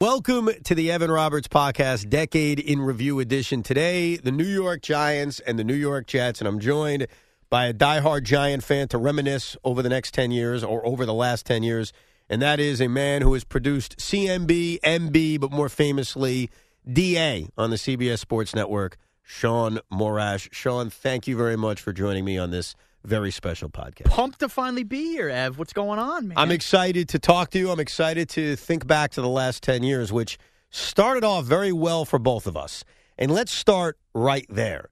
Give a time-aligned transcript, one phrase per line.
[0.00, 3.64] Welcome to the Evan Roberts Podcast, Decade in Review Edition.
[3.64, 7.08] Today, the New York Giants and the New York Jets, and I'm joined
[7.50, 11.12] by a diehard Giant fan to reminisce over the next 10 years or over the
[11.12, 11.92] last 10 years,
[12.30, 16.48] and that is a man who has produced CMB, MB, but more famously,
[16.88, 20.48] DA on the CBS Sports Network, Shaun Morash.
[20.52, 24.06] Shaun, thank you very much for joining me on this very special podcast.
[24.06, 25.58] Pumped to finally be here, Ev.
[25.58, 26.38] What's going on, man?
[26.38, 27.70] I'm excited to talk to you.
[27.70, 30.38] I'm excited to think back to the last 10 years, which
[30.70, 32.84] started off very well for both of us.
[33.16, 34.90] And let's start right there.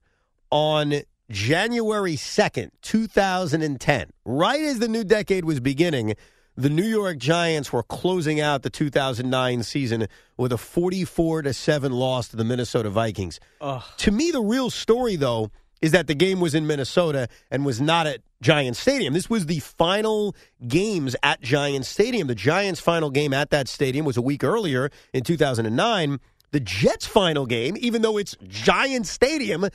[0.49, 6.15] On January 2nd, 2010, right as the new decade was beginning,
[6.55, 11.91] the New York Giants were closing out the 2009 season with a 44 to 7
[11.91, 13.39] loss to the Minnesota Vikings.
[13.61, 13.83] Ugh.
[13.97, 17.79] To me the real story though is that the game was in Minnesota and was
[17.79, 19.13] not at Giant Stadium.
[19.13, 20.35] This was the final
[20.67, 22.27] games at Giant Stadium.
[22.27, 26.19] The Giants' final game at that stadium was a week earlier in 2009.
[26.51, 29.67] The Jets' final game, even though it's Giant Stadium,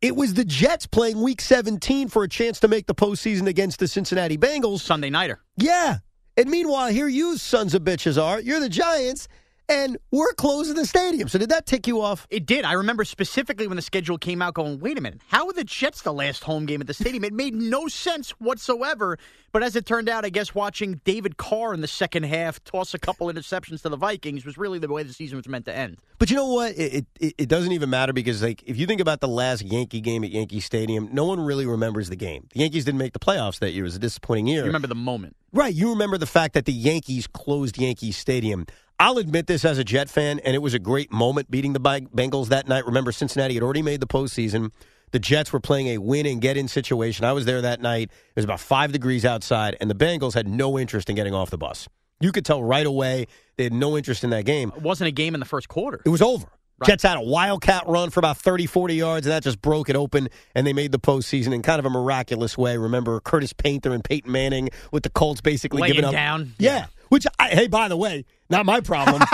[0.00, 3.78] it was the Jets playing week 17 for a chance to make the postseason against
[3.78, 4.80] the Cincinnati Bengals.
[4.80, 5.40] Sunday nighter.
[5.56, 5.98] Yeah.
[6.36, 8.40] And meanwhile, here you sons of bitches are.
[8.40, 9.28] You're the Giants,
[9.70, 11.28] and we're closing the stadium.
[11.28, 12.26] So did that tick you off?
[12.28, 12.64] It did.
[12.64, 15.62] I remember specifically when the schedule came out going, wait a minute, how are the
[15.62, 17.22] Jets the last home game at the stadium?
[17.22, 19.16] It made no sense whatsoever.
[19.52, 22.94] But as it turned out, I guess watching David Carr in the second half toss
[22.94, 25.74] a couple interceptions to the Vikings was really the way the season was meant to
[25.74, 25.98] end.
[26.18, 26.76] But you know what?
[26.76, 30.00] It, it it doesn't even matter because like if you think about the last Yankee
[30.00, 32.46] game at Yankee Stadium, no one really remembers the game.
[32.52, 33.84] The Yankees didn't make the playoffs that year.
[33.84, 34.60] It was a disappointing year.
[34.60, 35.36] You remember the moment.
[35.52, 35.74] Right.
[35.74, 38.66] You remember the fact that the Yankees closed Yankee Stadium.
[39.00, 41.80] I'll admit this as a Jet fan, and it was a great moment beating the
[41.80, 42.84] Bengals that night.
[42.84, 44.72] Remember, Cincinnati had already made the postseason.
[45.12, 47.24] The Jets were playing a win and get in situation.
[47.24, 48.10] I was there that night.
[48.12, 51.48] It was about five degrees outside, and the Bengals had no interest in getting off
[51.48, 51.88] the bus.
[52.20, 53.26] You could tell right away
[53.56, 54.70] they had no interest in that game.
[54.76, 56.02] It wasn't a game in the first quarter.
[56.04, 56.46] It was over.
[56.78, 56.88] Right.
[56.88, 59.96] Jets had a wildcat run for about 30, 40 yards, and that just broke it
[59.96, 62.76] open, and they made the postseason in kind of a miraculous way.
[62.76, 66.12] Remember Curtis Painter and Peyton Manning with the Colts basically Laying giving up.
[66.12, 66.52] down.
[66.58, 66.86] Yeah.
[67.10, 69.20] Which, I, hey, by the way, not my problem.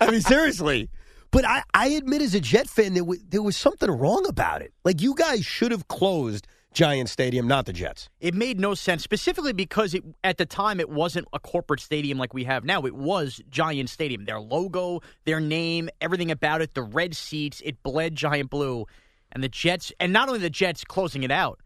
[0.00, 0.88] I mean, seriously.
[1.32, 4.62] But I, I admit as a Jet fan, there, w- there was something wrong about
[4.62, 4.72] it.
[4.84, 8.08] Like, you guys should have closed Giant Stadium, not the Jets.
[8.20, 12.18] It made no sense, specifically because it, at the time it wasn't a corporate stadium
[12.18, 12.82] like we have now.
[12.82, 14.24] It was Giant Stadium.
[14.24, 18.86] Their logo, their name, everything about it, the red seats, it bled Giant Blue.
[19.32, 21.60] And the Jets, and not only the Jets closing it out,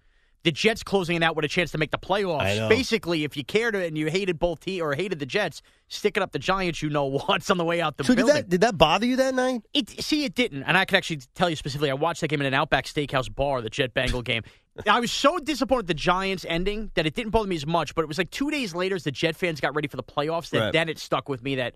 [0.44, 2.68] the Jets closing it out with a chance to make the playoffs.
[2.68, 6.32] Basically, if you cared and you hated both teams or hated the Jets, sticking up
[6.32, 8.78] the Giants, you know what's on the way out the So, did that, did that
[8.78, 9.62] bother you that night?
[9.72, 11.90] It see it didn't, and I can actually tell you specifically.
[11.90, 14.42] I watched that game in an Outback Steakhouse bar, the Jet Bengal game.
[14.88, 17.94] I was so disappointed the Giants ending that it didn't bother me as much.
[17.94, 20.02] But it was like two days later, as the Jet fans got ready for the
[20.02, 20.72] playoffs, that Right.
[20.72, 21.74] then it stuck with me that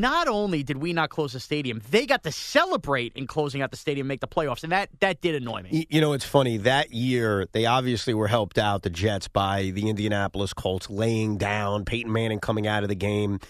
[0.00, 3.70] not only did we not close the stadium, they got to celebrate in closing out
[3.70, 5.86] the stadium, make the playoffs, and that that did annoy me.
[5.90, 6.58] You know, it's funny.
[6.58, 11.84] That year, they obviously were helped out, the Jets, by the Indianapolis Colts laying down,
[11.84, 13.40] Peyton Manning coming out of the game.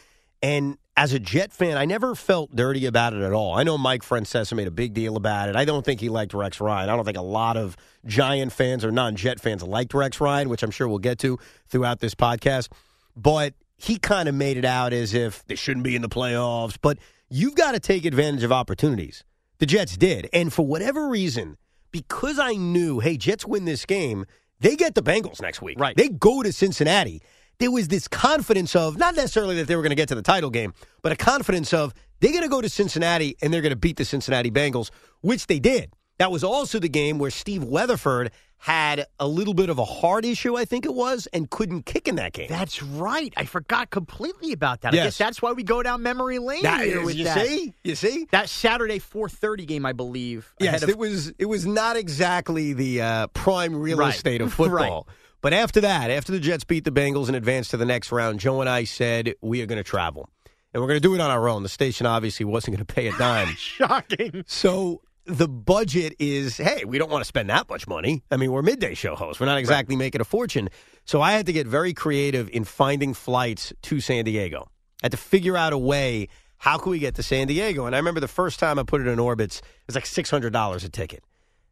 [0.42, 3.54] And as a Jet fan, I never felt dirty about it at all.
[3.54, 5.56] I know Mike Francesa made a big deal about it.
[5.56, 6.88] I don't think he liked Rex Ryan.
[6.88, 10.48] I don't think a lot of Giant fans or non Jet fans liked Rex Ryan,
[10.48, 12.68] which I'm sure we'll get to throughout this podcast.
[13.16, 16.76] But he kind of made it out as if they shouldn't be in the playoffs.
[16.80, 16.98] But
[17.28, 19.24] you've got to take advantage of opportunities.
[19.58, 20.28] The Jets did.
[20.32, 21.56] And for whatever reason,
[21.90, 24.26] because I knew, hey, Jets win this game,
[24.60, 25.78] they get the Bengals next week.
[25.78, 25.96] Right.
[25.96, 27.22] They go to Cincinnati.
[27.58, 30.22] There was this confidence of, not necessarily that they were going to get to the
[30.22, 33.70] title game, but a confidence of they're going to go to Cincinnati and they're going
[33.70, 34.90] to beat the Cincinnati Bengals,
[35.22, 35.90] which they did.
[36.18, 40.24] That was also the game where Steve Weatherford had a little bit of a heart
[40.24, 42.46] issue, I think it was, and couldn't kick in that game.
[42.48, 43.32] That's right.
[43.36, 44.94] I forgot completely about that.
[44.94, 45.04] I Yes.
[45.06, 47.46] guess that's why we go down memory lane That here is- with you that.
[47.46, 47.74] see?
[47.84, 48.26] You see?
[48.32, 50.54] That Saturday 4:30 game, I believe.
[50.58, 54.14] Yes, of it was it was not exactly the uh, prime real Right.
[54.14, 55.06] estate of football.
[55.42, 58.40] But after that, after the Jets beat the Bengals and advanced to the next round,
[58.40, 60.30] Joe and I said we are going to travel.
[60.72, 61.62] And we're going to do it on our own.
[61.62, 63.54] The station obviously wasn't going to pay a dime.
[63.58, 64.44] Shocking.
[64.46, 68.22] so the budget is hey, we don't want to spend that much money.
[68.30, 69.40] I mean, we're midday show hosts.
[69.40, 70.68] We're not exactly making a fortune.
[71.04, 74.68] So I had to get very creative in finding flights to San Diego.
[75.02, 76.28] I had to figure out a way
[76.58, 77.86] how can we get to San Diego?
[77.86, 80.84] And I remember the first time I put it in Orbitz, it was like $600
[80.84, 81.22] a ticket.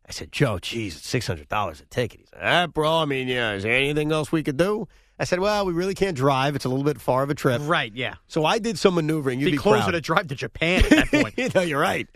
[0.07, 2.21] I said, Joe, geez, it's $600 a ticket.
[2.21, 4.87] He said, ah, bro, I mean, yeah, is there anything else we could do?
[5.19, 6.57] I said, well, we really can't drive.
[6.57, 7.63] It's a little bit far of a trip.
[7.65, 8.15] Right, yeah.
[8.27, 9.39] So I did some maneuvering.
[9.39, 9.93] You'd Be be, closer proud.
[9.93, 11.39] to drive to Japan at that point.
[11.55, 12.09] no, you're right.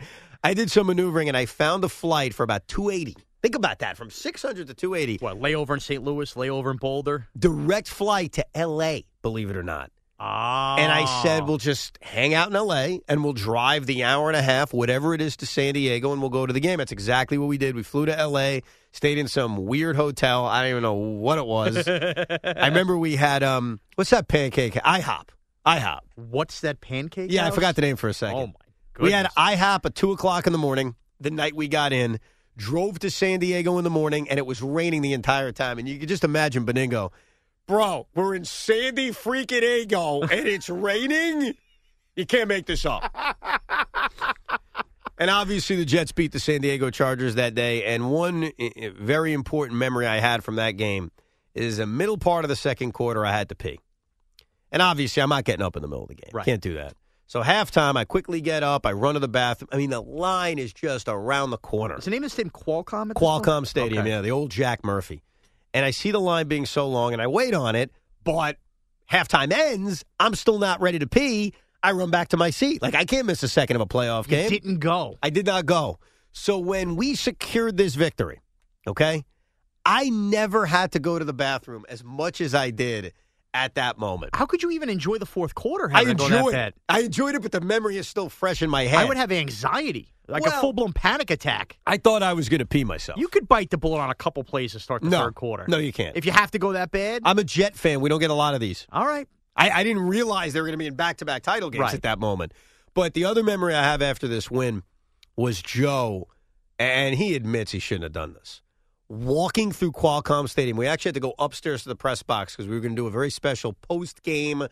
[0.44, 3.16] I did some maneuvering and I found a flight for about 280.
[3.42, 5.24] Think about that, from 600 to 280.
[5.24, 6.02] what, layover in St.
[6.02, 7.26] Louis, layover in Boulder?
[7.38, 9.90] Direct flight to L.A., believe it or not.
[10.20, 10.76] Ah.
[10.76, 14.36] And I said, we'll just hang out in LA and we'll drive the hour and
[14.36, 16.78] a half, whatever it is, to San Diego and we'll go to the game.
[16.78, 17.76] That's exactly what we did.
[17.76, 20.46] We flew to LA, stayed in some weird hotel.
[20.46, 21.86] I don't even know what it was.
[21.88, 24.74] I remember we had, um, what's that pancake?
[24.74, 25.28] IHOP.
[25.64, 26.00] IHOP.
[26.16, 27.30] What's that pancake?
[27.30, 28.36] Yeah, I forgot the name for a second.
[28.36, 28.67] Oh my
[28.98, 29.08] goodness.
[29.08, 32.20] we had IHOP at 2 o'clock in the morning the night we got in,
[32.56, 35.78] drove to San Diego in the morning, and it was raining the entire time.
[35.78, 37.10] And you could just imagine Benigno.
[37.66, 41.54] Bro, we're in Sandy freaking Ego and it's raining?
[42.16, 43.14] You can't make this up.
[45.18, 47.84] and obviously, the Jets beat the San Diego Chargers that day.
[47.84, 48.50] And one
[48.98, 51.12] very important memory I had from that game
[51.54, 53.78] is the middle part of the second quarter, I had to pee.
[54.72, 56.30] And obviously, I'm not getting up in the middle of the game.
[56.32, 56.44] Right.
[56.44, 56.94] Can't do that.
[57.28, 58.86] So halftime, I quickly get up.
[58.86, 59.68] I run to the bathroom.
[59.70, 61.98] I mean, the line is just around the corner.
[61.98, 63.10] Is the name of the stadium Qualcomm?
[63.10, 63.44] At this point?
[63.44, 64.08] Qualcomm Stadium, Okay.
[64.10, 65.22] yeah, the old Jack Murphy.
[65.74, 67.90] And I see the line being so long, and I wait on it,
[68.24, 68.56] but
[69.12, 70.04] halftime ends.
[70.18, 71.52] I'm still not ready to pee.
[71.82, 72.80] I run back to my seat.
[72.80, 74.48] Like, I can't miss a second of a playoff You game.
[74.48, 75.18] didn't go.
[75.22, 75.98] I did not go.
[76.32, 78.40] So when we secured this victory,
[78.86, 79.24] okay,
[79.84, 83.12] I never had to go to the bathroom as much as I did
[83.54, 84.34] at that moment.
[84.34, 85.90] How could you even enjoy the fourth quarter?
[85.92, 86.74] I enjoyed it.
[86.88, 88.98] I enjoyed it, but the memory is still fresh in my head.
[88.98, 91.78] I would have anxiety, like a full blown panic attack.
[91.86, 93.18] I thought I was going to pee myself.
[93.18, 95.64] You could bite the bullet on a couple plays to start the no, third quarter.
[95.68, 96.16] No, you can't.
[96.16, 98.00] If you have to go that bad, I'm a Jet fan.
[98.00, 98.86] We don't get a lot of these.
[98.92, 99.26] all right.
[99.56, 101.80] I, I didn't realize they were going to be in back to back title games
[101.82, 101.94] Right.
[101.94, 102.52] at that moment.
[102.94, 104.84] But the other memory I have after this win
[105.36, 106.28] was Joe,
[106.78, 108.62] and he admits he shouldn't have done this.
[109.08, 112.68] Walking through Qualcomm Stadium, we actually had to go upstairs to the press box because
[112.68, 114.66] we were going to do a very special post game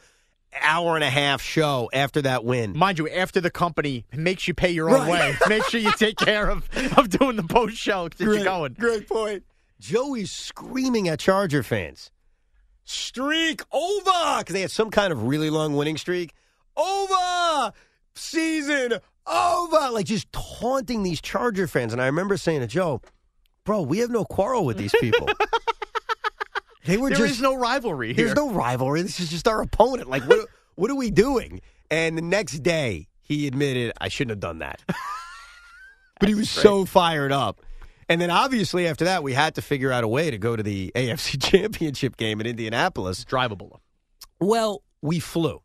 [0.61, 2.77] hour and a half show after that win.
[2.77, 5.11] Mind you, after the company makes you pay your own Right.
[5.41, 6.69] way, make sure you take care of,
[6.99, 8.75] of doing the post show that you're going.
[8.75, 9.43] Great point.
[9.81, 12.11] Joey's screaming at Charger fans.
[12.85, 14.39] Streak over!
[14.39, 16.35] Because they had some kind of really long winning streak.
[16.77, 17.73] Over!
[18.15, 19.91] Season over!
[19.93, 21.93] Like just taunting these Charger fans.
[21.95, 23.01] And I remember saying to Joe,
[23.67, 25.29] bro, we have no quarrel with these people.
[26.87, 27.33] they were There just.
[27.35, 28.25] is no rivalry here.
[28.27, 29.03] There's no rivalry.
[29.03, 30.09] This is just our opponent.
[30.09, 31.61] Like, what, what are we doing?
[31.91, 34.81] And the next day, he admitted, I shouldn't have done that.
[36.21, 37.61] but he was so fired up.
[38.09, 40.63] And then obviously after that, we had to figure out a way to go to
[40.63, 43.25] the AFC Championship game in Indianapolis.
[43.25, 43.81] drivable.
[44.41, 45.61] Well, we flew.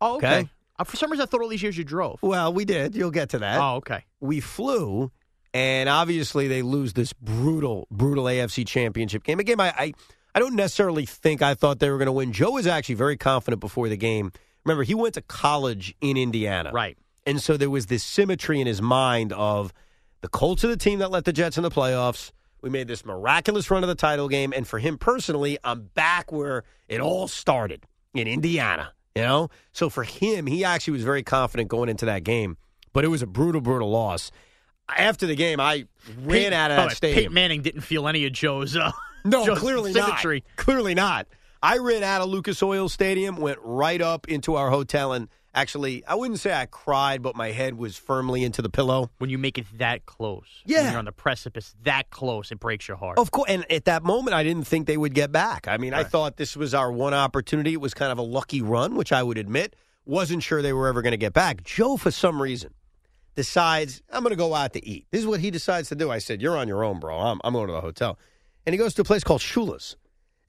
[0.00, 0.40] Oh, okay.
[0.40, 0.50] Okay.
[0.78, 2.18] Uh, for some reason, I thought all these years you drove.
[2.22, 2.94] Well, we did.
[2.94, 3.58] You'll get to that.
[3.60, 4.04] Oh, okay.
[4.20, 5.10] We flew,
[5.56, 9.40] and obviously they lose this brutal, brutal AFC Championship game.
[9.40, 9.94] A game I, I,
[10.34, 12.34] I don't necessarily think I thought they were going to win.
[12.34, 14.32] Joe was actually very confident before the game.
[14.66, 16.72] Remember, he went to college in Indiana.
[16.74, 16.98] Right.
[17.24, 19.72] And so there was this symmetry in his mind of
[20.20, 22.32] the Colts are the team that let the Jets in the playoffs.
[22.60, 24.52] We made this miraculous run of the title game.
[24.54, 28.92] And for him personally, I'm back where it all started in Indiana.
[29.14, 29.48] You know?
[29.72, 32.58] So for him, he actually was very confident going into that game.
[32.92, 34.30] But it was a brutal, brutal loss.
[34.88, 35.86] After the game, I
[36.22, 37.16] ran out of that way, stadium.
[37.18, 38.76] Peyton Manning didn't feel any of Joe's.
[38.76, 38.92] Uh,
[39.24, 40.44] No, Joe's clearly symmetry.
[40.46, 40.56] not.
[40.64, 41.26] Clearly not.
[41.60, 46.04] I ran out of Lucas Oil Stadium, went right up into our hotel, and actually,
[46.06, 49.10] I wouldn't say I cried, but my head was firmly into the pillow.
[49.18, 50.82] When you make it that close, Yeah.
[50.82, 53.18] when you're on the precipice that close, it breaks your heart.
[53.18, 55.66] Of course, and at that moment, I didn't think they would get back.
[55.66, 57.72] I mean, I thought this was our one opportunity.
[57.72, 59.74] It was kind of a lucky run, which I would admit.
[60.04, 61.64] Wasn't sure they were ever going to get back.
[61.64, 62.72] Joe, for some reason,
[63.36, 65.06] decides I'm going to go out to eat.
[65.12, 66.10] This is what he decides to do.
[66.10, 67.16] I said, "You're on your own, bro.
[67.16, 68.18] I'm, I'm going to the hotel,"
[68.66, 69.96] and he goes to a place called Shula's,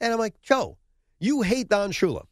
[0.02, 0.78] and I'm like, "Joe,
[1.20, 2.26] you hate Don Shula."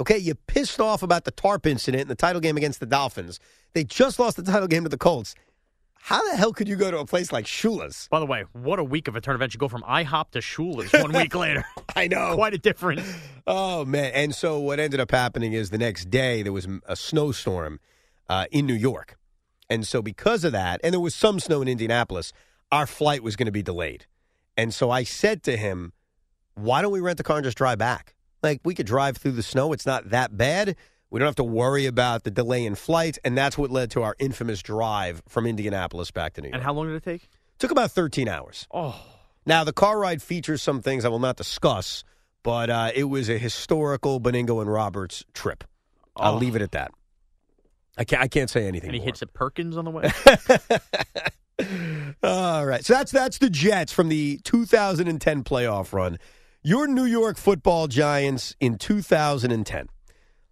[0.00, 3.40] Okay, you pissed off about the tarp incident in the title game against the Dolphins.
[3.74, 5.34] They just lost the title game to the Colts.
[6.00, 8.06] How the hell could you go to a place like Shula's?
[8.08, 9.54] By the way, what a week of a turn events.
[9.54, 11.64] You go from IHOP to Shula's one week later.
[11.96, 12.34] I know.
[12.34, 13.02] Quite a difference.
[13.46, 14.12] Oh man!
[14.14, 17.80] And so what ended up happening is the next day there was a snowstorm
[18.28, 19.17] uh, in New York,
[19.70, 22.32] and so because of that, and there was some snow in Indianapolis,
[22.72, 24.06] our flight was going to be delayed.
[24.56, 25.92] And so I said to him,
[26.54, 28.14] "Why don't we rent the car and just drive back?
[28.42, 29.72] Like we could drive through the snow.
[29.72, 30.76] It's not that bad.
[31.10, 34.02] We don't have to worry about the delay in flight." And that's what led to
[34.02, 36.54] our infamous drive from Indianapolis back to New York.
[36.54, 37.28] And how long did it take?
[37.58, 38.66] Took about 13 hours.
[38.72, 39.00] Oh,
[39.46, 42.04] Now, the car ride features some things I will not discuss,
[42.42, 45.64] but uh, it was a historical Benigno and Roberts trip.
[46.16, 46.38] I'll Oh.
[46.38, 46.90] leave it at that.
[47.98, 49.06] I can't, I can't say anything and he more.
[49.06, 50.10] hits at Perkins on the way.
[52.22, 52.84] All right.
[52.84, 56.18] So that's that's the Jets from the 2010 playoff run.
[56.62, 59.88] Your New York football Giants in 2010.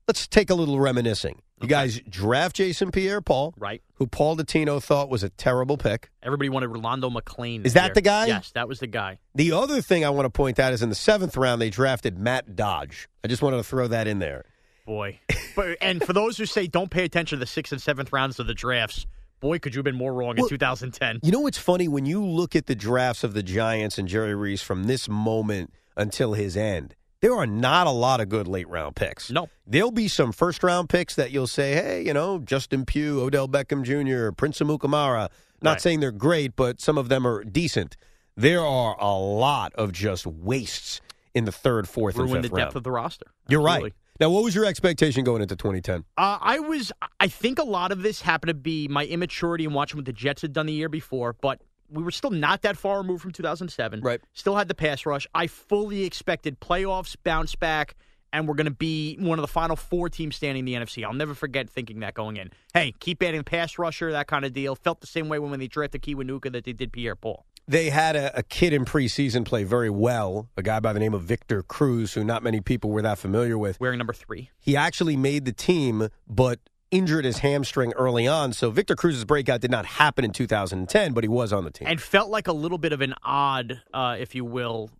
[0.08, 1.42] Let's take a little reminiscing.
[1.60, 3.82] You guys draft Jason Pierre Paul, right.
[3.94, 6.10] who Paul Dottino thought was a terrible pick.
[6.22, 7.64] Everybody wanted Rolando McClain.
[7.64, 8.26] Is that the guy?
[8.26, 9.18] Yes, that was the guy.
[9.34, 12.18] The other thing I want to point out is in the seventh round, they drafted
[12.18, 13.08] Matt Dodge.
[13.24, 14.44] I just wanted to throw that in there.
[14.86, 15.20] Boy.
[15.54, 18.38] But and for those who say don't pay attention to the sixth and seventh rounds
[18.40, 19.06] of the drafts,
[19.40, 21.20] boy, could you have been more wrong Well, in 2010.
[21.22, 24.34] You know what's funny when you look at the drafts of the Giants and Jerry
[24.34, 26.94] Reese from this moment until his end.
[27.22, 29.30] There are not a lot of good late round picks.
[29.30, 29.48] No.
[29.66, 33.48] There'll be some first round picks that you'll say, hey, you know, Justin Pugh, Odell
[33.48, 35.30] Beckham Jr., Prince Amukamara.
[35.62, 35.80] Not Right.
[35.80, 37.96] saying they're great, but some of them are decent.
[38.36, 41.00] There are a lot of just wastes
[41.34, 42.76] in the third, fourth, and Ruined the fifth depth round.
[42.76, 43.26] of the roster.
[43.48, 43.94] You're right.
[44.18, 46.04] Now, what was your expectation going into 2010?
[46.16, 46.92] Uh, I was.
[47.20, 50.12] I think a lot of this happened to be my immaturity in watching what the
[50.12, 53.32] Jets had done the year before, but we were still not that far removed from
[53.32, 54.00] 2007.
[54.00, 54.20] Right.
[54.32, 55.26] Still had the pass rush.
[55.34, 57.94] I fully expected playoffs, bounce back,
[58.32, 61.04] and we're going to be one of the final four teams standing in the NFC.
[61.04, 62.50] I'll never forget thinking that going in.
[62.74, 64.74] Hey, keep adding pass rusher, that kind of deal.
[64.74, 67.44] Felt the same way when they drafted Kiwanuka that they did Pierre Paul.
[67.68, 71.14] They had a, a kid in preseason play very well, a guy by the name
[71.14, 73.80] of Victor Cruz, who not many people were that familiar with.
[73.80, 74.50] Wearing number three.
[74.58, 76.60] He actually made the team, but
[76.92, 78.52] injured his hamstring early on.
[78.52, 81.88] So Victor Cruz's breakout did not happen in 2010, but he was on the team.
[81.88, 84.90] and felt like a little bit of an odd, uh, if you will,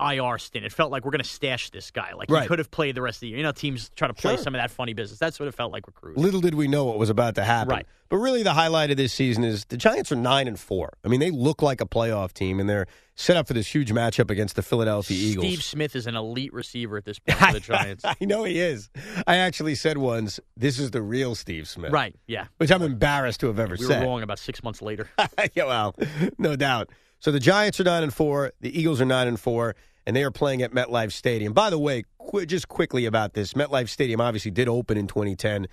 [0.00, 0.64] IR stint.
[0.64, 2.12] It felt like we're going to stash this guy.
[2.14, 2.42] Like Right.
[2.42, 3.36] he could have played the rest of the year.
[3.38, 4.42] You know, teams try to play Sure.
[4.44, 5.18] some of that funny business.
[5.18, 6.16] That's what it felt like with Cruz.
[6.16, 7.70] Little did we know what was about to happen.
[7.74, 7.86] Right.
[8.08, 10.94] But really, the highlight of this season is the Giants are nine and four.
[11.04, 13.92] I mean, they look like a playoff team, and they're set up for this huge
[13.92, 15.46] matchup against the Philadelphia Eagles.
[15.46, 18.04] Steve Smith is an elite receiver at this point for the Giants.
[18.04, 18.90] I know he is.
[19.28, 22.16] I actually said once, "This is the real Steve Smith," right?
[22.26, 22.46] Yeah.
[22.56, 24.00] Which I'm embarrassed to have ever We said.
[24.02, 25.08] were wrong about six months later.
[25.54, 25.94] yeah, well,
[26.36, 26.90] no doubt.
[27.20, 28.50] So the Giants are nine and four.
[28.60, 29.76] The Eagles are nine and four,
[30.06, 31.52] and they are playing at MetLife Stadium.
[31.52, 35.66] By the way, qu- just quickly about this, MetLife Stadium obviously did open in 2010.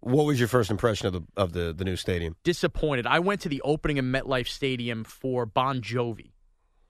[0.00, 2.36] What was your first impression of the of the, the new stadium?
[2.42, 3.06] Disappointed.
[3.06, 6.31] I went to the opening of MetLife Stadium for Bon Jovi.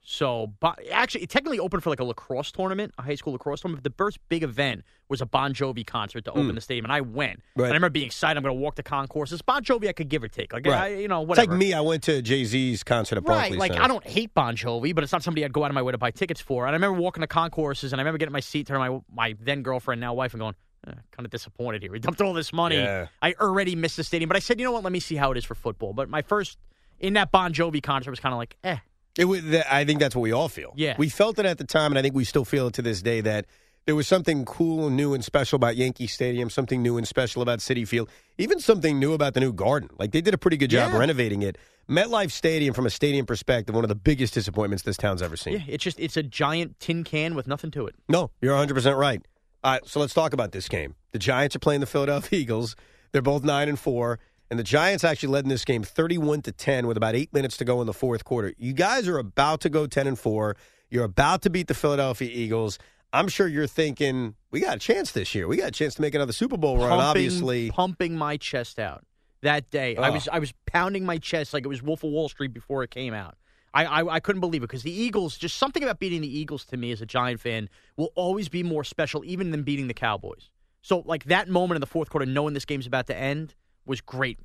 [0.05, 3.61] So, Bon- actually, it technically opened for like a lacrosse tournament, a high school lacrosse
[3.61, 3.83] tournament.
[3.83, 6.91] But the first big event was a Bon Jovi concert to open the stadium, and
[6.91, 7.39] I went.
[7.55, 7.65] Right.
[7.67, 8.35] And I remember being excited.
[8.37, 9.41] I'm going to walk the concourses.
[9.41, 10.51] Bon Jovi, I could give or take.
[10.51, 10.75] Like, Right.
[10.91, 11.51] I, you know, It's whatever.
[11.51, 11.73] like me.
[11.73, 13.83] I went to Jay Z's concert at Right, like Center.
[13.85, 15.93] I don't hate Bon Jovi, but it's not somebody I'd go out of my way
[15.93, 16.65] to buy tickets for.
[16.65, 19.35] And I remember walking the concourses, and I remember getting my seat to my my
[19.39, 20.55] then girlfriend, now wife, and going,
[20.85, 21.93] eh, kind of disappointed here.
[21.93, 22.75] We dumped all this money.
[22.75, 23.07] Yeah.
[23.21, 24.83] I already missed the stadium, but I said, you know what?
[24.83, 25.93] Let me see how it is for football.
[25.93, 26.57] But my first
[26.99, 28.77] in that Bon Jovi concert was kind of like, eh.
[29.17, 29.25] It
[29.71, 30.73] I think that's what we all feel.
[30.75, 30.95] Yeah.
[30.97, 33.01] we felt it at the time, and I think we still feel it to this
[33.01, 33.45] day that
[33.85, 37.41] there was something cool and new and special about Yankee Stadium, something new and special
[37.41, 39.89] about Citi Field, even something new about the new Garden.
[39.99, 40.97] Like they did a pretty good job Yeah.
[40.99, 41.57] renovating it.
[41.89, 45.53] MetLife Stadium, from a stadium perspective, one of the biggest disappointments this town's ever seen.
[45.55, 47.95] Yeah, it's just it's a giant tin can with nothing to it.
[48.07, 49.21] No, you're 100 percent right.
[49.65, 50.95] All right, so let's talk about this game.
[51.11, 52.75] The Giants are playing the Philadelphia Eagles.
[53.11, 54.19] They're both nine and four,
[54.53, 57.57] and the Giants actually led in this game 31 to 10 with about eight minutes
[57.57, 58.53] to go in the fourth quarter.
[58.59, 60.55] You guys are about to go 10 and four.
[60.91, 62.77] You're about to beat the Philadelphia Eagles.
[63.11, 65.47] I'm sure you're thinking we got a chance this year.
[65.47, 66.89] We got a chance to make another Super Bowl run.
[66.89, 69.03] pumping, Obviously, pumping my chest out
[69.41, 69.95] that day.
[69.95, 70.11] I Oh.
[70.13, 72.91] was I was pounding my chest like it was Wolf of Wall Street before it
[72.91, 73.35] came out.
[73.73, 76.63] I, I, I couldn't believe it because the Eagles, just something about beating the Eagles
[76.65, 79.95] to me as a Giant fan will always be more special even than beating the
[79.95, 80.51] Cowboys.
[80.83, 83.55] So like that moment in the fourth quarter, knowing this game's about to end,
[83.85, 84.39] was great.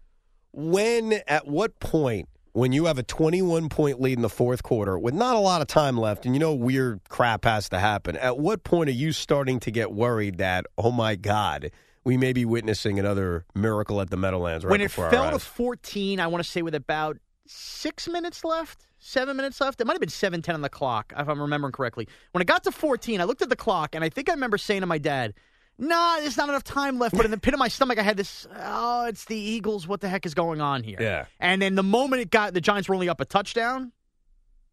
[0.53, 4.99] when at what point when you have a 21 point lead in the fourth quarter
[4.99, 8.17] with not a lot of time left and you know weird crap has to happen
[8.17, 11.71] at what point are you starting to get worried that oh my god
[12.05, 16.19] we may be witnessing another miracle at the Meadowlands right when it fell to 14,
[16.19, 19.81] I want to say with about six minutes left, seven minutes left.
[19.81, 22.09] It might have been seven ten on the clock, if I'm remembering correctly.
[22.33, 24.57] When it got to 14, I looked at the clock, and I think I remember
[24.59, 25.35] saying to my dad,
[25.79, 28.17] "Nah, there's not enough time left." But in the pit of my stomach, I had
[28.17, 29.87] this, "Oh, it's the Eagles.
[29.87, 31.27] What the heck is going on here?" Yeah.
[31.41, 33.93] And then the moment it got, the Giants were only up a touchdown.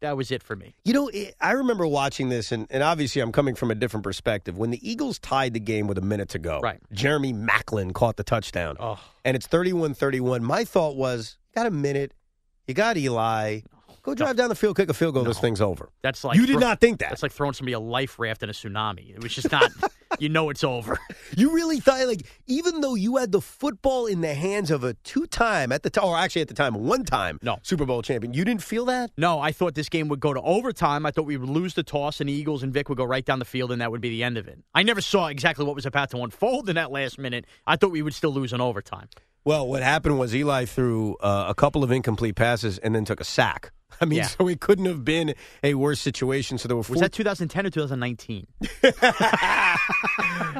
[0.01, 0.75] That was it for me.
[0.83, 4.03] You know, it, I remember watching this, and, and obviously I'm coming from a different
[4.03, 4.57] perspective.
[4.57, 6.79] When the Eagles tied the game with a minute to go, Right.
[6.91, 10.43] Jeremy Maclin caught the touchdown, Oh, and it's 31 31.
[10.43, 12.13] My thought was, got a minute,
[12.67, 13.61] you got Eli,
[14.03, 15.89] go drive down the field, kick a field goal, this thing's over.
[16.03, 17.09] that's like you did thro- not think that.
[17.09, 19.11] That's like throwing somebody a life raft in a tsunami.
[19.15, 19.71] It was just not.
[20.19, 20.99] you know, it's over.
[21.37, 24.93] You really thought, like, even though you had the football in the hands of a
[24.93, 27.57] two-time at the time, or actually at the time, one-time No.
[27.63, 29.11] Super Bowl champion, you didn't feel that?
[29.17, 31.05] No, I thought this game would go to overtime.
[31.05, 33.25] I thought we would lose the toss, and the Eagles and Vic would go right
[33.25, 34.59] down the field, and that would be the end of it.
[34.73, 37.45] I never saw exactly what was about to unfold in that last minute.
[37.67, 39.09] I thought we would still lose in overtime.
[39.43, 43.19] Well, what happened was Eli threw uh, a couple of incomplete passes and then took
[43.19, 43.71] a sack.
[44.01, 44.27] I mean, Yeah.
[44.27, 46.57] so it couldn't have been a worse situation.
[46.57, 46.95] So there were four.
[46.95, 48.47] Was that 2010 or 2019?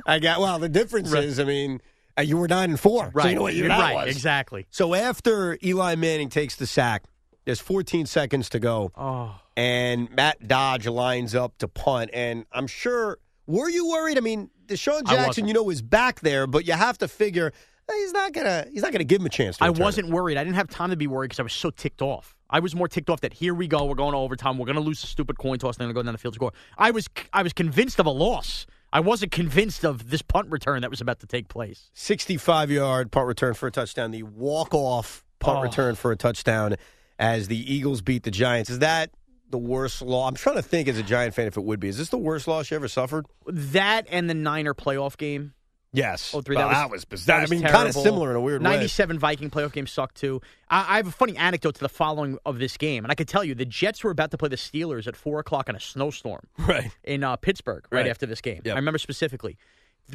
[0.05, 0.39] I got.
[0.39, 1.81] Well, the difference is, I mean,
[2.17, 3.11] uh, you were nine and four.
[3.13, 3.95] So you know what right.
[3.95, 4.15] was.
[4.15, 4.65] Exactly.
[4.69, 7.03] So after Eli Manning takes the sack,
[7.45, 8.91] there's 14 seconds to go.
[8.95, 12.09] Oh, and Matt Dodge lines up to punt.
[12.13, 14.17] And I'm sure, were you worried?
[14.17, 17.53] I mean, DeSean Jackson, you know, is back there, but you have to figure
[17.89, 19.57] eh, he's not gonna he's not gonna give him a chance.
[19.57, 20.37] To I wasn't worried.
[20.37, 22.34] I didn't have time to be worried because I was so ticked off.
[22.49, 24.75] I was more ticked off that here we go, we're going to overtime, we're going
[24.75, 26.37] to lose the stupid coin toss, and then going to go down the field to
[26.37, 26.53] score.
[26.77, 28.65] I was I was convinced of a loss.
[28.93, 31.89] I wasn't convinced of this punt return that was about to take place.
[31.93, 34.11] 65 yard punt return for a touchdown.
[34.11, 35.61] The walk off punt Oh.
[35.63, 36.75] return for a touchdown
[37.19, 38.69] as the Eagles beat the Giants.
[38.69, 39.09] Is that
[39.49, 40.29] the worst loss?
[40.29, 41.89] I'm trying to think as a Giant fan if it would be.
[41.89, 43.25] Is this the worst loss you ever suffered?
[43.47, 45.53] That and the Niner playoff game.
[45.95, 46.33] Yes.
[46.33, 46.55] Oh, three.
[46.55, 47.37] Well, that was, bizarre.
[47.37, 48.69] that was I mean, kind of similar in a weird way.
[48.69, 50.41] 97 Viking playoff game sucked too.
[50.69, 53.27] I, I have a funny anecdote to the following of this game, and I could
[53.27, 55.79] tell you the Jets were about to play the Steelers at four o'clock in a
[55.79, 56.91] snowstorm Right.
[57.03, 58.09] in uh, Pittsburgh right, Right.
[58.09, 58.61] after this game.
[58.65, 58.75] Yep.
[58.75, 59.57] I remember specifically.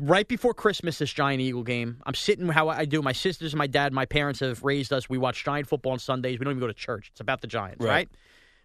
[0.01, 3.03] Right before Christmas, this Giant Eagle game, I'm sitting how I do.
[3.03, 5.09] My sisters, and my dad, my parents have raised us.
[5.09, 6.39] We watch Giant football on Sundays.
[6.39, 7.09] We don't even go to church.
[7.11, 7.91] It's about the Giants, Right.
[7.91, 8.09] right?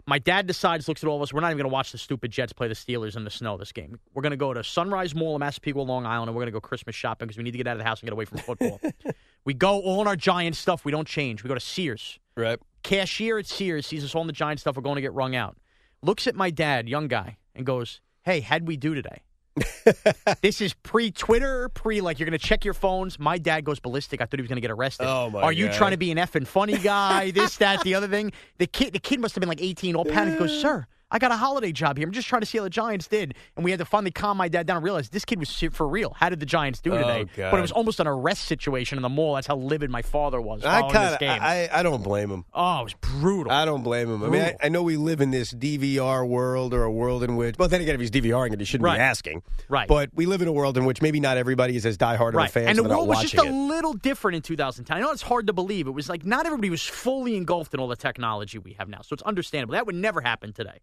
[0.07, 1.33] My dad decides, looks at all of us.
[1.33, 3.57] We're not even going to watch the stupid Jets play the Steelers in the snow
[3.57, 3.99] this game.
[4.13, 6.59] We're going to go to Sunrise Mall in Massapequa, Long Island, and we're going to
[6.59, 8.25] go Christmas shopping because we need to get out of the house and get away
[8.25, 8.79] from football.
[9.45, 10.85] we go all in our Giant stuff.
[10.85, 11.43] We don't change.
[11.43, 12.19] We go to Sears.
[12.37, 12.59] Right.
[12.83, 14.75] Cashier at Sears sees us all in the Giant stuff.
[14.75, 15.57] We're going to get wrung out.
[16.03, 19.23] Looks at my dad, young guy, and goes, "Hey, how'd we do today?"
[20.41, 23.17] this is pre Twitter, pre like you're going to check your phones.
[23.19, 24.21] My dad goes ballistic.
[24.21, 25.07] I thought he was going to get arrested.
[25.07, 25.75] Oh, my Are you God.
[25.75, 27.31] trying to be an effing funny guy?
[27.31, 28.31] this, that, the other thing.
[28.57, 30.39] The kid, the kid must have been like 18, all panicked.
[30.39, 32.07] Goes, "Sir, I got a holiday job here.
[32.07, 34.37] I'm just trying to see how the Giants did." And we had to finally calm
[34.37, 36.13] my dad down and realize this kid was shit for real.
[36.15, 37.25] How did the Giants do Oh, today?
[37.35, 37.51] God.
[37.51, 39.35] But it was almost an arrest situation in the mall.
[39.35, 40.63] That's how livid my father was.
[40.65, 41.39] I kind this of game.
[41.41, 42.45] I, I don't blame him.
[42.53, 43.51] oh, it was brutal.
[43.51, 44.23] I don't blame him.
[44.23, 47.35] I mean, I, I know we live in this DVR world or a world in
[47.35, 48.97] which, well, then again, if he's DVRing it, he shouldn't Right.
[48.97, 49.43] be asking.
[49.69, 49.87] Right.
[49.87, 52.35] But we live in a world in which maybe not everybody is as diehard of
[52.43, 52.67] a fan.
[52.67, 53.51] and the world was just a it.
[53.51, 54.97] little different in 2010.
[54.97, 55.87] I know it's hard to believe.
[55.87, 59.01] It was like not everybody was fully engulfed in all the technology we have now.
[59.01, 59.73] So it's understandable.
[59.73, 60.79] That would never happen today.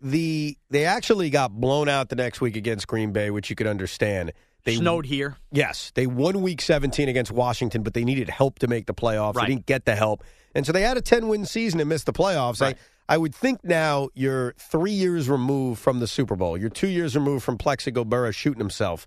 [0.00, 3.66] The they actually got blown out the next week against Green Bay, which you could
[3.66, 4.32] understand.
[4.64, 5.36] They Snowed here.
[5.52, 9.34] Yes, they won Week 17 against Washington, but they needed help to make the playoffs.
[9.34, 9.46] Right.
[9.46, 10.24] They didn't get the help,
[10.54, 12.60] and so they had a 10 win season and missed the playoffs.
[12.62, 12.76] Right.
[12.76, 16.56] I I would think now you're three years removed from the Super Bowl.
[16.56, 19.06] You're two years removed from Plaxico Burress shooting himself.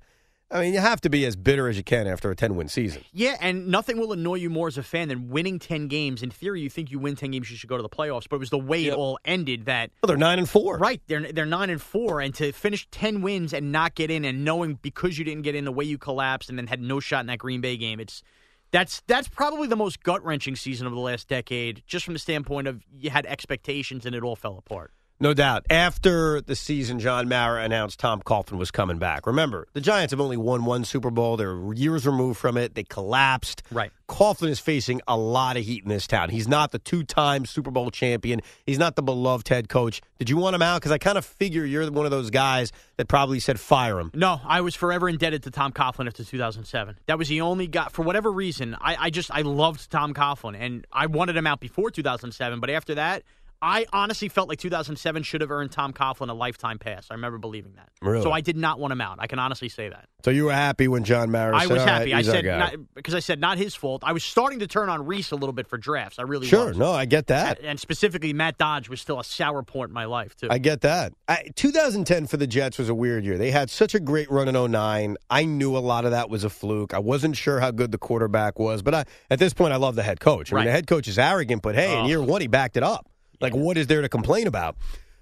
[0.50, 2.70] I mean, you have to be as bitter as you can after a 10 win
[2.70, 3.04] season.
[3.12, 6.24] Yeah, and nothing will annoy you more as a fan than winning 10 games.
[6.24, 8.28] In theory, you think you win 10 games, you should go to the playoffs.
[8.30, 8.94] But it was the way Yep.
[8.94, 10.78] it all ended that Well, they're nine and four.
[10.78, 14.24] Right, they're they're nine and four, and to finish ten wins and not get in,
[14.24, 17.00] and knowing because you didn't get in the way you collapsed, and then had no
[17.02, 18.24] shot in that Green Bay game, it's
[18.72, 22.20] that's that's probably the most gut wrenching season of the last decade, just from the
[22.20, 24.94] standpoint of you had expectations and it all fell apart.
[25.20, 25.66] No doubt.
[25.72, 29.26] After the season, John Mara announced Tom Coughlin was coming back.
[29.26, 31.38] Remember, the Giants have only won one Super Bowl.
[31.38, 32.76] They're years removed from it.
[32.76, 33.64] They collapsed.
[33.72, 33.92] Right.
[34.08, 36.30] Coughlin is facing a lot of heat in this town.
[36.30, 38.42] He's not the two-time Super Bowl champion.
[38.64, 40.02] He's not the beloved head coach.
[40.20, 40.82] Did you want him out?
[40.82, 44.12] Because I kind of figure you're one of those guys that probably said fire him.
[44.14, 46.96] No, I was forever indebted to Tom Coughlin after 2007.
[47.08, 50.56] That was the only guy, for whatever reason, I, I just, I loved Tom Coughlin,
[50.56, 53.24] and I wanted him out before 2007, but after that,
[53.62, 57.08] I honestly felt like 2007 should have earned Tom Coughlin a lifetime pass.
[57.10, 57.90] I remember believing that.
[58.02, 58.22] Really?
[58.22, 59.18] So I did not want him out.
[59.20, 60.06] I can honestly say that.
[60.24, 62.14] So you were happy when John Mara I was "All right, happy.
[62.14, 64.04] I said not, because I said not his fault.
[64.06, 66.20] I was starting to turn on Reese a little bit for drafts.
[66.20, 66.68] I really Sure.
[66.68, 66.78] was.
[66.78, 67.60] No, I get that.
[67.62, 70.48] And specifically, Matt Dodge was still a sour point in my life too.
[70.50, 71.14] I get that.
[71.28, 73.38] I, 2010 for the Jets was a weird year.
[73.38, 75.18] They had such a great run in 09.
[75.30, 76.94] I knew a lot of that was a fluke.
[76.94, 79.96] I wasn't sure how good the quarterback was, but I, at this point, I love
[79.96, 80.54] the head coach.
[80.54, 82.08] I mean, the head coach is arrogant, but hey, in uh-huh.
[82.08, 83.08] year one, he backed it up.
[83.40, 84.76] Like, what is there to complain about?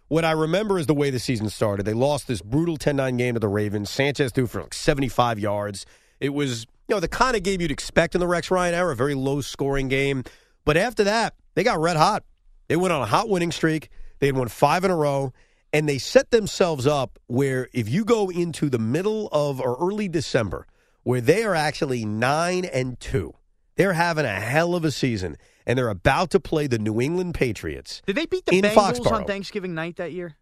[0.07, 1.85] What I remember is the way the season started.
[1.85, 3.89] They lost this brutal 10 9 game to the Ravens.
[3.89, 5.85] Sanchez threw for like 75 yards.
[6.19, 8.91] It was, you know, the kind of game you'd expect in the Rex Ryan era,
[8.91, 10.23] a very low scoring game.
[10.63, 12.23] But after that, they got red hot.
[12.67, 13.89] They went on a hot winning streak.
[14.19, 15.33] They had won five in a row,
[15.73, 20.07] and they set themselves up where if you go into the middle of or early
[20.07, 20.65] December,
[21.03, 23.33] where they are actually nine and two,
[23.75, 27.33] they're having a hell of a season, and they're about to play the New England
[27.35, 28.01] Patriots.
[28.05, 29.11] Did they beat the in Bengals Foxborough.
[29.11, 30.35] on Thanksgiving night that year?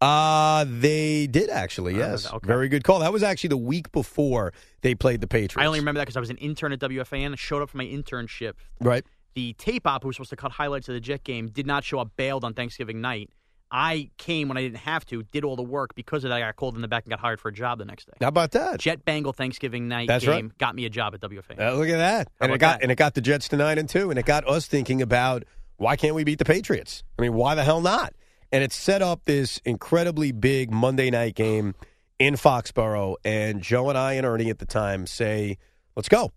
[0.00, 2.32] Uh, they did actually, Uh, yes.
[2.32, 2.46] okay.
[2.46, 3.00] Very good call.
[3.00, 5.58] That was actually the week before they played the Patriots.
[5.58, 7.32] I only remember that because I was an intern at WFAN.
[7.32, 8.54] I showed up for my internship.
[8.80, 9.04] Right.
[9.34, 11.84] The tape op who was supposed to cut highlights of the Jet game did not
[11.84, 12.12] show up.
[12.16, 13.28] Bailed on Thanksgiving night.
[13.72, 15.22] I came when I didn't have to.
[15.22, 16.36] Did all the work because of that.
[16.36, 18.14] I got called in the back and got hired for a job the next day.
[18.20, 18.80] How about that?
[18.80, 20.58] Jet Bengal Thanksgiving night That's game right.
[20.58, 21.60] got me a job at WFAN.
[21.60, 22.28] Uh, look at that.
[22.40, 22.82] How And it got that?
[22.82, 25.44] and it got the Jets to nine and two, and it got us thinking about
[25.76, 27.04] why can't we beat the Patriots?
[27.18, 28.12] I mean, why the hell not?
[28.52, 31.74] And it set up this incredibly big Monday night game
[32.18, 33.14] in Foxborough.
[33.24, 35.56] And Joe and I and Ernie at the time say,
[35.94, 36.32] "Let's go."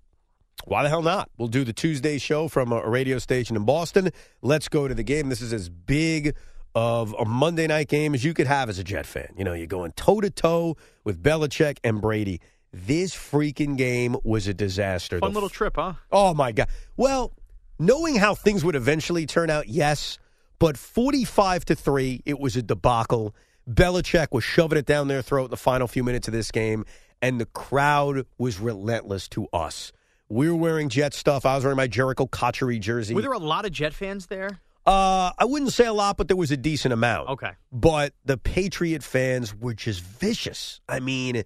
[0.65, 1.29] Why the hell not?
[1.37, 4.11] We'll do the Tuesday show from a a radio station in Boston.
[4.41, 5.29] Let's go to the game.
[5.29, 6.35] This is as big
[6.75, 9.33] of a Monday night game as you could have as a Jet fan.
[9.38, 12.41] You know, you're going toe to toe with Belichick and Brady.
[12.71, 15.19] This freaking game was a disaster.
[15.19, 15.93] Fun The little trip, huh?
[16.12, 16.69] Oh my god.
[16.97, 17.33] Well,
[17.77, 20.17] knowing how things would eventually turn out, yes,
[20.57, 23.36] but 45 to 3, it was a debacle.
[23.69, 26.86] Belichick was shoving it down their throat in the final few minutes of this game,
[27.21, 29.91] and the crowd was relentless to us.
[30.29, 31.45] We were wearing Jet stuff.
[31.45, 33.13] I was wearing my Jerricho Cotchery jersey.
[33.13, 34.59] Were there a lot of Jet fans there?
[34.85, 37.29] Uh, I wouldn't say a lot, but there was a decent amount.
[37.29, 37.51] Okay.
[37.71, 40.81] But the Patriot fans were just vicious.
[40.89, 41.43] I mean,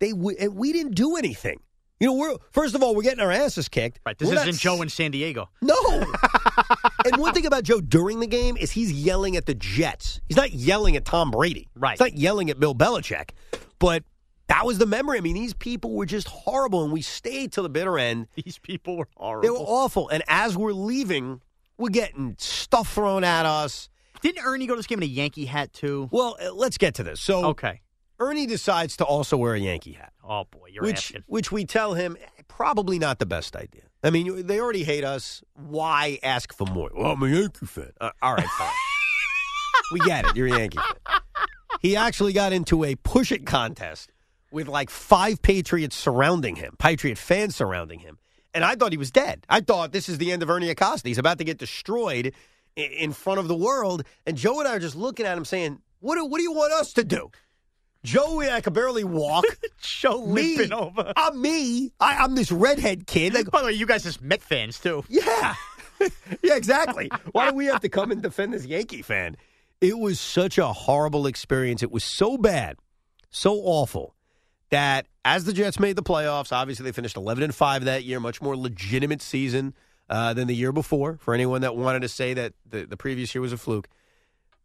[0.00, 1.60] they w- and we didn't do anything.
[2.00, 4.00] You know, we're first of all, we're getting our asses kicked.
[4.04, 4.18] Right.
[4.18, 5.48] This We're not isn't Joe in San Diego.
[5.62, 5.74] no.
[7.04, 10.20] and one thing about Joe during the game is he's yelling at the Jets.
[10.28, 11.68] He's not yelling at Tom Brady.
[11.74, 11.92] Right.
[11.92, 13.30] He's not yelling at Bill Belichick.
[13.78, 14.02] But
[14.48, 15.18] that was the memory.
[15.18, 18.26] I mean, these people were just horrible, and we stayed till the bitter end.
[18.34, 19.42] These people were horrible.
[19.42, 20.08] They were awful.
[20.08, 21.40] And as we're leaving,
[21.78, 23.88] we're getting stuff thrown at us.
[24.22, 26.08] Didn't Ernie go to this game in a Yankee hat too?
[26.12, 27.20] Well, uh, let's get to this.
[27.20, 27.80] So Okay.
[28.20, 30.12] Ernie decides to also wear a Yankee hat.
[30.22, 31.24] Oh boy, you're which asking.
[31.26, 33.82] which we tell him eh, probably not the best idea.
[34.02, 35.42] I mean, they already hate us.
[35.54, 36.90] Why ask for more?
[36.94, 37.90] Well, I'm a Yankee fan.
[38.00, 38.70] Uh, all right, fine.
[39.92, 40.36] we get it.
[40.36, 41.20] You're a Yankee fan.
[41.80, 44.10] He actually got into a push it contest
[44.52, 48.18] with like five Patriots surrounding him, Patriot fans surrounding him.
[48.54, 49.44] And I thought he was dead.
[49.48, 51.08] I thought this is the end of Ernie Acosta.
[51.08, 52.32] He's about to get destroyed
[52.76, 54.04] in front of the world.
[54.26, 56.52] And Joe and I are just looking at him saying, What do, what do you
[56.52, 57.30] want us to do?
[58.04, 59.44] Joe, I could barely walk.
[59.80, 61.12] Joe me, limping over.
[61.16, 61.90] I'm me.
[61.98, 63.34] I, I'm this redhead kid.
[63.34, 65.04] Like, By the way, you guys as Met fans too.
[65.08, 65.54] yeah,
[66.42, 67.10] yeah, exactly.
[67.32, 69.36] Why do we have to come and defend this Yankee fan?
[69.80, 71.82] It was such a horrible experience.
[71.82, 72.76] It was so bad,
[73.30, 74.14] so awful
[74.74, 78.20] that as the Jets made the playoffs, obviously they finished 11 and five that year,
[78.20, 79.72] much more legitimate season
[80.10, 81.16] uh, than the year before.
[81.20, 83.88] For anyone that wanted to say that the, the previous year was a fluke,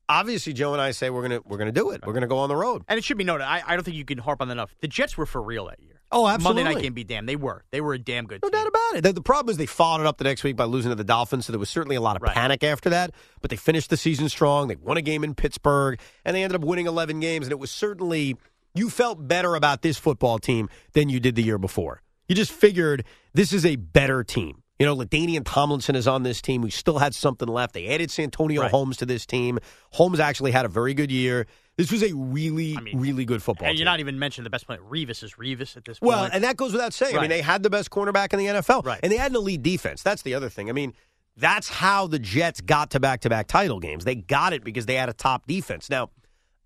[0.07, 2.05] obviously Joe and I say we're gonna we're gonna do it.
[2.05, 2.83] We're gonna go on the road.
[2.87, 4.75] And it should be noted, I, I don't think you can harp on that enough.
[4.81, 5.95] The Jets were for real that year.
[6.11, 6.63] Oh, absolutely.
[6.63, 7.29] Monday night game be damned.
[7.29, 7.63] They were.
[7.69, 8.59] They were a damn good No team.
[8.59, 9.01] doubt about it.
[9.03, 11.03] The, the problem is they followed it up the next week by losing to the
[11.03, 12.33] Dolphins, so there was certainly a lot of Right.
[12.33, 13.11] panic after that.
[13.41, 14.69] But they finished the season strong.
[14.69, 17.45] They won a game in Pittsburgh, and they ended up winning 11 games.
[17.45, 18.37] And it was certainly
[18.75, 22.01] you felt better about this football team than you did the year before.
[22.27, 23.03] You just figured
[23.33, 24.63] this is a better team.
[24.77, 26.61] You know, Ladainian Tomlinson is on this team.
[26.61, 27.73] We still had something left.
[27.73, 28.71] They added Santonio Right.
[28.71, 29.59] Holmes to this team.
[29.91, 31.47] Holmes actually had a very good year.
[31.75, 33.69] This was a really, I mean, really good football team.
[33.69, 33.79] And team.
[33.81, 34.79] you're not even mentioning the best player.
[34.79, 36.07] Revis is Revis at this point.
[36.09, 37.17] Well, and that goes without saying.
[37.17, 38.99] I mean, they had the best cornerback in the NFL, Right.
[39.03, 40.01] and they had an elite defense.
[40.01, 40.69] That's the other thing.
[40.69, 40.93] I mean,
[41.35, 44.05] that's how the Jets got to back-to-back title games.
[44.05, 45.89] They got it because they had a top defense.
[45.89, 46.09] Now,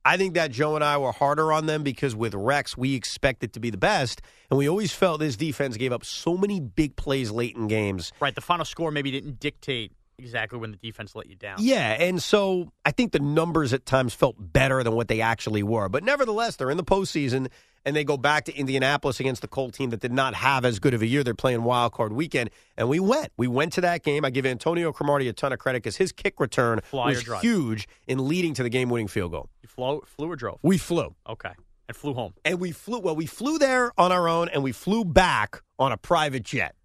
[0.05, 3.53] I think that Joe and I were harder on them because with Rex, we expected
[3.53, 6.95] to be the best, and we always felt this defense gave up so many big
[6.95, 8.11] plays late in games.
[8.19, 11.57] right, the final score maybe didn't dictate exactly when the defense let you down.
[11.59, 15.63] Yeah, and so I think the numbers at times felt better than what they actually
[15.63, 15.89] were.
[15.89, 17.49] But nevertheless, they're in the postseason,
[17.85, 20.79] and they go back to Indianapolis against the Colt team that did not have as
[20.79, 21.23] good of a year.
[21.23, 23.31] They're playing wild card weekend, and we went.
[23.37, 24.23] We went to that game.
[24.25, 27.87] I give Antonio Cromartie a ton of credit because his kick return Fly was huge
[28.07, 29.49] in leading to the game-winning field goal.
[29.61, 30.59] You flew, flew or drove?
[30.63, 31.51] We flew, Okay.
[31.89, 32.33] And flew home.
[32.45, 32.99] and we flew.
[32.99, 36.75] Well, we flew there on our own, and we flew back on a private jet,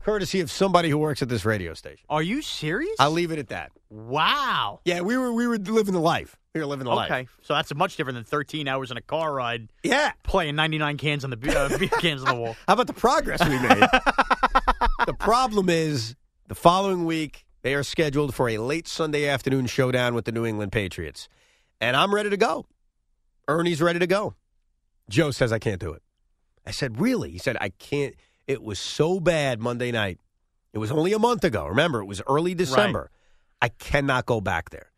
[0.00, 2.04] courtesy of somebody who works at this radio station.
[2.10, 2.96] Are you serious?
[2.98, 3.70] I'll leave it at that.
[3.88, 4.80] wow.
[4.84, 6.36] Yeah, we were we were living the life.
[6.54, 7.10] We were living the life.
[7.10, 7.28] Okay.
[7.40, 10.12] So that's much different than 13 hours in a car ride Yeah.
[10.22, 12.56] playing 99 cans on the uh, beer cans on the wall.
[12.68, 13.80] How about the progress we made?
[15.06, 16.14] the problem is
[16.48, 20.44] the following week they are scheduled for a late Sunday afternoon showdown with the New
[20.44, 21.26] England Patriots.
[21.80, 22.66] And I'm ready to go.
[23.48, 24.34] Ernie's ready to go.
[25.08, 26.02] Joe says I can't do it.
[26.66, 28.14] I said, "Really?" He said, "I can't.
[28.46, 30.20] It was so bad Monday night.
[30.72, 31.66] It was only a month ago.
[31.66, 33.10] Remember, it was early December.
[33.60, 34.91] I cannot go back there."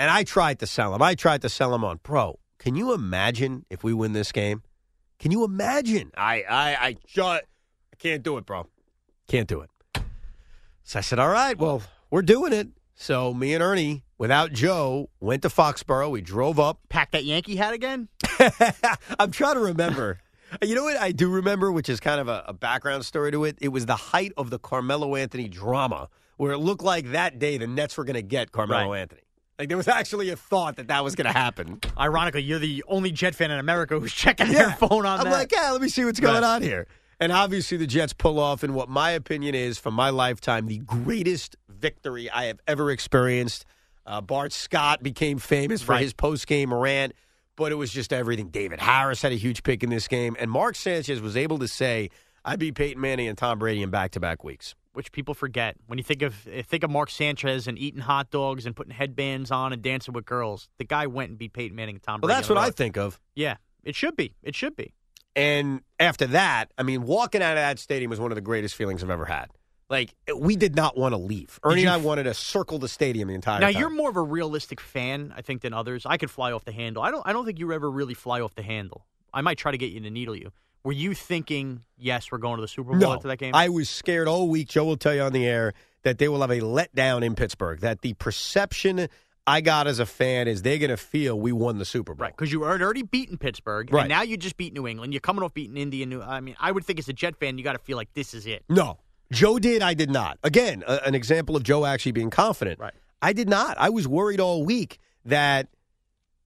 [0.00, 1.02] And I tried to sell him.
[1.02, 4.62] I tried to sell him on, "Bro, can you imagine if we win this game?
[5.18, 6.10] Can you imagine?
[6.16, 7.42] I I I just
[7.92, 8.66] I can't do it, bro.
[9.28, 9.68] Can't do it."
[10.84, 15.10] So I said, "All right, well, we're doing it." So me and Ernie, without Joe,
[15.20, 16.10] went to Foxborough.
[16.10, 16.78] We drove up.
[16.88, 18.08] Pack that Yankee hat again?
[19.18, 20.18] I'm trying to remember.
[20.62, 23.44] You know what I do remember, which is kind of a, a background story to
[23.44, 23.58] it?
[23.60, 26.08] It was the height of the Carmelo Anthony drama,
[26.38, 29.00] where it looked like that day the Nets were going to get Carmelo Right.
[29.00, 29.20] Anthony.
[29.60, 31.80] Like there was actually a thought that that was going to happen.
[31.98, 35.32] Ironically, you're the only Jet fan in America who's checking their phone on I'm that.
[35.32, 36.42] like, yeah, let me see what's going Right.
[36.42, 36.86] on here.
[37.20, 40.78] And obviously, the Jets pull off in what my opinion is, from my lifetime, the
[40.78, 43.66] greatest victory I have ever experienced.
[44.06, 46.00] Uh, Bart Scott became famous for Right.
[46.04, 47.12] his post game rant,
[47.56, 48.48] but it was just everything.
[48.48, 51.68] David Harris had a huge pick in this game, and Mark Sanchez was able to
[51.68, 52.08] say,
[52.46, 54.74] I beat Peyton Manning and Tom Brady in back to back weeks.
[54.92, 56.34] Which people forget when you think of
[56.66, 60.24] think of Mark Sanchez and eating hot dogs and putting headbands on and dancing with
[60.24, 60.68] girls.
[60.78, 62.36] The guy went and beat Peyton Manning and Tom Well, Brady.
[62.38, 63.20] that's what I think of.
[63.34, 64.34] Yeah, it should be.
[64.42, 64.94] It should be.
[65.36, 68.74] And after that, I mean, walking out of that stadium was one of the greatest
[68.74, 69.50] feelings I've ever had.
[69.88, 71.58] Like we did not want to leave.
[71.64, 73.72] Ernie and I wanted to circle the stadium the entire Now time.
[73.74, 76.06] Now you're more of a realistic fan, I think, than others.
[76.06, 77.02] I could fly off the handle.
[77.02, 77.26] I don't.
[77.26, 79.04] I don't think you ever really fly off the handle.
[79.34, 80.52] I might try to get you to needle you.
[80.84, 83.54] Were you thinking, yes, we're going to the Super Bowl no, after that game?
[83.54, 84.68] I was scared all week.
[84.68, 87.80] Joe will tell you on the air that they will have a letdown in Pittsburgh.
[87.80, 89.08] That the perception
[89.46, 92.24] I got as a fan is they're going to feel we won the Super Bowl.
[92.24, 94.02] Right, because you had already beaten Pittsburgh, Right.
[94.02, 95.12] and now you just beat New England.
[95.12, 96.06] You're coming off beating India.
[96.06, 98.12] New, I mean, I would think as a Jet fan, you got to feel like
[98.14, 98.64] this is it.
[98.68, 98.98] No,
[99.32, 99.82] Joe did.
[99.82, 100.38] I did not.
[100.42, 102.78] Again, a, an example of Joe actually being confident.
[102.80, 102.94] Right.
[103.20, 103.76] I did not.
[103.78, 105.68] I was worried all week that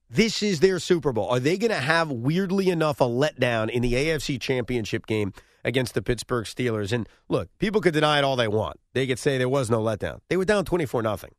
[0.09, 1.29] this is their Super Bowl.
[1.29, 5.93] Are they going to have weirdly enough a letdown in the AFC Championship game against
[5.93, 6.91] the Pittsburgh Steelers?
[6.91, 8.79] And look, people could deny it all they want.
[8.93, 10.19] They could say there was no letdown.
[10.29, 11.31] They were down twenty four nothing.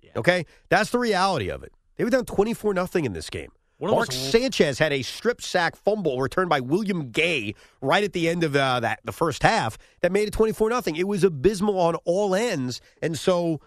[0.00, 0.12] Yeah.
[0.16, 1.72] Okay, that's the reality of it.
[1.96, 3.50] They were down twenty four nothing in this game.
[3.78, 8.26] Mark those- Sanchez had a strip sack fumble returned by William Gay right at the
[8.26, 10.96] end of uh, that the first half that made it twenty four nothing.
[10.96, 13.60] It was abysmal on all ends, and so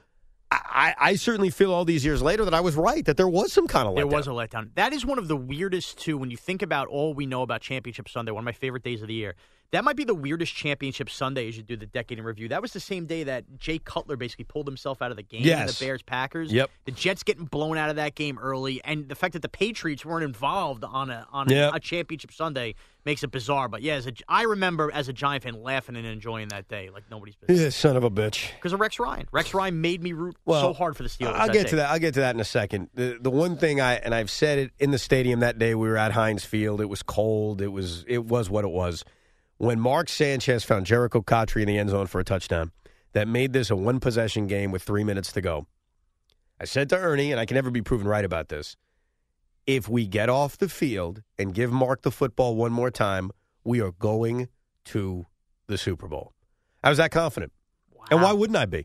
[0.52, 3.54] I, I certainly feel all these years later that I was right that there was
[3.54, 3.98] some kind of letdown.
[3.98, 4.70] There was a letdown.
[4.76, 6.18] That is one of the weirdest too.
[6.18, 9.02] When you think about all we know about Championship Sunday, one of my favorite days
[9.02, 9.36] of the year.
[9.72, 12.48] That might be the weirdest Championship Sunday as you do the decade in review.
[12.48, 15.42] That was the same day that Jay Cutler basically pulled himself out of the game.
[15.42, 15.78] in Yes.
[15.78, 16.52] the Bears Packers.
[16.52, 16.72] Yep.
[16.86, 20.04] The Jets getting blown out of that game early, and the fact that the Patriots
[20.04, 21.74] weren't involved on a on Yep.
[21.74, 22.74] a, a Championship Sunday
[23.06, 23.68] makes it bizarre.
[23.68, 26.90] But yeah, as a, I remember as a Giant fan laughing and enjoying that day
[26.90, 27.62] like nobody's business.
[27.62, 28.52] Yeah, son of a bitch.
[28.56, 29.28] Because of Rex Ryan.
[29.32, 31.34] Rex Ryan made me root Well, so hard for the Steelers.
[31.34, 31.70] I'll get day.
[31.72, 31.90] to that.
[31.92, 32.90] I'll get to that in a second.
[32.94, 35.76] The the one thing I and I've said it in the stadium that day.
[35.76, 36.82] We were at Heinz Field.
[36.82, 37.62] It was cold.
[37.62, 39.04] It was it was what it was.
[39.58, 42.72] When Mark Sanchez found Jerricho Cotchery in the end zone for a touchdown,
[43.14, 45.68] that made this a one possession game with three minutes to go.
[46.62, 48.76] I said to Ernie, and I can never be proven right about this.
[49.70, 53.30] If we get off the field and give Mark the football one more time,
[53.64, 54.48] we are going
[54.86, 55.28] to
[55.68, 56.34] the Super Bowl.
[56.84, 57.52] I was that confident.
[58.10, 58.84] And why wouldn't I be?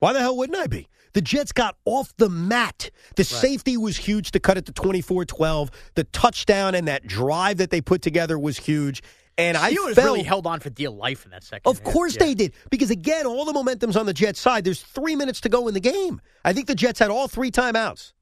[0.00, 0.88] Why the hell wouldn't I be?
[1.12, 2.90] The Jets got off the mat.
[3.14, 5.70] The safety was huge to cut it to 24 12.
[5.94, 9.04] The touchdown and that drive that they put together was huge.
[9.38, 11.70] And I Steelers felt, really held on for dear life in that second.
[11.70, 11.92] of half.
[11.92, 12.24] course Yeah.
[12.24, 12.54] they did.
[12.68, 14.64] Because again, all the momentum's on the Jets side.
[14.64, 16.20] There's three minutes to go in the game.
[16.44, 18.12] I think the Jets had all three timeouts.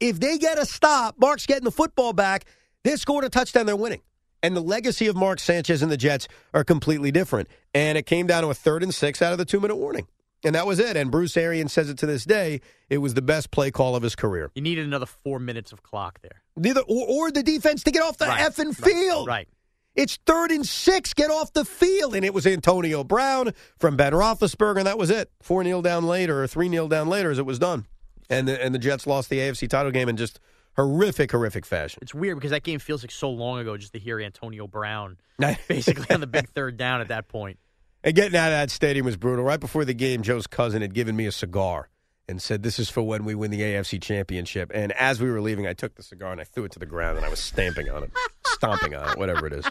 [0.00, 2.44] If they get a stop, Mark's getting the football back,
[2.84, 4.02] they scored a touchdown, they're winning.
[4.42, 7.48] And the legacy of Mark Sanchez and the Jets are completely different.
[7.74, 10.06] And it came down to a third and six out of the two minute warning.
[10.44, 10.96] And that was it.
[10.96, 12.60] And Bruce Arians says it to this day.
[12.90, 14.50] It was the best play call of his career.
[14.54, 16.42] You needed another four minutes of clock there.
[16.56, 19.26] Neither or, or the defense to get off the Right, effing right, field.
[19.26, 19.48] Right.
[19.96, 21.14] It's third and six.
[21.14, 22.14] Get off the field.
[22.14, 25.30] And it was Antonio Brown from Ben Roethlisberger, and that was it.
[25.40, 27.86] Four nil down later, or three nil down later, as it was done.
[28.28, 30.40] And the, and the Jets lost the AFC title game in just
[30.76, 32.00] horrific, horrific fashion.
[32.02, 35.16] It's weird because that game feels like so long ago just to hear Antonio Brown
[35.68, 37.58] basically on the big third down at that point.
[38.04, 39.44] And getting out of that stadium was brutal.
[39.44, 41.88] Right before the game, Joe's cousin had given me a cigar
[42.28, 44.70] and said, This is for when we win the AFC championship.
[44.74, 46.86] And as we were leaving, I took the cigar and I threw it to the
[46.86, 48.12] ground and I was stamping on it,
[48.44, 49.68] stomping on it, whatever it is.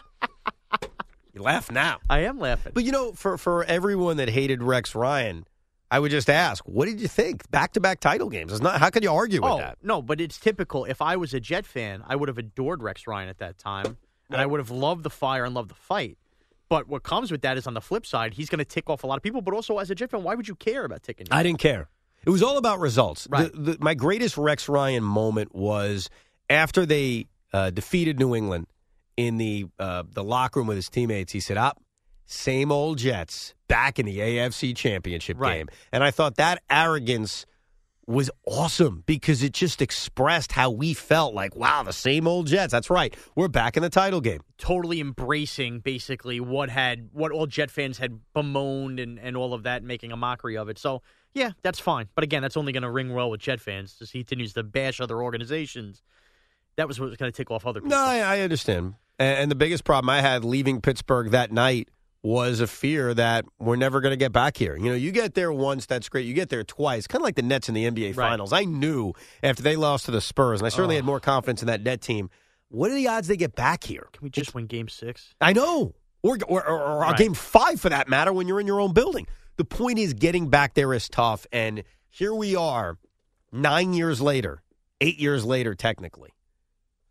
[1.32, 1.98] You laugh now.
[2.08, 2.72] I am laughing.
[2.74, 5.46] But you know, for, for everyone that hated Rex Ryan,
[5.90, 7.48] I would just ask, what did you think?
[7.50, 8.52] Back to back title games.
[8.52, 9.78] It's not how could you argue with oh, that?
[9.82, 10.84] no, but it's typical.
[10.84, 13.96] If I was a Jet fan, I would have adored Rex Ryan at that time,
[14.30, 16.18] and I would have loved the fire and loved the fight.
[16.68, 19.04] But what comes with that is on the flip side, he's going to tick off
[19.04, 19.40] a lot of people.
[19.40, 21.28] But also, as a Jet fan, why would you care about ticking?
[21.30, 21.88] I didn't care.
[22.24, 23.28] It was all about results.
[23.30, 23.52] Right.
[23.52, 26.10] The, the, my greatest Rex Ryan moment was
[26.50, 28.66] after they uh, defeated New England
[29.16, 31.32] in the uh, the locker room with his teammates.
[31.32, 31.80] He said, "Up,
[32.26, 35.58] same old Jets back in the AFC Championship Right.
[35.58, 37.46] game." And I thought that arrogance
[38.08, 41.34] was awesome because it just expressed how we felt.
[41.34, 42.70] Like, wow, the same old Jets.
[42.70, 43.12] That's right.
[43.34, 44.40] We're back in the title game.
[44.58, 49.64] totally embracing basically what had what all Jet fans had bemoaned and, and all of
[49.64, 50.78] that, making a mockery of it.
[50.78, 51.02] So
[51.34, 52.08] yeah, that's fine.
[52.14, 54.62] But again, that's only going to ring well with Jet fans as he continues to
[54.62, 56.02] bash other organizations.
[56.76, 57.96] That was what was going to tick off other people.
[57.98, 58.94] No, I, I understand.
[59.18, 61.88] And, and the biggest problem I had leaving Pittsburgh that night
[62.26, 64.76] was a fear that we're never going to get back here.
[64.76, 66.26] You know, you get there once, that's great.
[66.26, 68.30] You get there twice, kind of like the Nets in the NBA Right.
[68.30, 68.52] Finals.
[68.52, 69.12] I knew
[69.44, 72.00] after they lost to the Spurs, and I certainly had more confidence in that net
[72.00, 72.28] team.
[72.68, 74.08] What are the odds they get back here?
[74.12, 75.34] Can we just win Game Six?
[75.40, 75.94] I know.
[76.22, 77.16] Or, or, or, or Right.
[77.16, 79.28] game five for that matter when you're in your own building.
[79.56, 81.46] The point is getting back there is tough.
[81.52, 82.98] And here we are,
[83.52, 84.62] nine years later,
[85.00, 86.30] eight years later, technically.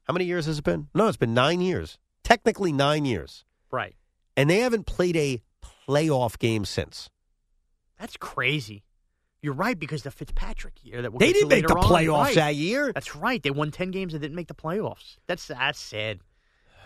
[0.03, 0.89] How many years has it been?
[0.93, 1.97] No, it's been nine years.
[2.23, 3.45] Technically nine years.
[3.71, 3.95] Right.
[4.37, 5.41] And they haven't played a
[5.87, 7.09] playoff game since.
[7.99, 8.83] That's crazy.
[9.41, 12.35] You're right because the Fitzpatrick year that we'll They didn't make the on, playoffs right.
[12.35, 12.91] that year.
[12.91, 13.41] That's right.
[13.41, 15.17] They won ten games and didn't make the playoffs.
[15.27, 16.19] That's that's sad.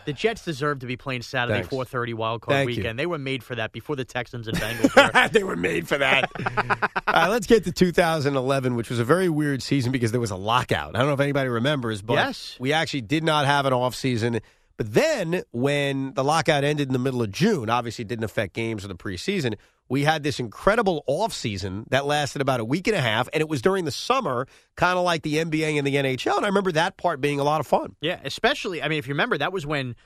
[0.06, 2.78] The Jets deserve to be playing Saturday 4:30 wild card Thank you.
[2.78, 2.98] weekend.
[3.00, 5.14] They were made for that before the Texans and Bengals.
[5.24, 5.30] were.
[5.30, 6.30] they were made for that.
[7.08, 10.32] All right, let's get to 2011, which was a very weird season because there was
[10.32, 10.96] a lockout.
[10.96, 12.56] I don't know if anybody remembers, but Yes.
[12.60, 14.40] we actually did not have an off season.
[14.80, 18.54] But then when the lockout ended in the middle of June, obviously it didn't affect
[18.54, 19.56] games or the preseason.
[19.90, 23.42] We had this incredible off season that lasted about a week and a half, and
[23.42, 26.38] it was during the summer, kind of like the NBA and the NHL.
[26.38, 27.98] And I remember that part being a lot of fun.
[28.00, 29.98] yeah, especially I mean, if you remember, that was when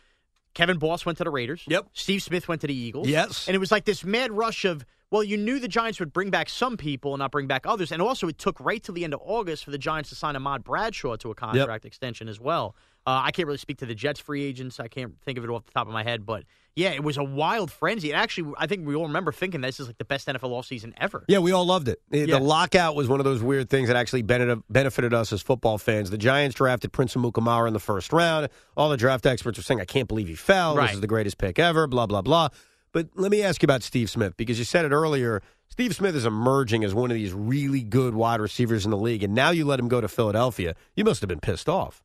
[0.55, 1.63] Kevin Boss went to the Raiders.
[1.67, 1.89] Yep.
[1.93, 3.07] Steve Smith went to the Eagles.
[3.07, 3.47] Yes.
[3.47, 6.31] And it was like this mad rush of, well, you knew the Giants would bring
[6.31, 7.91] back some people and not bring back others.
[7.91, 10.35] And also, it took right to the end of August for the Giants to sign
[10.35, 12.75] Ahmad Bradshaw to a contract extension as well.
[13.05, 14.79] Uh, I can't really speak to the Jets free agents.
[14.79, 16.25] I can't think of it off the top of my head.
[16.25, 16.43] But
[16.75, 18.11] yeah, it was a wild frenzy.
[18.11, 20.93] And actually, I think we all remember thinking this is like the best NFL offseason
[20.97, 21.25] ever.
[21.27, 21.99] Yeah, we all loved it.
[22.09, 22.37] The Yeah.
[22.37, 26.11] lockout was one of those weird things that actually benefited, benefited us as football fans.
[26.11, 28.47] The Giants drafted Prince Amukamara in the first round.
[28.77, 30.75] All the draft experts were saying, I can't believe he fell.
[30.77, 30.87] Right.
[30.87, 32.47] This is the greatest pick ever, blah, blah, blah.
[32.93, 35.41] But let me ask you about Steve Smith because you said it earlier.
[35.67, 39.23] Steve Smith is emerging as one of these really good wide receivers in the league,
[39.23, 40.75] and now you let him go to Philadelphia.
[40.95, 42.01] You must have been pissed off.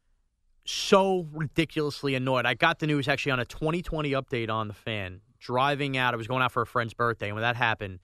[0.71, 2.45] So ridiculously annoyed.
[2.45, 5.23] I got the news actually on a 2020 update on the fan.
[5.41, 8.01] Driving out, I was going out for a friend's birthday, and when that happened,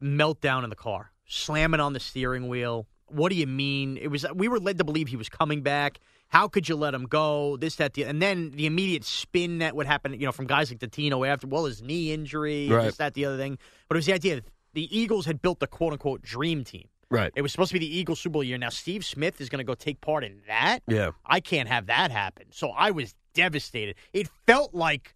[0.00, 2.86] meltdown in the car, slamming on the steering wheel.
[3.08, 3.96] What do you mean?
[3.96, 5.98] It was we were led to believe he was coming back.
[6.28, 7.56] How could you let him go?
[7.56, 10.70] This, that, the, and then the immediate spin that would happen, you know, from guys
[10.70, 12.84] like Dottino after, well, his knee injury, Right.
[12.84, 13.58] this, that, the other thing.
[13.88, 16.86] But it was the idea that the Eagles had built the quote unquote dream team.
[17.10, 17.32] Right.
[17.36, 18.58] It was supposed to be the Eagles Super Bowl year.
[18.58, 20.80] Now Steve Smith is going to go take part in that.
[20.88, 21.10] Yeah.
[21.24, 22.46] I can't have that happen.
[22.50, 23.94] So I was devastated.
[24.12, 25.14] It felt like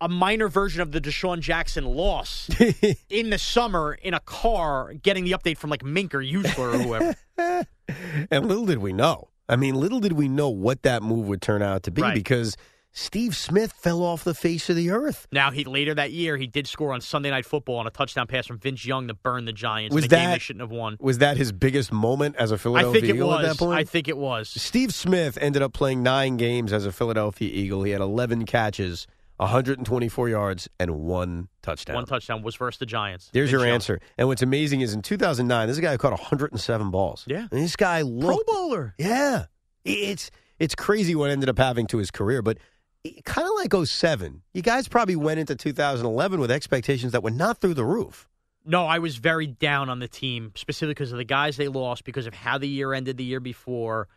[0.00, 2.50] a minor version of the DeSean Jackson loss
[3.08, 6.78] in the summer in a car getting the update from like Mink or Usler or
[6.78, 7.14] whoever.
[8.30, 9.28] And little did we know.
[9.48, 12.14] I mean, little did we know what that move would turn out to be Right.
[12.14, 12.56] because
[12.98, 15.28] Steve Smith fell off the face of the earth.
[15.30, 18.26] now he later that year he did score on Sunday Night Football on a touchdown
[18.26, 19.94] pass from Vince Young to burn the Giants.
[19.94, 20.96] Was in a game they shouldn't have won.
[20.98, 23.44] Was that his biggest moment as a Philadelphia I think it Eagle was.
[23.44, 23.78] at that point?
[23.78, 24.48] I think it was.
[24.48, 27.82] Steve Smith ended up playing nine games as a Philadelphia Eagle.
[27.82, 29.06] He had 11 catches,
[29.36, 31.96] 124 yards, and one touchdown.
[31.96, 33.28] One touchdown was versus the Giants.
[33.30, 33.74] There's Vince your Young.
[33.74, 34.00] answer.
[34.16, 37.24] And what's amazing is in 2009, this a guy who caught 107 balls.
[37.26, 37.40] Yeah.
[37.50, 38.38] And this guy Pro.
[38.46, 38.94] Bowler.
[38.96, 39.44] Yeah.
[39.84, 42.56] It's it's crazy what ended up having to his career, but
[43.24, 44.42] kind of like 07.
[44.54, 48.28] You guys probably went into 2011 with expectations that were not through the roof.
[48.64, 52.04] No, I was very down on the team, specifically because of the guys they lost,
[52.04, 54.08] because of how the year ended the year before.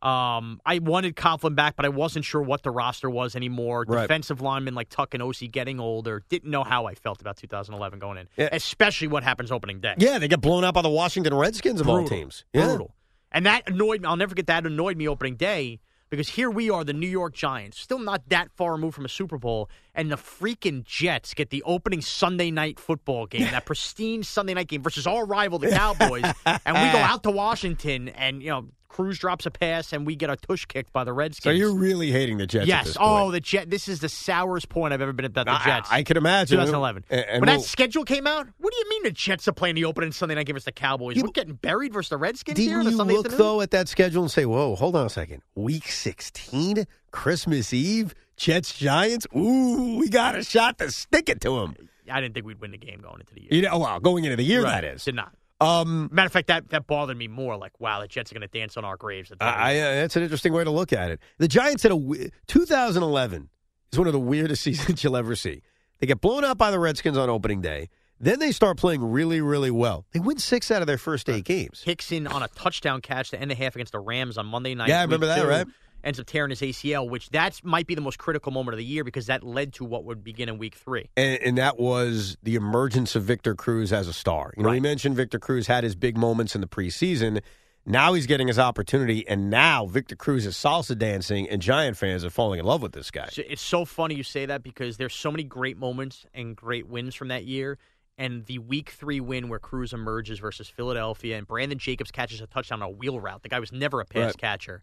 [0.00, 3.84] Um, I wanted Coughlin back, but I wasn't sure what the roster was anymore.
[3.86, 4.02] Right.
[4.02, 6.22] Defensive linemen like Tuck and Osi getting older.
[6.28, 8.48] Didn't know how I felt about 2011 going in, Yeah.
[8.52, 9.94] especially what happens opening day.
[9.98, 12.44] Yeah, they get blown out by the Washington Redskins of all teams.
[12.54, 12.66] Yeah.
[12.68, 12.94] Brutal.
[13.32, 14.06] And that annoyed me.
[14.08, 15.80] I'll never forget that annoyed me opening day
[16.10, 19.08] because here we are, the New York Giants, still not that far removed from a
[19.08, 24.22] Super Bowl, and the freaking Jets get the opening Sunday night football game, that pristine
[24.22, 28.42] Sunday night game versus our rival, the Cowboys, and we go out to Washington, and
[28.42, 31.42] you know, Cruz drops a pass, and we get a tush kicked by the Redskins.
[31.44, 32.96] So you're really hating the Jets yes.
[32.98, 33.68] Oh, the Jet.
[33.70, 35.88] This is the sourest point I've ever been about the I- Jets.
[35.92, 36.56] I, can imagine.
[36.56, 37.04] 2011.
[37.10, 39.52] And- and when we'll- that schedule came out, what do you mean the Jets are
[39.52, 41.16] playing the opening Sunday night versus the Cowboys?
[41.16, 43.46] Yeah, We're getting buried versus the Redskins here on Didn't a you Sunday look afternoon?
[43.46, 45.42] though at that schedule and say, "Whoa, hold on a second.
[45.54, 49.26] Week 16, Christmas Eve, Jets Giants.
[49.36, 51.74] Ooh, we got a shot to stick it to them."
[52.10, 53.48] I didn't think we'd win the game going into the year.
[53.50, 54.80] You know, well, going into the year Right.
[54.80, 55.04] that is.
[55.04, 55.30] Did not.
[55.60, 57.56] Um, Matter of fact, that, that bothered me more.
[57.56, 59.32] Like, wow, the Jets are going to dance on our graves.
[59.32, 61.20] At I, I, uh, that's an interesting way to look at it.
[61.38, 63.48] The Giants had a w- 2011
[63.92, 65.62] is one of the weirdest seasons you'll ever see.
[65.98, 67.88] They get blown out by the Redskins on opening day.
[68.20, 70.04] Then they start playing really, really well.
[70.12, 71.82] They win six out of their first eight games.
[71.84, 74.88] Hixon on a touchdown catch to end the half against the Rams on Monday night.
[74.88, 75.66] Yeah, I remember that, two, right?
[76.04, 78.84] Ends up tearing his ACL, which that might be the most critical moment of the
[78.84, 81.10] year because that led to what would begin in week three.
[81.16, 84.52] and, and that was the emergence of Victor Cruz as a star.
[84.56, 87.40] You know, we mentioned Victor Cruz had his big moments in the preseason.
[87.84, 92.22] Now he's getting his opportunity, and now Victor Cruz is salsa dancing, and Giant fans
[92.24, 93.28] are falling in love with this guy.
[93.36, 97.14] It's so funny you say that because there's so many great moments and great wins
[97.14, 97.78] from that year.
[98.18, 102.46] And the week three win where Cruz emerges versus Philadelphia and Brandon Jacobs catches a
[102.46, 103.42] touchdown on a wheel route.
[103.42, 104.38] The guy was never a pass Right.
[104.38, 104.82] catcher.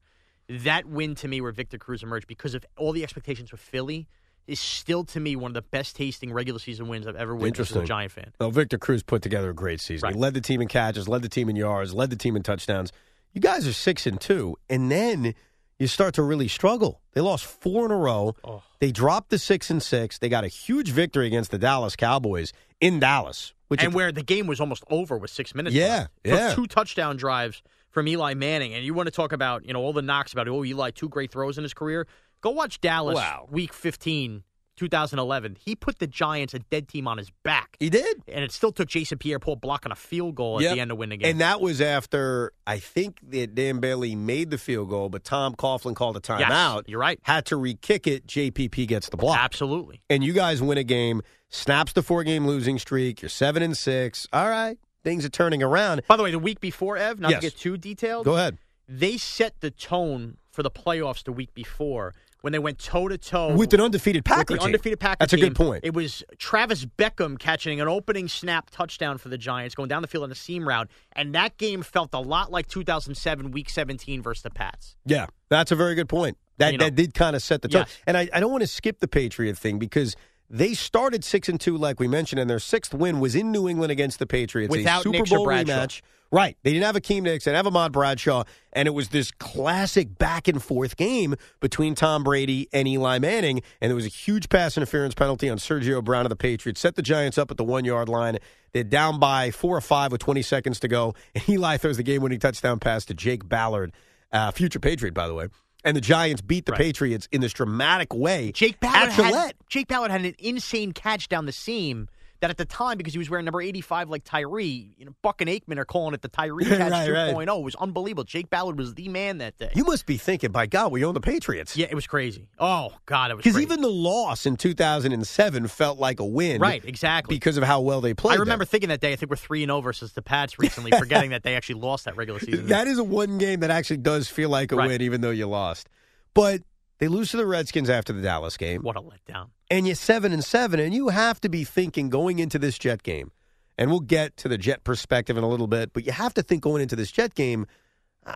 [0.49, 4.07] That win to me where Victor Cruz emerged because of all the expectations with Philly
[4.47, 7.71] is still to me one of the best tasting regular season wins I've ever witnessed
[7.71, 8.31] as a Giant fan.
[8.39, 10.05] Well, Victor Cruz put together a great season.
[10.05, 10.13] Right.
[10.13, 12.43] He led the team in catches, led the team in yards, led the team in
[12.43, 12.91] touchdowns.
[13.33, 15.33] You guys are six and two, and then
[15.79, 17.01] you start to really struggle.
[17.13, 18.35] They lost four in a row.
[18.43, 18.61] Oh.
[18.79, 20.19] They dropped the six and six.
[20.19, 24.23] They got a huge victory against the Dallas Cowboys in Dallas, which and where the
[24.23, 26.09] game was almost over with six minutes Yeah, left.
[26.23, 26.53] Yeah.
[26.53, 27.63] two touchdown drives
[27.95, 28.73] from Eli Manning.
[28.75, 31.09] And you want to talk about, you know, all the knocks about, oh, Eli, two
[31.09, 32.05] great throws in his career.
[32.41, 33.47] Go watch Dallas Wow.
[33.49, 34.43] week 15,
[34.75, 35.55] 2011.
[35.63, 37.77] He put the Giants, a dead team, on his back.
[37.79, 38.21] He did.
[38.27, 40.71] And it still took Jason Pierre Paul blocking a field goal Yep.
[40.71, 41.31] at the end to win the game.
[41.31, 45.55] And that was after I think that Dan Bailey made the field goal, but Tom
[45.55, 46.83] Coughlin called a Yes, timeout.
[46.87, 47.17] you're right.
[47.23, 48.27] Had to re-kick it.
[48.27, 49.39] JPP gets the block.
[49.39, 50.01] Absolutely.
[50.09, 53.21] and you guys win a game, snaps the four game losing streak.
[53.21, 54.27] You're seven and six.
[54.33, 56.01] All right, things are turning around.
[56.09, 57.39] By the way, the week before, Ev, not Yes.
[57.39, 61.53] to get too detailed, Go ahead they set the tone for the playoffs the week
[61.53, 65.17] before when they went toe to toe with an undefeated Packer with the undefeated Packer
[65.19, 65.83] That's a good point.
[65.83, 70.07] It was Travis Beckum catching an opening snap touchdown for the Giants, going down the
[70.07, 74.21] field on a seam route, and that game felt a lot like 2007 Week 17
[74.21, 74.95] versus the Pats.
[75.05, 76.37] yeah, that's a very good point.
[76.57, 76.85] That You know.
[76.85, 77.81] that did kind of set the tone.
[77.87, 77.97] Yes.
[78.07, 80.15] And I, I don't want to skip the Patriot thing because.
[80.49, 83.67] They started six and two, like we mentioned, and their sixth win was in New
[83.67, 84.71] England against the Patriots.
[84.71, 86.01] Without a Super Nick Bowl rematch.
[86.31, 86.57] Right.
[86.63, 88.43] They didn't have Hakeem Nicks, they didn't have Ahmad Bradshaw,
[88.73, 93.61] and it was this classic back and forth game between Tom Brady and Eli Manning,
[93.79, 96.81] and there was a huge pass interference penalty on Sergio Brown of the Patriots.
[96.81, 98.37] Set the Giants up at the one yard line.
[98.73, 102.03] They're down by four or five with 20 seconds to go, and Eli throws the
[102.03, 103.93] game winning touchdown pass to Jake Ballard,
[104.31, 105.47] uh, future Patriot, by the way.
[105.85, 106.81] And the Giants beat the Right.
[106.81, 108.51] Patriots in this dramatic way.
[108.51, 112.09] Jake Ballard, at had, Jake Ballard had an insane catch down the seam
[112.45, 115.41] that at the time, because he was wearing number 85 like Tyree, you know, Buck
[115.41, 117.33] and Aikman are calling it the Tyree catch Right, right.
[117.33, 117.57] 2.0.
[117.59, 118.23] It was unbelievable.
[118.23, 119.71] Jake Ballard was the man that day.
[119.73, 121.75] You must be thinking, by God, we own the Patriots.
[121.75, 122.47] yeah, it was crazy.
[122.59, 126.61] Oh, God, it was Because even the loss in 2007 felt like a win.
[126.61, 127.35] Right, exactly.
[127.35, 128.37] Because of how well they played.
[128.37, 128.69] I remember them.
[128.69, 131.41] thinking that day, I think we're 3 and 0 versus the Pats recently, forgetting that
[131.43, 132.67] they actually lost that regular season.
[132.67, 134.87] That is a one game that actually does feel like a Right.
[134.87, 135.89] win, even though you lost.
[136.33, 136.61] But
[136.99, 139.49] they lose to the Redskins after the Dallas game, what a letdown.
[139.69, 143.03] and you're seven and seven, and you have to be thinking going into this Jet
[143.03, 143.31] game,
[143.77, 145.91] and we'll get to the Jet perspective in a little bit.
[145.93, 147.67] But you have to think going into this Jet game,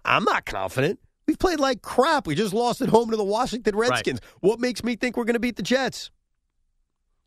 [0.05, 0.99] I'm not confident.
[1.27, 2.25] We've played like crap.
[2.27, 4.19] We just lost at home to the Washington Redskins.
[4.39, 6.09] What makes me think we're going to beat the Jets?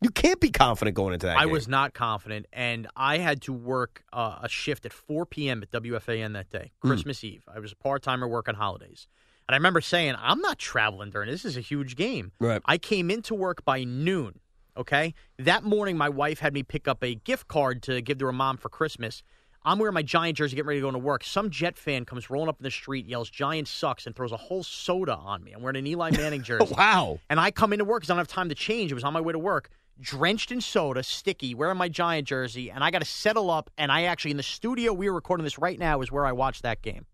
[0.01, 1.37] You can't be confident going into that.
[1.37, 1.53] I game.
[1.53, 5.63] was not confident, and I had to work uh, a shift at 4 p.m.
[5.63, 6.89] at WFAN that day, Hmm.
[6.89, 7.43] Christmas Eve.
[7.47, 9.07] I was a part timer working holidays.
[9.47, 11.43] And I remember saying, I'm not traveling during this.
[11.45, 12.31] is a huge game.
[12.39, 12.61] Right.
[12.65, 14.39] I came into work by noon.
[14.77, 15.13] Okay.
[15.37, 18.31] That morning, my wife had me pick up a gift card to give to her
[18.31, 19.21] mom for Christmas.
[19.65, 21.23] I'm wearing my Giant jersey, getting ready to go into work.
[21.23, 24.37] Some Jet fan comes rolling up in the street, yells "Giant sucks," and throws a
[24.37, 25.53] whole soda on me.
[25.53, 26.73] I'm wearing an Eli Manning jersey.
[26.75, 27.19] Wow.
[27.29, 28.91] And I come into work because I don't have time to change.
[28.91, 29.69] It was on my way to work,
[30.01, 33.69] drenched in soda, sticky, wearing my Giant jersey, and I got to settle up.
[33.77, 36.33] And I actually, in the studio we are recording this right now, is where I
[36.33, 37.05] watched that game.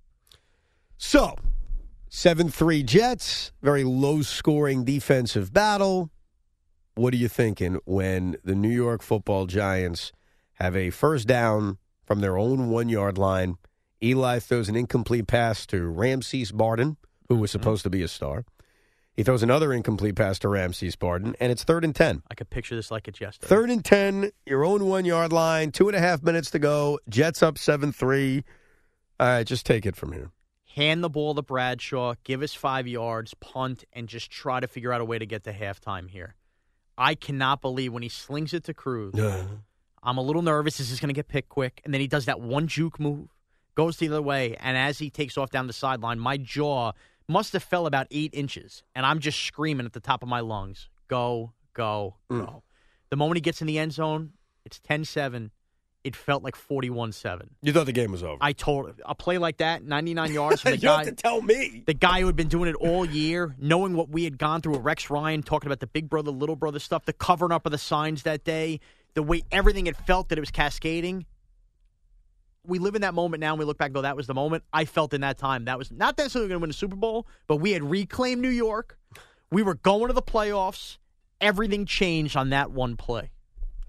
[0.98, 1.36] So,
[2.12, 6.10] 7 3 Jets, very low scoring defensive battle.
[6.96, 10.12] What are you thinking when the New York football Giants
[10.54, 13.58] have a first down from their own one yard line?
[14.02, 16.98] Eli throws an incomplete pass to Ramses Barden,
[17.28, 17.62] who was mm-hmm.
[17.62, 18.44] supposed to be a star.
[19.16, 22.24] He throws another incomplete pass to Ramses Barden, and it's third and 10.
[22.32, 23.48] I could picture this like it's yesterday.
[23.48, 27.00] Third and 10, your own one yard line, two and a half minutes to go.
[27.08, 28.44] Jets up 7 3.
[29.20, 30.32] All right, just take it from here.
[30.76, 34.94] Hand the ball to Bradshaw, give us five yards, punt, and just try to figure
[34.94, 36.36] out a way to get to halftime here.
[36.98, 39.16] I cannot believe when he slings it to Cruz.
[40.04, 40.78] I'm a little nervous.
[40.78, 41.82] This is going to get picked quick.
[41.84, 43.30] And then he does that one juke move,
[43.76, 44.56] goes the other way.
[44.60, 46.92] And as he takes off down the sideline, my jaw
[47.28, 48.84] must have fell about eight inches.
[48.96, 52.46] And I'm just screaming at the top of my lungs go, go, mm.
[52.46, 52.64] go.
[53.10, 54.34] The moment he gets in the end zone,
[54.66, 55.52] it's 10 7.
[56.04, 57.50] It felt like 41 7.
[57.62, 58.38] You thought the game was over.
[58.40, 61.06] I told a play like that, 99 yards from you the don't guy.
[61.06, 61.84] have to tell me.
[61.86, 64.74] The guy who had been doing it all year, knowing what we had gone through
[64.78, 67.74] with Rex Ryan, talking about the big brother, little brother stuff, the covering up of
[67.74, 68.80] the signs that day,
[69.14, 71.26] the way everything had felt that it was cascading.
[72.66, 74.34] We live in that moment now and we look back and go, that was the
[74.34, 74.64] moment.
[74.72, 75.66] I felt in that time.
[75.66, 78.50] That was not necessarily going to win the Super Bowl, but we had reclaimed New
[78.50, 78.98] York.
[79.52, 80.98] We were going to the playoffs.
[81.42, 83.32] Everything changed on that one play.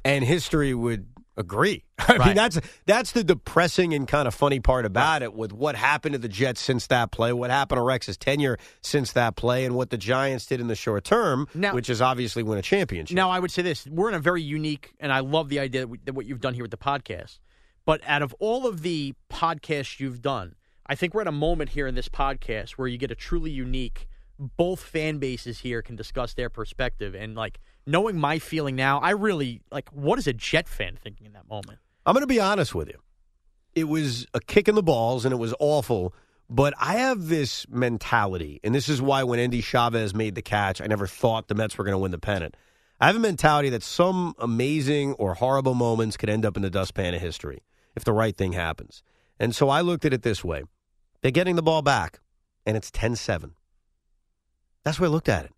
[0.04, 1.06] and history would
[1.40, 1.82] agree.
[1.98, 5.74] I mean, that's that's the depressing and kind of funny part about it with what
[5.74, 9.64] happened to the Jets since that play, what happened to Rex's tenure since that play,
[9.64, 12.62] and what the Giants did in the short term, Now- which is obviously win a
[12.62, 13.14] championship.
[13.16, 15.86] Now, I would say this: we're in a very unique, and I love the idea
[16.04, 17.40] that what you've done here with the podcast.
[17.84, 20.54] But out of all of the podcasts you've done,
[20.86, 23.50] I think we're at a moment here in this podcast where you get a truly
[23.50, 24.06] unique.
[24.38, 27.58] Both fan bases here can discuss their perspective, and like
[27.90, 29.88] knowing my feeling now, I really like.
[29.90, 31.78] What is a Jet fan thinking in that moment?
[32.06, 32.98] I'm going to be honest with you.
[33.74, 36.14] It was a kick in the balls, and it was awful.
[36.48, 40.80] But I have this mentality, and this is why when Endy Chavez made the catch,
[40.80, 42.56] I never thought the Mets were going to win the pennant.
[43.00, 46.70] I have a mentality that some amazing or horrible moments could end up in the
[46.70, 47.62] dustpan of history
[47.94, 49.02] if the right thing happens.
[49.38, 50.64] And so I looked at it this way
[51.22, 52.20] they're getting the ball back,
[52.66, 53.54] and it's 10 7.
[54.82, 55.52] That's way I looked at it.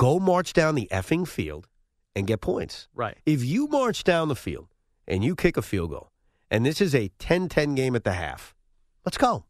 [0.00, 1.68] Go march down the effing field
[2.16, 2.88] and get points.
[2.94, 3.18] Right.
[3.26, 4.68] If you march down the field
[5.06, 6.10] and you kick a field goal,
[6.50, 8.54] and this is a 10 10 game at the half,
[9.04, 9.44] let's go.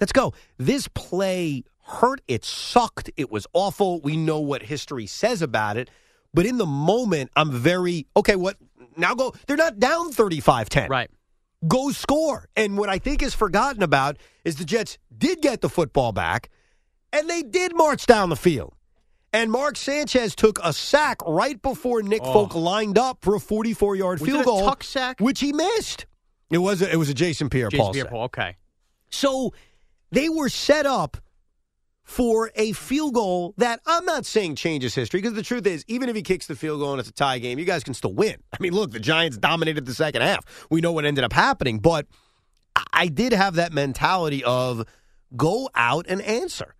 [0.00, 0.34] Let's go.
[0.58, 2.20] This play hurt.
[2.26, 3.10] It sucked.
[3.16, 4.00] It was awful.
[4.00, 5.88] We know what history says about it.
[6.34, 8.56] But in the moment, I'm very, okay, what?
[8.96, 9.32] Now go.
[9.46, 10.90] They're not down 35 10.
[10.90, 11.10] Right.
[11.68, 12.48] Go score.
[12.56, 16.50] And what I think is forgotten about is the Jets did get the football back
[17.12, 18.74] and they did march down the field.
[19.32, 22.32] And Mark Sanchez took a sack right before Nick Oh.
[22.32, 25.20] Folk lined up for a 44 yard field it a goal, tuck sack?
[25.20, 26.06] which he missed.
[26.50, 27.92] It was a, it was a Jason Pierre-Paul Jason.
[27.92, 28.22] Pierre-Paul.
[28.24, 28.56] Okay.
[29.10, 29.52] So
[30.10, 31.16] they were set up
[32.02, 36.08] for a field goal that I'm not saying changes history because the truth is, even
[36.08, 38.12] if he kicks the field goal and it's a tie game, you guys can still
[38.12, 38.34] win.
[38.52, 40.66] I mean, look, the Giants dominated the second half.
[40.70, 42.06] We know what ended up happening, but
[42.92, 44.84] I did have that mentality of
[45.36, 46.74] go out and answer.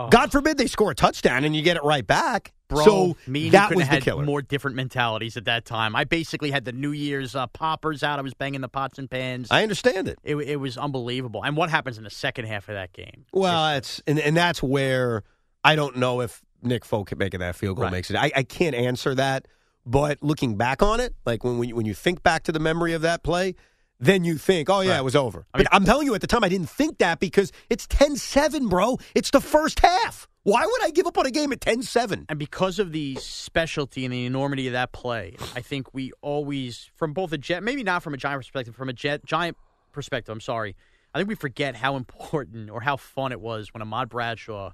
[0.00, 0.08] Oh.
[0.08, 2.52] God forbid they score a touchdown and you get it right back.
[2.68, 4.24] Bro, so me that was had killer.
[4.24, 5.96] more different mentalities at that time.
[5.96, 8.18] I basically had the New Year's uh, poppers out.
[8.20, 9.48] I was banging the pots and pans.
[9.50, 10.18] I understand it.
[10.22, 11.42] it, it was unbelievable.
[11.44, 13.26] And what happens in the second half of that game?
[13.32, 15.24] Well, it's and, and that's where
[15.64, 17.92] I don't know if Nick Folk making that field goal Right.
[17.92, 18.16] makes it.
[18.16, 19.48] I, I can't answer that,
[19.84, 22.60] but looking back on it, like when when you, when you think back to the
[22.60, 23.56] memory of that play,
[24.00, 24.98] then you think, oh yeah, Right.
[24.98, 25.46] it was over.
[25.54, 27.86] I mean- but I'm telling you, at the time, I didn't think that because it's
[27.86, 28.98] 10-7, bro.
[29.14, 30.26] It's the first half.
[30.42, 32.24] Why would I give up on a game at 10-7?
[32.30, 36.90] And because of the specialty and the enormity of that play, I think we always,
[36.96, 39.58] from both a jet, maybe not from a giant perspective, from a jet giant
[39.92, 40.76] perspective, I'm sorry.
[41.14, 44.70] I think we forget how important or how fun it was when Ahmad Bradshaw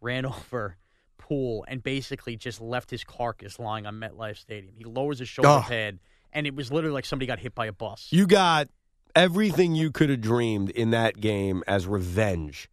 [0.00, 0.76] ran over
[1.18, 4.72] Pool and basically just left his carcass lying on MetLife Stadium.
[4.76, 5.64] He lowers his shoulder Oh.
[5.66, 5.98] pad,
[6.32, 8.08] and it was literally like somebody got hit by a bus.
[8.10, 8.68] You got
[9.14, 12.68] everything you could have dreamed in that game as revenge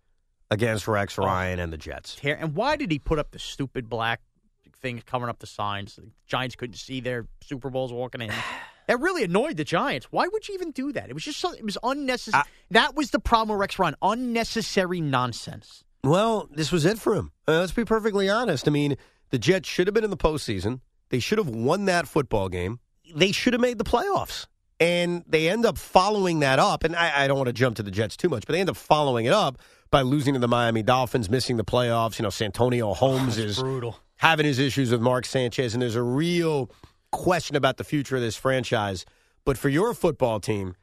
[0.52, 2.18] against Rex Ryan and the Jets.
[2.24, 4.22] And why did he put up the stupid black
[4.82, 5.96] thing covering up the signs?
[5.96, 8.32] The Giants couldn't see their Super Bowls walking in.
[8.88, 10.12] That really annoyed the Giants.
[10.12, 11.10] Why would you even do that?
[11.10, 12.44] It was just so, it was unnecessary.
[12.70, 13.96] that was the problem with Rex Ryan.
[14.04, 15.84] Unnecessary nonsense.
[16.04, 17.32] Well, this was it for him.
[17.48, 18.68] Uh, let's be perfectly honest.
[18.68, 18.96] I mean,
[19.32, 20.82] the Jets should have been in the postseason.
[21.10, 22.80] They should have won that football game.
[23.14, 24.48] They should have made the playoffs.
[24.80, 26.84] And they end up following that up.
[26.84, 28.70] And I, I don't want to jump to the Jets too much, but they end
[28.70, 29.58] up following it up
[29.90, 32.20] by losing to the Miami Dolphins, missing the playoffs.
[32.20, 33.98] You know, Santonio oh, Holmes is Brutal.
[34.18, 36.70] having his issues with Mark Sanchez, and there's a real
[37.12, 39.06] question about the future of this franchise.
[39.46, 40.76] But for your football team,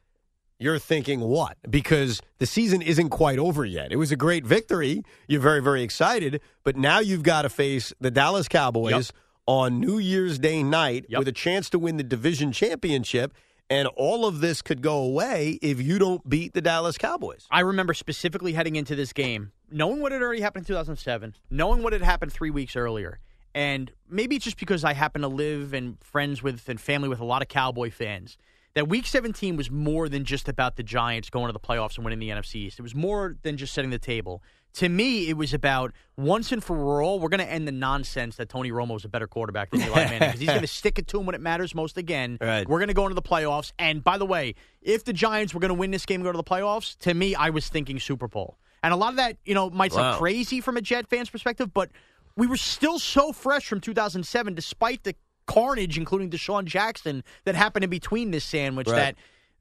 [0.57, 1.57] you're thinking what?
[1.69, 3.91] Because the season isn't quite over yet.
[3.91, 5.03] It was a great victory.
[5.27, 6.41] You're very, very excited.
[6.63, 9.11] But now you've got to face the Dallas Cowboys
[9.45, 11.19] on New Year's Day night Yep.
[11.19, 13.33] with a chance to win the division championship.
[13.69, 17.47] And all of this could go away if you don't beat the Dallas Cowboys.
[17.49, 21.81] I remember specifically heading into this game, knowing what had already happened in 2007, knowing
[21.81, 23.19] what had happened three weeks earlier.
[23.55, 27.19] And maybe it's just because I happen to live and friends with and family with
[27.19, 28.37] a lot of Cowboy fans.
[28.75, 32.03] That week 17 was more than just about the Giants going to the playoffs and
[32.03, 32.79] winning the NFC East.
[32.79, 34.41] It was more than just setting the table.
[34.75, 38.37] To me, it was about once and for all, we're going to end the nonsense
[38.37, 40.97] that Tony Romo is a better quarterback than Eli Manning because he's going to stick
[40.97, 42.39] it to him when it matters most again.
[42.41, 42.67] Right.
[42.67, 43.71] We're going to go into the playoffs.
[43.77, 46.31] And by the way, if the Giants were going to win this game and go
[46.31, 48.57] to the playoffs, to me, I was thinking Super Bowl.
[48.81, 50.17] And a lot of that, you know, might sound Wow.
[50.17, 51.91] crazy from a Jet fan's perspective, but
[52.35, 55.13] we were still so fresh from 2007, despite the
[55.45, 58.87] carnage, including DeSean Jackson, that happened in between this sandwich.
[58.87, 58.95] Right.
[58.95, 59.15] That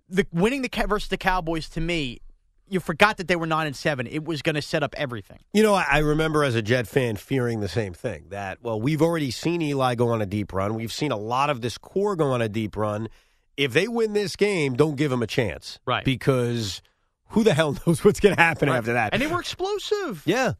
[0.08, 2.20] the winning the versus the Cowboys, to me,
[2.68, 4.06] you forgot that they were nine and seven.
[4.06, 5.38] It was going to set up everything.
[5.52, 8.80] You know, I I remember as a Jet fan fearing the same thing that, well,
[8.80, 10.74] we've already seen Eli go on a deep run.
[10.74, 13.08] We've seen a lot of this core go on a deep run.
[13.56, 15.78] If they win this game, don't give them a chance.
[15.86, 16.04] Right.
[16.04, 16.80] Because
[17.28, 19.12] who the hell knows what's going to happen after that?
[19.12, 20.22] And they were explosive.
[20.24, 20.52] yeah.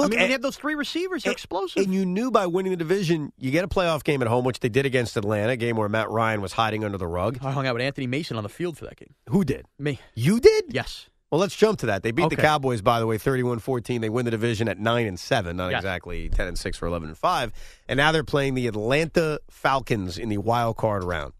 [0.00, 1.84] Look, I mean, and, you have those three receivers, they're explosive.
[1.84, 4.60] and you knew by winning the division, you get a playoff game at home, which
[4.60, 7.38] they did against Atlanta, a game where Matt Ryan was hiding under the rug.
[7.42, 9.14] I hung out with Anthony Mason on the field for that game.
[9.28, 9.66] Who did?
[9.78, 10.00] Me.
[10.14, 10.66] You did?
[10.68, 11.06] Yes.
[11.30, 12.02] Well, let's jump to that.
[12.02, 14.00] They beat the Cowboys, by the way, 31-14.
[14.00, 15.78] They win the division at 9 and 7, not Yes.
[15.78, 17.52] exactly 10 and 6 or 11 and 5.
[17.88, 21.32] And now they're playing the Atlanta Falcons in the wild card round.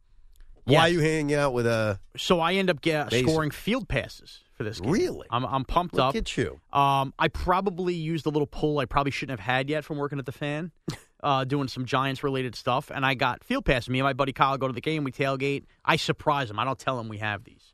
[0.65, 4.45] Why are you hanging out with a So I end up get, scoring field passes
[4.61, 4.91] for this game.
[4.93, 5.27] Really?
[5.31, 6.17] I'm, I'm pumped Look up.
[6.17, 6.61] at you.
[6.71, 10.19] Um, I probably used a little pull I probably shouldn't have had yet from working
[10.19, 10.71] at the fan,
[11.23, 13.89] uh, doing some Giants related stuff, and I got field pass.
[13.89, 15.03] Me and my buddy Kyle go to the game.
[15.03, 15.65] We tailgate.
[15.83, 16.59] I surprise him.
[16.59, 17.73] I don't tell him we have these.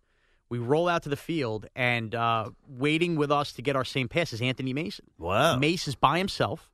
[0.49, 4.07] We roll out to the field, and uh, waiting with us to get our same
[4.09, 5.07] pass is Anthony Mason.
[5.19, 5.57] Wow.
[5.57, 6.71] Mace is by himself.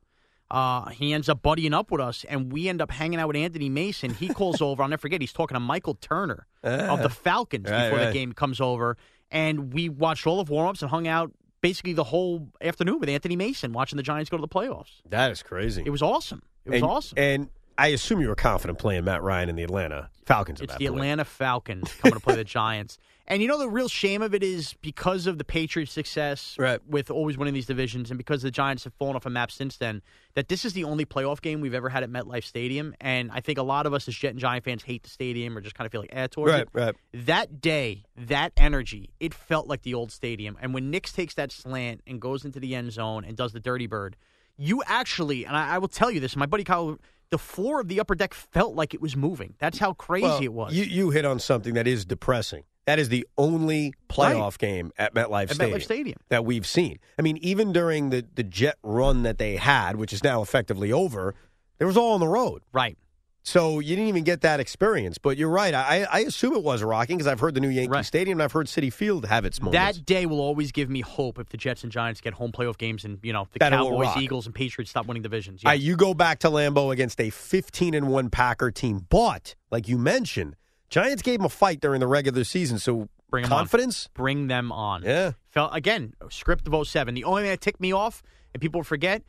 [0.51, 3.35] Uh, he ends up buddying up with us, and we end up hanging out with
[3.37, 4.13] Anthony Mason.
[4.13, 4.83] He calls over.
[4.83, 5.21] I'll never forget.
[5.21, 8.05] He's talking to Michael Turner of the Falcons Right, before right.
[8.09, 8.95] the game comes over,
[9.33, 13.35] and we watched all of warm-ups and hung out basically the whole afternoon with Anthony
[13.35, 15.01] Mason, watching the Giants go to the playoffs.
[15.09, 15.83] That is crazy.
[15.85, 16.43] It was awesome.
[16.65, 17.17] It was and, awesome.
[17.17, 20.61] And I assume you were confident playing Matt Ryan in the Atlanta Falcons.
[20.61, 20.95] It's the point.
[20.95, 22.97] Atlanta Falcons coming to play the Giants.
[23.25, 26.79] And you know the real shame of it is because of the Patriots' success Right.
[26.85, 29.77] with always winning these divisions, and because the Giants have fallen off a map since
[29.77, 30.01] then.
[30.35, 33.39] That this is the only playoff game we've ever had at MetLife Stadium, and I
[33.39, 35.73] think a lot of us as Jet and Giant fans hate the stadium or just
[35.75, 36.69] kind of feel like eh towards Right, it.
[36.73, 36.95] right.
[37.13, 40.57] That day, that energy, it felt like the old stadium.
[40.61, 43.59] And when Nicks takes that slant and goes into the end zone and does the
[43.61, 44.17] dirty bird,
[44.57, 46.99] you actually, and I, I will tell you this, my buddy Kyle,
[47.29, 49.53] the floor of the upper deck felt like it was moving.
[49.59, 50.73] That's how crazy Well, it was.
[50.73, 52.63] You, you hit on something that is depressing.
[52.85, 56.17] That is the only playoff game at MetLife At Stadium, MetLife Stadium.
[56.29, 56.99] that we've seen.
[57.17, 60.91] I mean, even during the, the jet run that they had, which is now effectively
[60.91, 61.33] over,
[61.79, 62.61] it was all on the road.
[62.73, 62.97] right.
[63.45, 65.17] So you didn't even get that experience.
[65.17, 65.73] But you're right.
[65.73, 68.05] I, I assume it was rocking because I've heard the new Yankee Right.
[68.05, 69.97] Stadium and I've heard Citi Field have its moments.
[69.97, 72.77] That day will always give me hope if the Jets and Giants get home playoff
[72.77, 74.15] games and, you know, the That Cowboys.
[74.15, 75.61] Eagles, and Patriots stop winning divisions.
[75.65, 75.73] Uh, Yeah.
[75.73, 79.05] you go back to Lambeau against a 15 and 1 Packer team.
[79.09, 80.55] But, like you mentioned,
[80.93, 82.77] Giants gave them a fight during the regular season.
[82.77, 83.59] So, Bring 'em on.
[83.59, 84.09] confidence?
[84.13, 85.01] Bring them on.
[85.01, 85.31] Yeah.
[85.49, 87.15] Felt again, script of 07.
[87.15, 88.21] The only thing that ticked me off,
[88.53, 89.23] and people forget,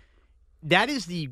[0.62, 1.30] that is the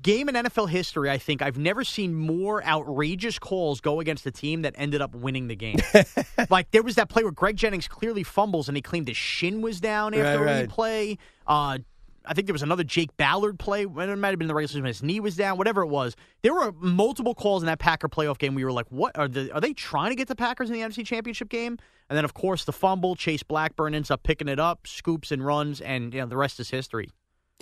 [0.00, 1.10] game in NFL history.
[1.10, 5.12] I think I've never seen more outrageous calls go against a team that ended up
[5.12, 5.78] winning the game.
[6.50, 9.60] like there was that play where Greg Jennings clearly fumbles and he claimed his shin
[9.60, 10.68] was down after right.
[10.68, 11.18] replay.
[11.48, 11.78] Uh,
[12.26, 13.82] I think there was another Jake Ballard play.
[13.82, 14.84] It might have been the regular season.
[14.84, 15.58] His knee was down.
[15.58, 18.54] Whatever it was, there were multiple calls in that Packer playoff game.
[18.54, 19.52] We were like, "What are the?
[19.52, 22.34] Are they trying to get the Packers in the NFC Championship game?" And then, of
[22.34, 23.14] course, the fumble.
[23.16, 26.60] Chase Blackburn ends up picking it up, scoops and runs, and you know the rest
[26.60, 27.10] is history.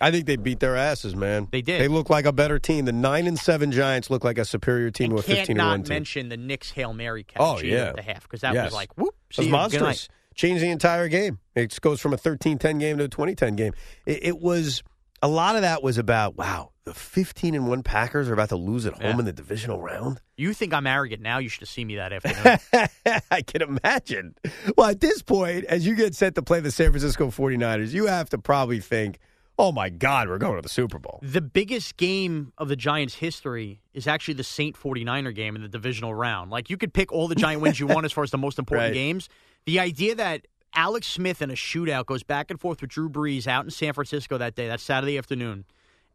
[0.01, 1.49] I think they beat their asses, man.
[1.53, 1.81] They did.
[1.81, 2.87] They look like a better team.
[2.87, 5.59] The 9 and 7 Giants look like a superior team and to a can't 15
[5.61, 5.95] and 1 not team.
[5.95, 7.41] mention the Nicks hail mary catch.
[7.41, 7.89] Oh, yeah.
[7.89, 8.67] at the half because that Yes.
[8.67, 9.15] was like whoop.
[9.31, 10.09] See was monstrous.
[10.35, 11.39] Changed the entire game.
[11.55, 13.73] It goes from a 13-10 game to a 20-10 game.
[14.07, 14.83] It, it was
[15.23, 18.57] a lot of that was about wow, the 15 and 1 Packers are about to
[18.57, 19.19] lose at home Yeah.
[19.21, 20.21] in the divisional round.
[20.37, 21.39] You think I'm arrogant now?
[21.39, 22.89] You should have seen me that afternoon.
[23.31, 24.35] I can imagine.
[24.77, 28.07] Well, at this point, as you get set to play the San Francisco 49ers, you
[28.07, 29.19] have to probably think,
[29.57, 33.15] "Oh my god, we're going to the Super Bowl." The biggest game of the Giants'
[33.15, 36.51] history is actually the Saint 49er game in the divisional round.
[36.51, 38.59] Like, you could pick all the Giant wins you want as far as the most
[38.59, 38.95] important Right.
[38.95, 39.29] games.
[39.67, 43.47] The idea that Alex Smith in a shootout goes back and forth with Drew Brees
[43.47, 45.65] out in San Francisco that day, that Saturday afternoon,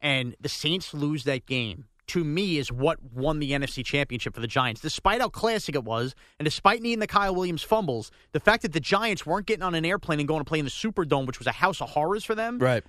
[0.02, 1.86] and the Saints lose that game.
[2.08, 4.80] To me, is what won the NFC Championship for the Giants.
[4.80, 8.72] Despite how classic it was, and despite needing the Kyle Williams fumbles, the fact that
[8.72, 11.38] the Giants weren't getting on an airplane and going to play in the Superdome, which
[11.38, 12.84] was a house of horrors for them, Right.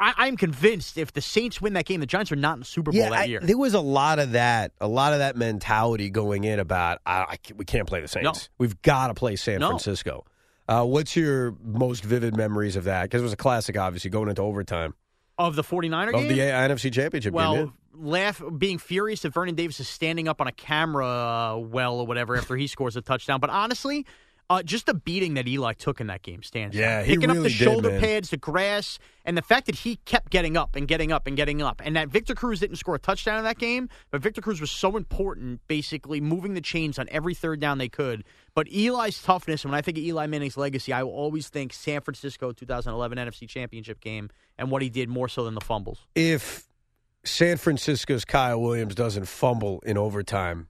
[0.00, 2.64] I, I'm convinced if the Saints win that game, the Giants are not in the
[2.64, 3.40] Super Bowl Yeah, that I- year.
[3.40, 7.20] there was a lot of that, a lot of that mentality going in about I,
[7.22, 8.24] I we can't play the Saints.
[8.24, 8.54] No.
[8.58, 9.68] We've got to play San No.
[9.70, 10.24] Francisco.
[10.68, 13.04] Uh, what's your most vivid memories of that?
[13.04, 14.94] Because it was a classic, obviously, going into overtime
[15.38, 16.28] of the 49er of game?
[16.28, 17.72] the NFC Championship well, game.
[17.94, 22.06] laugh, being furious that Vernon Davis is standing up on a camera uh, well or
[22.06, 23.40] whatever after he scores a touchdown.
[23.40, 24.04] But honestly,
[24.50, 26.80] uh, just the beating that Eli took in that game stands out.
[26.80, 30.30] Yeah, he Picking up the shoulder pads, the grass, and the fact that he kept
[30.30, 31.82] getting up and getting up and getting up.
[31.84, 34.70] And that Victor Cruz didn't score a touchdown in that game, but Victor Cruz was
[34.70, 38.24] so important, basically moving the chains on every third down they could.
[38.54, 41.74] But Eli's toughness, and when I think of Eli Manning's legacy, I will always think
[41.74, 46.06] San Francisco 2011 NFC Championship game and what he did more so than the fumbles.
[46.14, 46.64] if
[47.24, 50.68] San Francisco's Kyle Williams doesn't fumble in overtime,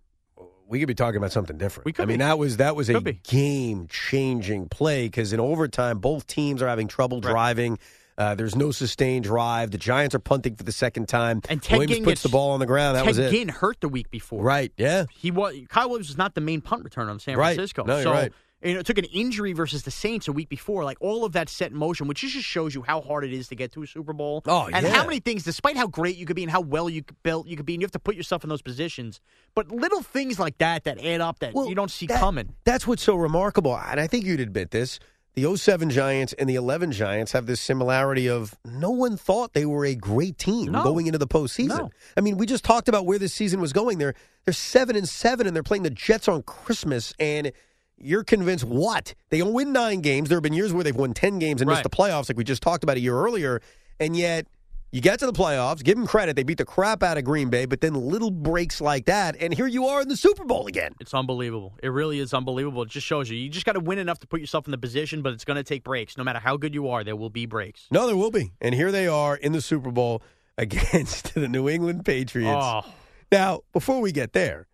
[0.69, 1.87] we could be talking about something different.
[1.87, 2.25] We could I mean, be.
[2.25, 3.21] that was that was a Could be.
[3.25, 7.31] game changing play because in overtime, both teams are having trouble Right.
[7.31, 7.79] driving.
[8.16, 9.71] Uh, there's no sustained drive.
[9.71, 11.41] The Giants are punting for the second time.
[11.49, 12.97] And Ted Williams Ginn puts gets- the ball on the ground.
[12.97, 13.31] That Ted was it.
[13.31, 14.43] Ginn hurt the week before.
[14.43, 14.73] Right?
[14.77, 15.05] Yeah.
[15.16, 17.83] He was Kyle Williams was not the main punt returner on San Francisco.
[17.83, 17.89] Right.
[17.89, 18.33] No, you're so right.
[18.63, 20.85] You know, it took an injury versus the Saints a week before.
[20.85, 23.49] Like all of that set in motion, which just shows you how hard it is
[23.49, 24.43] to get to a Super Bowl.
[24.47, 24.93] Oh, and yeah.
[24.93, 27.47] how many things, despite how great you could be and how well you could built
[27.47, 29.21] you could be, and you have to put yourself in those positions.
[29.55, 32.55] But little things like that that add up that Well, you don't see that- coming.
[32.65, 33.77] That's what's so remarkable.
[33.79, 34.99] And I think you'd admit this.
[35.35, 39.67] The 07 Giants and the 11 Giants have this similarity of no one thought they
[39.67, 40.83] were a great team No.
[40.83, 41.79] going into the postseason.
[41.79, 41.91] No.
[42.17, 43.99] I mean, we just talked about where this season was going.
[43.99, 44.15] They're
[44.47, 47.15] they're seven and seven, and they're playing the Jets on Christmas.
[47.21, 47.53] And
[48.01, 50.29] you're convinced what they only win nine games.
[50.29, 52.45] There have been years where they've won ten games and missed the playoffs, like we
[52.45, 53.61] just talked about a year earlier.
[54.01, 54.47] And yet,
[54.91, 55.83] you get to the playoffs.
[55.83, 57.67] Give them credit; they beat the crap out of Green Bay.
[57.67, 60.95] But then little breaks like that, and here you are in the Super Bowl again.
[61.01, 61.75] It's unbelievable.
[61.83, 62.83] It really is unbelievable.
[62.83, 63.37] It just shows you.
[63.37, 65.57] You just got to win enough to put yourself in the position, but it's going
[65.59, 66.17] to take breaks.
[66.17, 67.87] No matter how good you are, there will be breaks.
[67.91, 68.53] No, there will be.
[68.61, 70.23] And here they are in the Super Bowl
[70.59, 72.65] against the New England Patriots.
[72.65, 72.83] Oh,
[73.31, 74.67] Now, before we get there,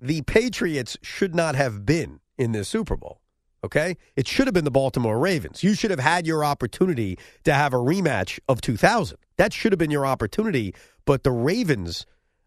[0.00, 3.20] the Patriots should not have been in this Super Bowl.
[3.62, 3.96] Okay?
[4.16, 5.62] It should have been the Baltimore Ravens.
[5.62, 9.16] You should have had your opportunity to have a rematch of 2000.
[9.38, 10.74] That should have been your opportunity.
[11.06, 12.04] But the Ravens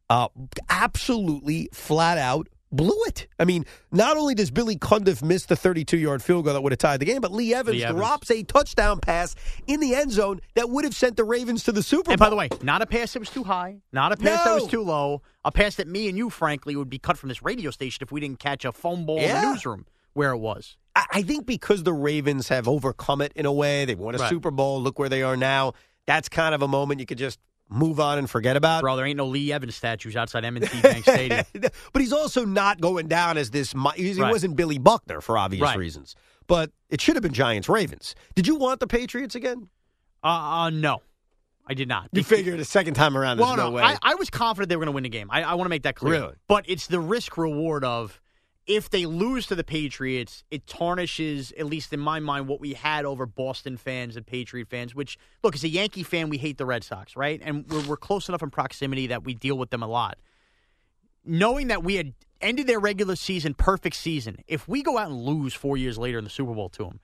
[0.09, 0.27] uh,
[0.69, 3.27] absolutely flat out blew it.
[3.39, 6.71] I mean, not only does Billy Cundiff miss the 32 yard field goal that would
[6.71, 7.99] have tied the game, but Lee Evans, Lee Evans.
[7.99, 9.35] drops a touchdown pass
[9.67, 12.13] in the end zone that would have sent the Ravens to the Super Bowl.
[12.13, 14.55] And by the way, not a pass that was too high, not a pass that
[14.55, 17.41] was too low, a pass that me and you, frankly, would be cut from this
[17.41, 20.77] radio station if we didn't catch a phone ball in the newsroom where it was.
[20.95, 24.17] I I think because the Ravens have overcome it in a way, they won a
[24.17, 24.29] Right.
[24.29, 24.81] Super Bowl.
[24.81, 25.73] Look where they are now.
[26.05, 27.39] That's kind of a moment you could just
[27.69, 28.81] move on and forget about.
[28.81, 31.45] Bro, there ain't no Lee Evans statues outside M&T Bank Stadium.
[31.93, 33.73] but he's also not going down as this.
[33.95, 34.31] He Right.
[34.31, 35.77] wasn't Billy Buckner for obvious Right.
[35.77, 36.15] reasons.
[36.47, 38.15] But it should have been Giants Ravens.
[38.35, 39.67] Did you want the Patriots again?
[40.23, 41.01] Uh, uh, no,
[41.67, 42.09] I did not.
[42.13, 43.83] You figured a second time around, there's well, no, no, way.
[43.83, 45.29] I, I was confident they were going to win the game.
[45.29, 46.13] I, I want to make that clear.
[46.13, 46.33] Really?
[46.47, 48.21] But it's the risk reward of
[48.67, 52.73] if they lose to the Patriots, it tarnishes, at least in my mind, what we
[52.73, 54.93] had over Boston fans and Patriot fans.
[54.93, 57.41] Which, look, as a Yankee fan, we hate the Red Sox, right?
[57.43, 60.17] And we're, we're close enough in proximity that we deal with them a lot.
[61.25, 65.21] Knowing that we had ended their regular season perfect season, if we go out and
[65.21, 66.99] lose four years later in the Super Bowl to them,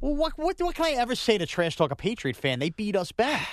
[0.00, 2.60] well, what what what can I ever say to trash talk a Patriot fan?
[2.60, 3.48] They beat us back.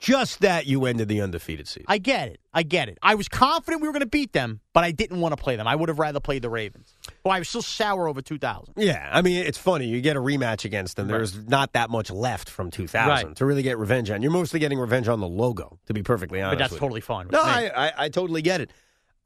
[0.00, 1.84] Just that you ended the undefeated season.
[1.86, 2.40] I get it.
[2.54, 2.96] I get it.
[3.02, 5.56] I was confident we were going to beat them, but I didn't want to play
[5.56, 5.68] them.
[5.68, 6.94] I would have rather played the Ravens.
[7.22, 8.72] Well, I was still sour over 2000.
[8.78, 9.86] yeah, I mean, it's funny.
[9.88, 11.06] You get a rematch against them.
[11.08, 11.18] Right.
[11.18, 13.36] There's not that much left from 2000 Right.
[13.36, 14.22] to really get revenge on.
[14.22, 16.58] You're mostly getting revenge on the logo, to be perfectly honest.
[16.58, 17.26] But that's totally fine.
[17.26, 17.42] With No.
[17.42, 18.70] I, I, I totally get it.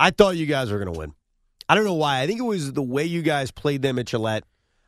[0.00, 1.14] I thought you guys were going to win.
[1.68, 2.20] I don't know why.
[2.20, 4.42] I think it was the way you guys played them at Gillette.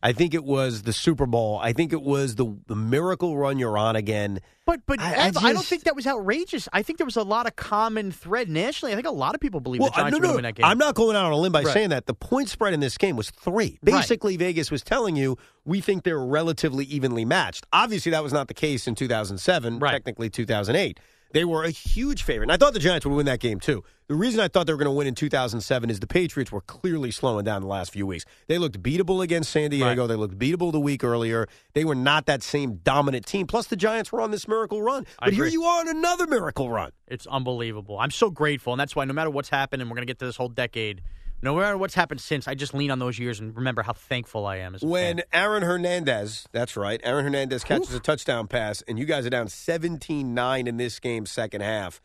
[0.06, 1.58] I think it was the Super Bowl.
[1.60, 4.38] I think it was the the miracle run you're on again.
[4.64, 6.68] but but I- I Ev, I, don't think that was outrageous.
[6.72, 8.92] I think there was a lot of common thread nationally.
[8.92, 10.32] I think a lot of people believe Well, the Giants uh, no, were going no,
[10.32, 10.64] to win that game.
[10.64, 11.72] I'm not going out on a limb by Right.
[11.72, 12.06] saying that.
[12.06, 13.80] The point spread in this game was three.
[13.82, 13.96] Right.
[13.96, 17.66] Basically, Vegas was telling you we think they're relatively evenly matched.
[17.72, 19.80] Obviously, that was not the case in 2007.
[19.80, 19.90] Right.
[19.90, 21.00] Technically, 2008.
[21.32, 22.44] They were a huge favorite.
[22.44, 23.84] And I thought the Giants would win that game, too.
[24.08, 26.60] The reason I thought they were going to win in 2007 is the Patriots were
[26.60, 28.24] clearly slowing down the last few weeks.
[28.46, 30.02] They looked beatable against San Diego.
[30.02, 30.06] Right.
[30.06, 31.48] They looked beatable the week earlier.
[31.74, 33.46] They were not that same dominant team.
[33.46, 35.06] Plus, the Giants were on this miracle run.
[35.18, 36.92] But here you are on another miracle run.
[37.08, 37.98] It's unbelievable.
[37.98, 40.20] I'm so grateful, and that's why no matter what's happened, and we're going to get
[40.20, 41.02] to this whole decade,
[41.42, 44.46] no matter what's happened since, I just lean on those years and remember how thankful
[44.46, 44.74] I am.
[44.74, 45.24] As a When fan.
[45.32, 49.48] Aaron Hernandez, that's right, Aaron Hernandez catches a touchdown pass, and you guys are down
[49.48, 52.00] 17 9 in this game, second half.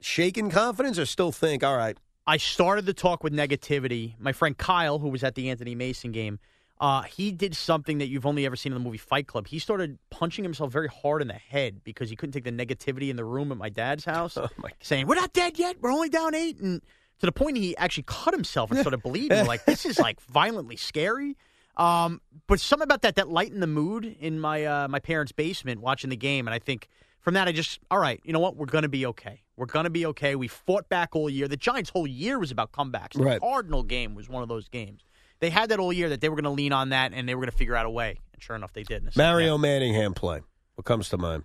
[0.00, 4.14] Shaken confidence or still think, all right, I started the talk with negativity.
[4.18, 6.38] My friend Kyle, who was at the Anthony Mason game,
[6.80, 9.46] uh, he did something that you've only ever seen in the movie Fight Club.
[9.46, 13.08] He started punching himself very hard in the head because he couldn't take the negativity
[13.10, 15.76] in the room at my dad's house, Oh, my- saying, "We're not dead yet.
[15.80, 16.58] We're only down eight.
[16.58, 16.82] and
[17.20, 19.46] to the point he actually cut himself and started bleeding.
[19.46, 21.36] like this is like violently scary.
[21.76, 25.80] Um, but something about that that lightened the mood in my uh, my parents' basement
[25.80, 26.88] watching the game, and I think
[27.20, 29.42] from that I just all right, you know what, we're gonna be okay.
[29.56, 30.36] We're gonna be okay.
[30.36, 31.48] We fought back all year.
[31.48, 33.14] The Giants' whole year was about comebacks.
[33.14, 33.40] The Right.
[33.40, 35.02] Cardinal game was one of those games.
[35.40, 37.34] They had that all year that they were going to lean on that and they
[37.34, 38.20] were going to figure out a way.
[38.32, 39.14] And sure enough, they did.
[39.16, 39.58] Mario.
[39.58, 40.40] Manningham play.
[40.76, 41.44] What comes to mind?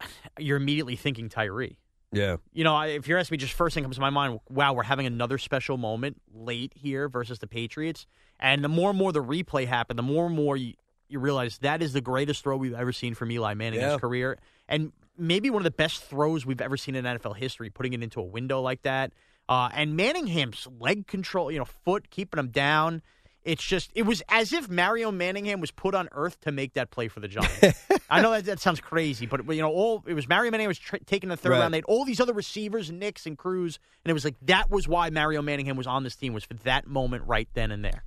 [0.38, 1.76] you're immediately thinking Tyree.
[2.12, 2.36] Yeah.
[2.52, 4.40] You know, if you're asking me, just first thing comes to my mind.
[4.50, 8.06] Wow, we're having another special moment late here versus the Patriots.
[8.38, 10.74] And the more and more the replay happened, the more and more you,
[11.08, 13.92] you realize that is the greatest throw we've ever seen from Eli Manning in Yeah.
[13.92, 14.38] his career,
[14.68, 17.70] and maybe one of the best throws we've ever seen in NFL history.
[17.70, 19.12] Putting it into a window like that,
[19.48, 23.02] uh, and Manningham's leg control, you know, foot keeping him down.
[23.44, 26.90] It's just, it was as if Mario Manningham was put on earth to make that
[26.90, 27.84] play for the Giants.
[28.12, 30.78] I know that, that sounds crazy, but you know, all it was Mario Manningham was
[30.78, 31.60] tr- taking the third Right.
[31.60, 31.72] round.
[31.74, 34.86] They had all these other receivers, Nicks and Cruz, and it was like that was
[34.86, 38.04] why Mario Manningham was on this team was for that moment right then and there.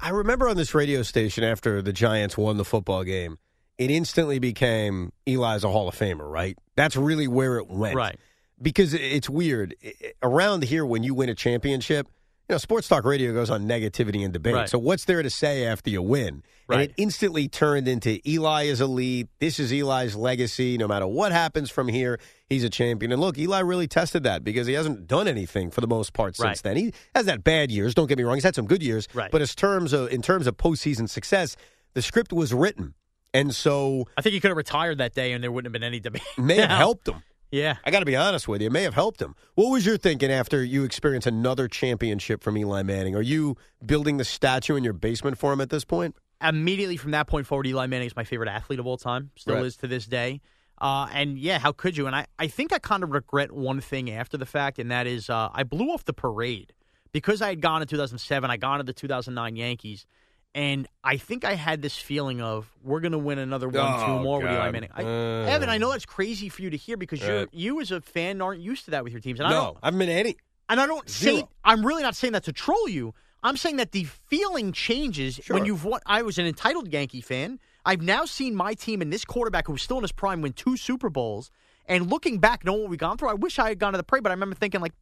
[0.00, 3.38] I remember on this radio station after the Giants won the football game,
[3.78, 6.58] it instantly became Eli's a Hall of Famer, right?
[6.76, 7.94] That's really where it went.
[7.94, 8.18] Right.
[8.60, 9.74] Because it's weird.
[10.22, 12.08] Around here, when you win a championship,
[12.50, 14.54] you know, sports talk radio goes on negativity and debate.
[14.54, 14.68] Right.
[14.68, 16.28] So what's there to say after you win?
[16.28, 16.80] And Right.
[16.90, 19.28] it instantly turned into Eli is elite.
[19.38, 20.76] This is Eli's legacy.
[20.76, 23.12] No matter what happens from here, he's a champion.
[23.12, 26.34] And look, Eli really tested that because he hasn't done anything for the most part
[26.34, 26.62] since Right.
[26.64, 26.76] then.
[26.76, 27.94] He has had bad years.
[27.94, 28.34] Don't get me wrong.
[28.34, 29.06] He's had some good years.
[29.14, 29.30] Right.
[29.30, 31.54] But as terms of in terms of postseason success,
[31.94, 32.94] the script was written,
[33.32, 35.86] and so I think he could have retired that day and there wouldn't have been
[35.86, 36.22] any debate.
[36.36, 37.22] may have helped him.
[37.50, 37.76] Yeah.
[37.84, 38.68] I got to be honest with you.
[38.68, 39.34] It may have helped him.
[39.54, 43.16] What was your thinking after you experience another championship from Eli Manning?
[43.16, 46.16] Are you building the statue in your basement for him at this point?
[46.42, 49.30] immediately from that point forward, Eli Manning is my favorite athlete of all time.
[49.36, 49.64] Still Right.
[49.66, 50.40] is to this day.
[50.80, 52.06] Uh, and yeah, how could you?
[52.06, 55.06] And I, I think I kind of regret one thing after the fact, and that
[55.06, 56.72] is uh, I blew off the parade
[57.12, 58.50] because I had gone in 2007.
[58.50, 60.06] I gone to the 2009 Yankees.
[60.54, 64.06] And I think I had this feeling of we're going to win another one, Oh,
[64.18, 64.72] two more with Eli God.
[64.72, 64.90] Manning.
[64.92, 65.06] I, Uh.
[65.54, 67.48] Evan, I know that's crazy for you to hear because you're Right.
[67.52, 69.38] you as a fan aren't used to that with your teams.
[69.38, 70.36] And I no, don't, I haven't been to any.
[70.68, 73.14] and I don't say I'm really not saying that to troll you.
[73.44, 75.54] I'm saying that the feeling changes Sure.
[75.56, 76.00] when you've won.
[76.04, 77.58] I was an entitled Yankee fan.
[77.86, 80.52] I've now seen my team and this quarterback who was still in his prime win
[80.52, 81.50] two Super Bowls.
[81.86, 84.02] And looking back, knowing what we've gone through, I wish I had gone to the
[84.04, 84.22] parade.
[84.24, 84.92] But I remember thinking, like,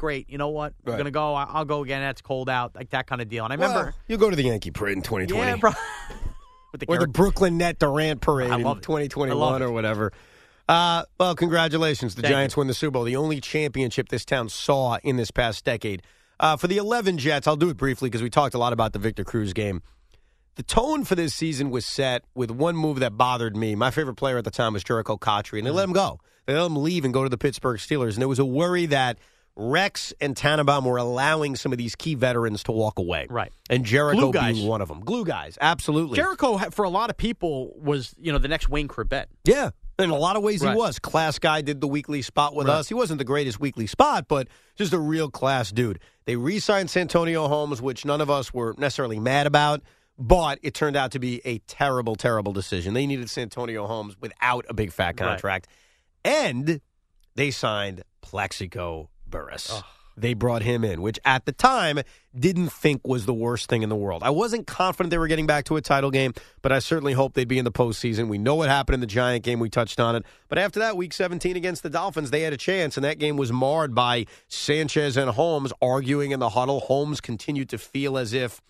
[0.00, 0.72] great, you know what?
[0.84, 0.98] We're Right.
[0.98, 1.34] gonna go.
[1.34, 2.02] I'll go again.
[2.02, 3.44] It's cold out, like that kind of deal.
[3.44, 5.50] And I remember, Well, you go to the Yankee Parade in 2020.
[5.50, 5.70] yeah, bro.
[6.72, 8.80] With the or the Brooklyn Net Durant Parade in love it.
[8.80, 10.12] I 2021 or whatever.
[10.68, 12.14] Uh, well, congratulations.
[12.14, 15.30] The Thank Giants won the Super Bowl, the only championship this town saw in this
[15.32, 16.02] past decade.
[16.38, 18.92] Uh, for the 11 Jets, I'll do it briefly because we talked a lot about
[18.92, 19.82] the Victor Cruz game.
[20.54, 23.74] The tone for this season was set with one move that bothered me.
[23.74, 26.20] My favorite player at the time was Jerricho Cotchery, and they let him go.
[26.46, 28.12] They let him leave and go to the Pittsburgh Steelers.
[28.12, 29.18] And there was a worry that
[29.60, 33.26] Rex and Tannenbaum were allowing some of these key veterans to walk away.
[33.28, 33.52] Right.
[33.68, 35.00] And Jerricho being one of them.
[35.00, 36.18] Glue guys, absolutely.
[36.18, 39.26] Jerricho, for a lot of people, was you know the next Wayne Chrebet.
[39.44, 39.70] Yeah.
[39.98, 40.72] In a lot of ways, Right.
[40.72, 40.98] he was.
[40.98, 42.76] Class guy did the weekly spot with Right.
[42.78, 42.88] us.
[42.88, 45.98] He wasn't the greatest weekly spot, but just a real class dude.
[46.24, 49.82] They re signed Santonio Holmes, which none of us were necessarily mad about,
[50.18, 52.94] but it turned out to be a terrible, terrible decision.
[52.94, 55.16] They needed Santonio Holmes without a big fat Right.
[55.18, 55.66] contract.
[56.24, 56.80] And
[57.34, 59.82] they signed Plaxico Burress.
[60.16, 62.00] They brought him in, which at the time
[62.38, 64.22] didn't think was the worst thing in the world.
[64.22, 67.36] I wasn't confident they were getting back to a title game, but I certainly hoped
[67.36, 68.28] they'd be in the postseason.
[68.28, 69.60] We know what happened in the Giant game.
[69.60, 70.24] We touched on it.
[70.48, 73.36] But after that, week 17 against the Dolphins, they had a chance, and that game
[73.36, 76.80] was marred by Sanchez and Holmes arguing in the huddle.
[76.80, 78.60] Holmes continued to feel as if,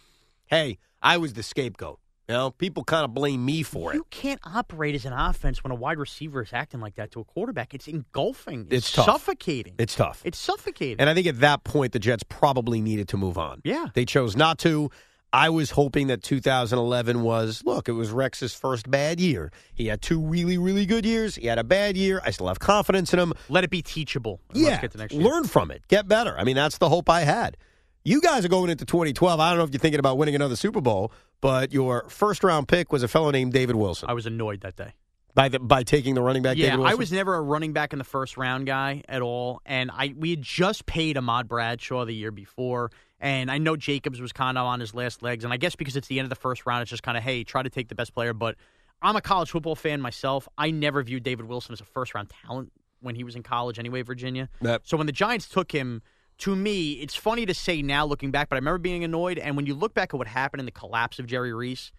[0.47, 1.99] hey, I was the scapegoat.
[2.31, 3.97] You know, people kind of blame me for it.
[3.97, 7.21] You can't operate as an offense when a wide receiver is acting like that to
[7.21, 7.75] a quarterback.
[7.75, 8.69] It's engulfing.
[8.71, 9.75] It's, It's suffocating.
[9.79, 10.23] It's tough.
[10.25, 11.01] It's suffocating.
[11.01, 13.63] And I think at that point, the Jets probably needed to move on.
[13.65, 13.87] Yeah.
[13.95, 14.93] They chose not to.
[15.33, 19.51] I was hoping that 2011 was, look, it was Rex's first bad year.
[19.75, 21.35] He had two really, really good years.
[21.35, 22.21] He had a bad year.
[22.25, 23.33] I still have confidence in him.
[23.49, 24.41] Let it be teachable.
[24.53, 24.69] Yeah.
[24.69, 25.25] Let's get to next year.
[25.25, 25.83] Learn from it.
[25.89, 26.39] Get better.
[26.39, 27.57] I mean, that's the hope I had.
[28.05, 29.41] You guys are going into 2012.
[29.41, 32.69] I don't know if you're thinking about winning another Super Bowl, but your first round
[32.69, 34.09] pick was a fellow named David Wilson.
[34.09, 34.93] I was annoyed that day.
[35.35, 36.93] by the by taking the running back yeah, David Wilson.
[36.93, 40.15] I was never a running back in the first round guy at all, and I
[40.17, 44.59] we had just paid Ahmad Bradshaw the year before, and I know Jacobs was kind
[44.59, 46.67] of on his last legs, and I guess because it's the end of the first
[46.67, 48.33] round, it's just kind of hey, try to take the best player.
[48.33, 48.57] But
[49.03, 50.49] I'm a college football fan myself.
[50.59, 53.79] I never viewed David Wilson as a first round talent when he was in college
[53.79, 54.49] anyway, Virginia.
[54.61, 54.83] Yep.
[54.85, 56.03] So when the Giants took him.
[56.41, 59.39] To me, it's funny to say now looking back, but I remember being annoyed.
[59.39, 61.93] And when you look back at what happened in the collapse of Jerry Reese,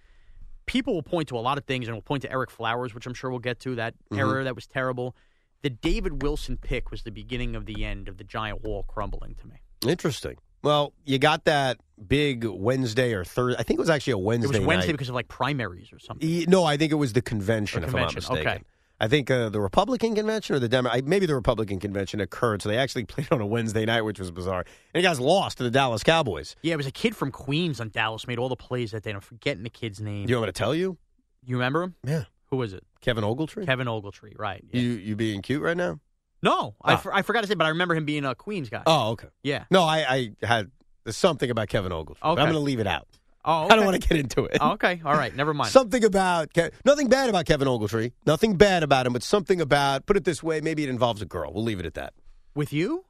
[0.65, 3.05] people will point to a lot of things and will point to Ereck Flowers, which
[3.05, 4.19] I'm sure we'll get to, that Mm-hmm.
[4.19, 5.15] error that was terrible.
[5.61, 9.35] The David Wilson pick was the beginning of the end of the giant wall crumbling
[9.35, 9.57] to me.
[9.87, 10.37] Interesting.
[10.63, 11.77] Well, you got that
[12.07, 13.59] big Wednesday or Thursday.
[13.59, 14.57] I think it was actually a Wednesday.
[14.57, 14.93] It was Wednesday night.
[14.93, 16.45] because of like primaries or something.
[16.47, 18.51] No, I think it was the convention, Or if I'm not convention, mistaken.
[18.53, 18.63] okay.
[19.03, 22.69] I think uh, the Republican convention or the Demo- maybe the Republican convention occurred, so
[22.69, 24.63] they actually played on a Wednesday night, which was bizarre.
[24.93, 26.55] And you guys lost to the Dallas Cowboys.
[26.61, 29.11] Yeah, it was a kid from Queens on Dallas made all the plays that day.
[29.11, 30.27] I'm forgetting the kid's name.
[30.27, 30.97] Do you want me to tell you?
[31.43, 31.95] You remember him?
[32.05, 32.83] Yeah, Who was it?
[33.01, 33.65] Kevin Ogletree.
[33.65, 34.63] Kevin Ogletree, right?
[34.71, 34.79] yeah.
[34.81, 35.99] You you being cute right now?
[36.43, 36.97] no, I, Ah.
[36.97, 38.83] for, I forgot to say, but I remember him being a Queens guy.
[38.85, 39.27] Oh, okay.
[39.43, 39.63] yeah.
[39.71, 40.69] No, I, I had
[41.09, 42.17] something about Kevin Ogletree.
[42.21, 42.41] but Okay.
[42.41, 43.07] I'm going to leave it out.
[43.43, 44.57] Oh, I don't want to get into it.
[44.61, 45.71] Oh, okay, all right, never mind.
[45.71, 48.11] Something about Ke- nothing bad about Kevin Ogletree.
[48.25, 51.25] Nothing bad about him, but something about put it this way, maybe it involves a
[51.25, 51.51] girl.
[51.53, 52.13] We'll leave it at that.
[52.55, 53.03] With you?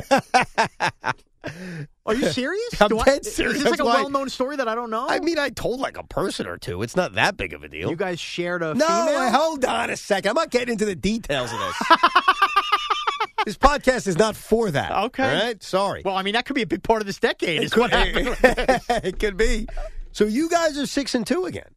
[2.05, 2.81] Are you serious?
[2.81, 3.57] I'm Do I- dead serious.
[3.59, 5.07] Is this like That's a why- well-known story that I don't know?
[5.09, 6.83] I mean, I told like a person or two.
[6.83, 7.89] It's not that big of a deal.
[7.91, 9.31] you guys shared a no, female?
[9.31, 10.31] hold on a second.
[10.31, 11.77] I'm not getting into the details of this.
[13.49, 14.93] this podcast is not for that.
[14.93, 15.23] Okay.
[15.23, 15.63] All right.
[15.63, 16.03] Sorry.
[16.05, 17.63] Well, I mean, that could be a big part of this decade.
[17.63, 19.67] Is could, what it could be.
[20.13, 21.69] So you guys are six and two again.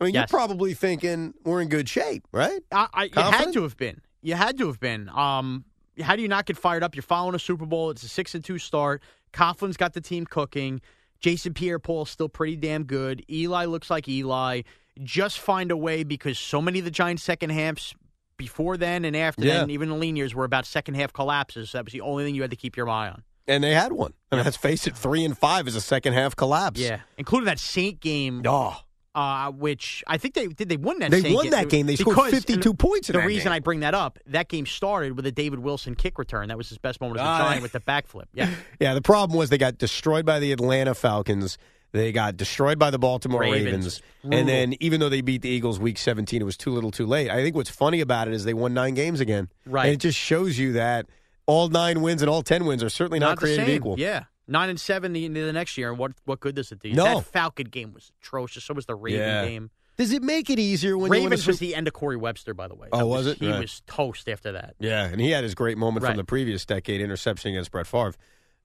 [0.00, 0.30] I mean, Yes.
[0.30, 2.60] you're probably thinking we're in good shape, right?
[2.72, 4.00] I, I, you had to have been.
[4.22, 5.08] You had to have been.
[5.10, 5.64] Um,
[6.00, 6.94] how do you not get fired up?
[6.94, 7.90] You're following a Super Bowl.
[7.90, 9.02] It's a six and two start.
[9.32, 10.80] Coughlin's got the team cooking.
[11.20, 13.24] Jason Pierre-Paul's still pretty damn good.
[13.28, 14.62] Eli looks like Eli.
[15.02, 17.94] Just find a way because so many of the Giants' second halves
[18.38, 19.58] before then and after Yeah.
[19.58, 21.72] then, even the lean years, were about second half collapses.
[21.72, 23.22] That was the only thing you had to keep your eye on.
[23.46, 24.14] And they had one.
[24.32, 26.80] I mean, let's face it, three and five is a second half collapse.
[26.80, 28.76] Yeah, including that Saint game, Oh,
[29.14, 30.68] uh, which I think they did.
[30.68, 31.10] They won that.
[31.10, 31.86] They won that game.
[31.86, 33.52] They scored 52 points in The reason game.
[33.54, 36.48] I bring that up, that game started with a David Wilson kick return.
[36.48, 37.38] That was his best moment as a Ah.
[37.48, 38.24] Giant with the backflip.
[38.34, 38.92] Yeah, yeah.
[38.94, 41.56] The problem was they got destroyed by the Atlanta Falcons.
[41.92, 43.64] They got destroyed by the Baltimore Ravens.
[43.64, 44.02] Ravens.
[44.24, 47.06] And then, even though they beat the Eagles week 17, it was too little too
[47.06, 47.30] late.
[47.30, 49.48] I think what's funny about it is they won nine games again.
[49.64, 49.86] Right.
[49.86, 51.06] And it just shows you that
[51.46, 53.98] all nine wins and all 10 wins are certainly not, the created equal.
[53.98, 56.92] Yeah, Nine and seven the, the next year, and what what good does it do?
[56.92, 57.04] No.
[57.16, 58.64] That Falcon game was atrocious.
[58.64, 59.44] So was the Raven Yeah.
[59.46, 59.70] game.
[59.98, 62.16] Does it make it easier when you win a Ravens was the end of Corey
[62.16, 62.88] Webster, by the way.
[62.92, 63.38] Oh, That was it?
[63.38, 63.60] He Right.
[63.60, 64.74] was toast after that.
[64.78, 66.10] Yeah, and he had his great moment Right.
[66.10, 68.14] from the previous decade interception against Brett Favre.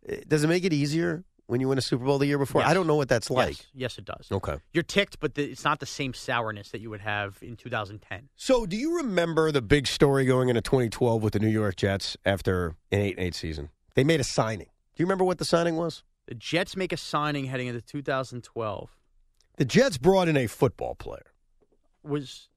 [0.08, 2.62] Eh, Does it make it easier when you win a Super Bowl the year before?
[2.62, 2.70] Yes.
[2.70, 3.58] I don't know what that's like.
[3.58, 4.28] Yes, yes, it does.
[4.32, 4.58] Okay.
[4.72, 8.30] You're ticked, but the, it's not the same sourness that you would have in 2010.
[8.36, 12.18] So, do you remember the big story going into 2012 with the New York Jets
[12.26, 13.70] after an 8 8 season?
[13.96, 14.68] They made a signing.
[14.96, 16.04] Do you remember what the signing was?
[16.28, 18.90] The Jets make a signing heading into 2012.
[19.58, 21.26] The Jets brought in a football player.
[22.04, 22.50] Was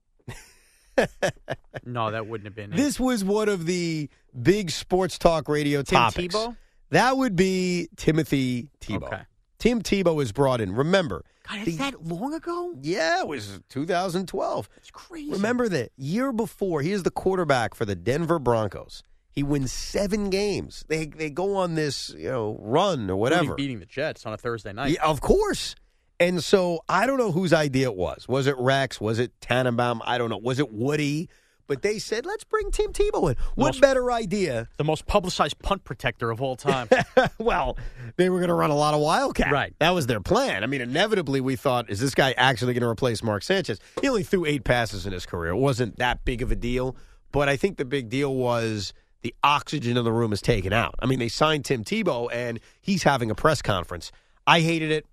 [1.85, 2.77] no, that wouldn't have been it.
[2.77, 4.09] This was one of the
[4.41, 6.35] big sports talk radio Tim topics.
[6.35, 6.57] Tebow.
[6.91, 9.05] That would be Timothy Tebow.
[9.05, 9.23] Okay.
[9.59, 10.73] Tim Tebow was brought in.
[10.75, 12.75] Remember, God, The- is that long ago?
[12.83, 14.69] yeah, it was 2012.
[14.77, 15.31] It's crazy.
[15.33, 19.03] Remember that year before, he is the quarterback for the Denver Broncos.
[19.31, 20.85] He wins seven games.
[20.89, 23.43] They they go on this you know run or whatever.
[23.43, 24.93] Including beating the Jets on a Thursday night.
[24.95, 25.75] Yeah, of course.
[26.19, 28.27] And so I don't know whose idea it was.
[28.29, 28.99] Was it Rex?
[28.99, 30.01] Was it Tannenbaum?
[30.07, 30.39] I don't know.
[30.39, 31.29] Was it Woody?
[31.67, 33.37] But they said, let's bring Tim Tebow in.
[33.55, 34.69] What Most- better idea?
[34.77, 36.89] The most publicized punt protector of all time.
[37.39, 37.77] well,
[38.17, 39.51] they were going to run a lot of Wildcat.
[39.51, 39.75] Right.
[39.79, 40.63] That was their plan.
[40.63, 43.81] I mean, inevitably, we thought, is this guy actually going to replace Mark Sanchez?
[44.01, 45.51] He only threw eight passes in his career.
[45.53, 46.97] It wasn't that big of a deal.
[47.33, 48.93] But I think the big deal was
[49.23, 50.95] the oxygen in the room is taken out.
[51.01, 54.13] I mean, they signed Tim Tebow, and he's having a press conference.
[54.47, 55.07] I hated it.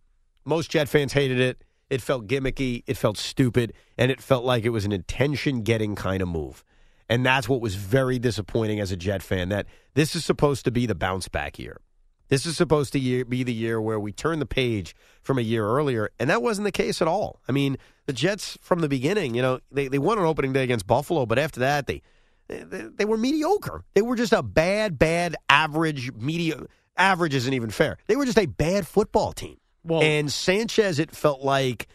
[0.46, 1.64] Most Jet fans hated it.
[1.94, 2.84] It felt gimmicky.
[2.88, 3.74] It felt stupid.
[3.98, 6.64] And it felt like it was an attention getting kind of move.
[7.08, 10.72] And that's what was very disappointing as a Jet fan that this is supposed to
[10.72, 11.80] be the bounce back year.
[12.30, 15.42] This is supposed to year, be the year where we turn the page from a
[15.42, 17.42] year earlier, and that wasn't the case at all.
[17.48, 17.78] I mean,
[18.08, 21.28] the Jets from the beginning, you know, they, they won on opening day against Buffalo,
[21.28, 22.02] but after that, they,
[22.48, 23.84] they they were mediocre.
[23.94, 26.64] They were just a bad, bad, average, media.
[26.98, 27.98] Average isn't even fair.
[28.08, 29.58] They were just a bad football team.
[29.84, 31.88] Well- and Sanchez, it felt like,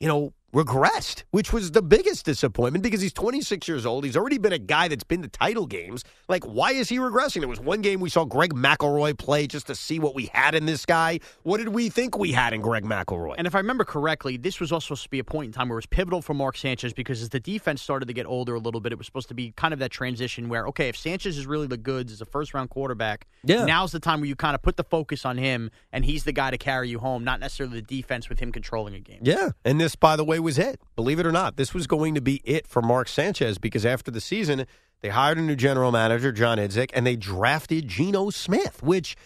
[0.00, 4.04] you know, regressed, which was the biggest disappointment because he's 26 years old.
[4.04, 6.04] He's already been a guy that's been to title games.
[6.28, 7.40] Like, why is he regressing?
[7.40, 10.54] There was one game we saw Greg McElroy play just to see what we had
[10.54, 11.20] in this guy.
[11.42, 13.34] What did we think we had in Greg McElroy?
[13.36, 15.68] And if I remember correctly, this was also supposed to be a point in time
[15.68, 18.54] where it was pivotal for Mark Sanchez because as the defense started to get older
[18.54, 20.96] a little bit, it was supposed to be kind of that transition where, okay, if
[20.96, 23.64] Sanchez is really the goods as a first round quarterback, Yeah.
[23.66, 26.32] now's the time where you kind of put the focus on him and he's the
[26.32, 29.20] guy to carry you home, not necessarily the defense with him controlling a game.
[29.22, 30.80] Yeah, and this, by the way, was it.
[30.96, 34.10] Believe it or not, this was going to be it for Mark Sanchez because after
[34.10, 34.66] the season,
[35.00, 39.16] they hired a new general manager, John Idzik, and they drafted Geno Smith, which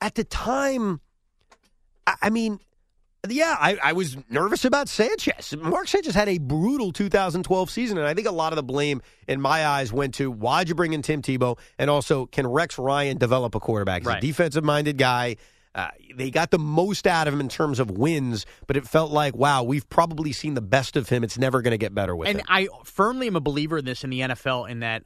[0.00, 1.00] at the time,
[2.06, 2.60] I, I mean,
[3.26, 5.54] yeah, I, I was nervous about Sanchez.
[5.56, 9.00] Mark Sanchez had a brutal 2012 season, and I think a lot of the blame,
[9.26, 12.78] in my eyes, went to why'd you bring in Tim Tebow, and also can Rex
[12.78, 14.02] Ryan develop a quarterback?
[14.02, 14.22] He's Right.
[14.22, 15.36] a defensive-minded guy.
[15.74, 19.10] Uh, they got the most out of him in terms of wins, but it felt
[19.10, 21.24] like, wow, we've probably seen the best of him.
[21.24, 22.36] It's never going to get better with him.
[22.36, 22.46] And him.
[22.48, 25.02] I firmly am a believer in this in the NFL in that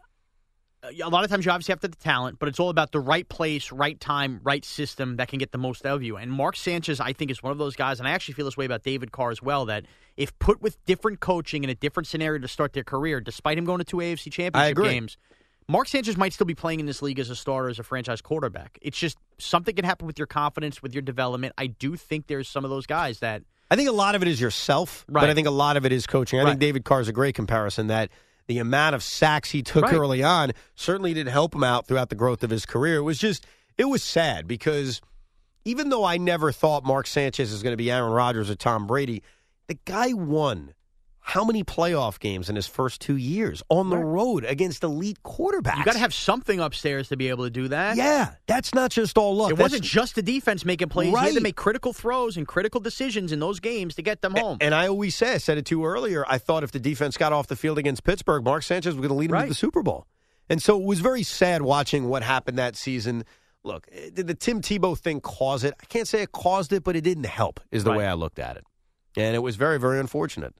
[0.83, 2.69] uh, a lot of times you obviously have to have the talent, but it's all
[2.69, 6.03] about the right place, right time, right system that can get the most out of
[6.03, 6.17] you.
[6.17, 8.57] And Mark Sanchez, I think, is one of those guys, and I actually feel this
[8.57, 12.07] way about David Carr as well, that if put with different coaching in a different
[12.07, 15.17] scenario to start their career, despite him going to two AFC championship games,
[15.71, 18.23] Mark Sanchez might still be playing in this league as a starter, as a franchise
[18.23, 18.79] quarterback.
[18.81, 21.53] It's just something can happen with your confidence, with your development.
[21.59, 24.29] I do think there's some of those guys that I think a lot of it
[24.29, 26.41] is yourself, but I think a lot of it is coaching.
[26.41, 26.51] I Right.
[26.53, 28.11] think David Carr is a great comparison that
[28.47, 29.95] the amount of sacks he took Right.
[29.95, 32.97] early on certainly didn't help him out throughout the growth of his career.
[32.97, 33.47] It was just,
[33.77, 35.03] it was sad because
[35.67, 38.87] even though I never thought Mark Sanchez is going to be Aaron Rodgers or Tom
[38.87, 39.23] Brady,
[39.67, 40.73] the guy won
[41.29, 44.05] how many playoff games in his first two years on the Right.
[44.05, 45.77] road against elite quarterbacks?
[45.77, 47.97] you got to have something upstairs to be able to do that.
[47.97, 49.51] Yeah, that's not just all luck.
[49.51, 51.11] It That's- wasn't just the defense making plays.
[51.11, 54.35] You had to make critical throws and critical decisions in those games to get them
[54.35, 54.59] home.
[54.61, 57.17] And I always say, I said it to you earlier, I thought if the defense
[57.17, 59.55] got off the field against Pittsburgh, Mark Sanchez was going to lead them to the
[59.55, 60.07] Super Bowl.
[60.49, 63.25] And so it was very sad watching what happened that season.
[63.65, 65.75] Look, eh, did the Tim Tebow thing cause it?
[65.79, 67.99] I can't say it caused it, but it didn't help, is the Right.
[67.99, 68.65] way I looked at it.
[69.17, 70.55] And it was very, very unfortunate.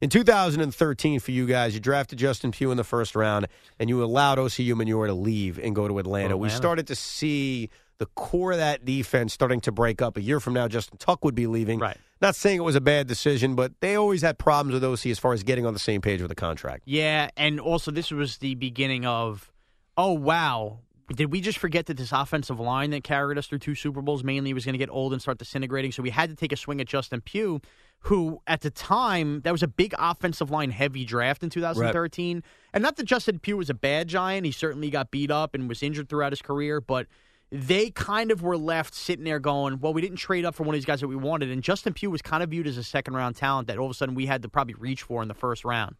[0.00, 3.46] In 2013, for you guys, you drafted Justin Pugh in the first round,
[3.78, 6.36] and you allowed Osi Umenyiora to leave and go to Atlanta.
[6.36, 10.16] We started to see the core of that defense starting to break up.
[10.16, 11.78] A year from now, Justin Tuck would be leaving.
[11.78, 11.96] Right.
[12.20, 15.18] Not saying it was a bad decision, but they always had problems with Osi as
[15.18, 16.82] far as getting on the same page with the contract.
[16.86, 19.52] yeah, and also this was the beginning of,
[19.96, 20.78] oh wow,
[21.14, 24.24] did we just forget that this offensive line that carried us through two Super Bowls
[24.24, 25.92] mainly was going to get old and start disintegrating?
[25.92, 27.60] So we had to take a swing at Justin Pugh,
[28.04, 32.42] who at the time that was a big offensive line heavy draft in 2013.
[32.72, 35.68] And not that Justin Pugh was a bad giant; he certainly got beat up and
[35.68, 37.06] was injured throughout his career, but.
[37.52, 40.74] they kind of were left sitting there going, well, we didn't trade up for one
[40.74, 41.50] of these guys that we wanted.
[41.50, 43.92] And Justin Pugh was kind of viewed as a second round talent that all of
[43.92, 45.94] a sudden we had to probably reach for in the first round.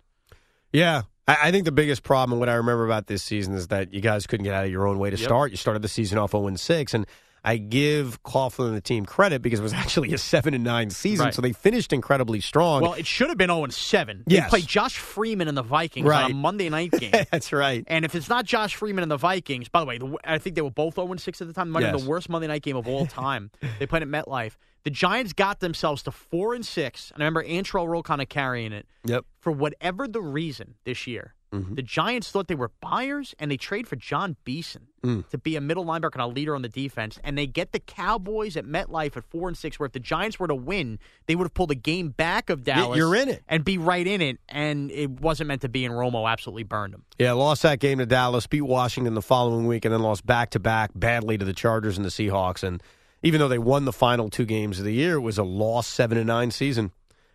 [0.73, 1.03] Yeah.
[1.29, 4.27] I, think the biggest problem, what I remember about this season, is that you guys
[4.27, 5.25] couldn't get out of your own way to Yep.
[5.25, 5.51] start.
[5.53, 7.07] You started the season off 0 6, and
[7.47, 10.91] I give Coughlin and the team credit because it was actually a 7 and 9
[10.91, 11.35] season, Right.
[11.35, 12.81] so they finished incredibly strong.
[12.83, 14.25] Well, it should have been 0 7.
[14.27, 16.25] They played Josh Freeman and the Vikings Right.
[16.25, 17.13] on a Monday night game.
[17.31, 17.85] That's right.
[17.87, 20.57] And if it's not Josh Freeman and the Vikings, by the way, the, I think
[20.57, 21.69] they were both 0 6 at the time.
[21.71, 22.05] Might have been Yes.
[22.05, 23.51] the worst Monday night game of all time.
[23.79, 24.57] they played at MetLife.
[24.85, 27.11] The Giants got themselves to 4 and 6.
[27.15, 28.87] And I remember Antrel Rolle kind of carrying it.
[29.05, 29.25] Yep.
[29.41, 31.75] For whatever the reason this year, Mm-hmm.
[31.75, 35.29] the Giants thought they were buyers and they trade for Jon Beason Mm.
[35.29, 37.19] to be a middle linebacker and a leader on the defense.
[37.23, 40.39] And they get the Cowboys at MetLife at 4 and 6, where if the Giants
[40.41, 42.97] were to win, they would have pulled a game back of Dallas.
[42.97, 43.43] you're in it.
[43.47, 44.39] And be right in it.
[44.49, 47.05] And it wasn't meant to be, and Romo absolutely burned them.
[47.19, 50.49] Yeah, lost that game to Dallas, beat Washington the following week, and then lost back
[50.53, 52.63] to back badly to the Chargers and the Seahawks.
[52.63, 52.83] And
[53.23, 55.91] even though they won the final two games of the year, it was a lost
[55.91, 56.93] seven and nine season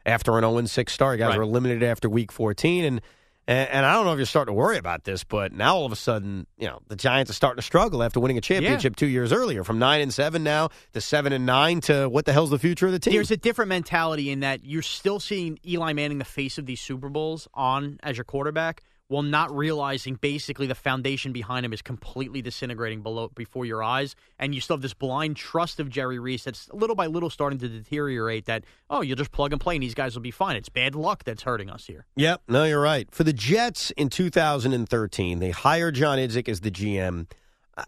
[0.07, 1.19] after an 0 6 start.
[1.19, 1.37] You guys Right.
[1.37, 2.83] were eliminated after week 14.
[2.83, 3.01] And,
[3.49, 5.85] and and I don't know if you're starting to worry about this, but now all
[5.85, 8.95] of a sudden, you know, the Giants are starting to struggle after winning a championship
[8.95, 12.31] two years earlier, from nine and seven now to seven and nine to what the
[12.31, 13.13] hell's the future of the team?
[13.13, 16.79] There's a different mentality in that you're still seeing Eli Manning, the face of these
[16.79, 21.81] Super Bowls, on as your quarterback, while not realizing basically the foundation behind him is
[21.81, 26.19] completely disintegrating below before your eyes, and you still have this blind trust of Jerry
[26.19, 28.45] Reese that's little by little starting to deteriorate.
[28.45, 30.55] That oh, you'll just plug and play, and these guys will be fine.
[30.55, 32.05] It's bad luck that's hurting us here.
[32.15, 33.09] Yep, no, you're right.
[33.11, 37.25] For the Jets in 2013, they hired John Idzik as the GM.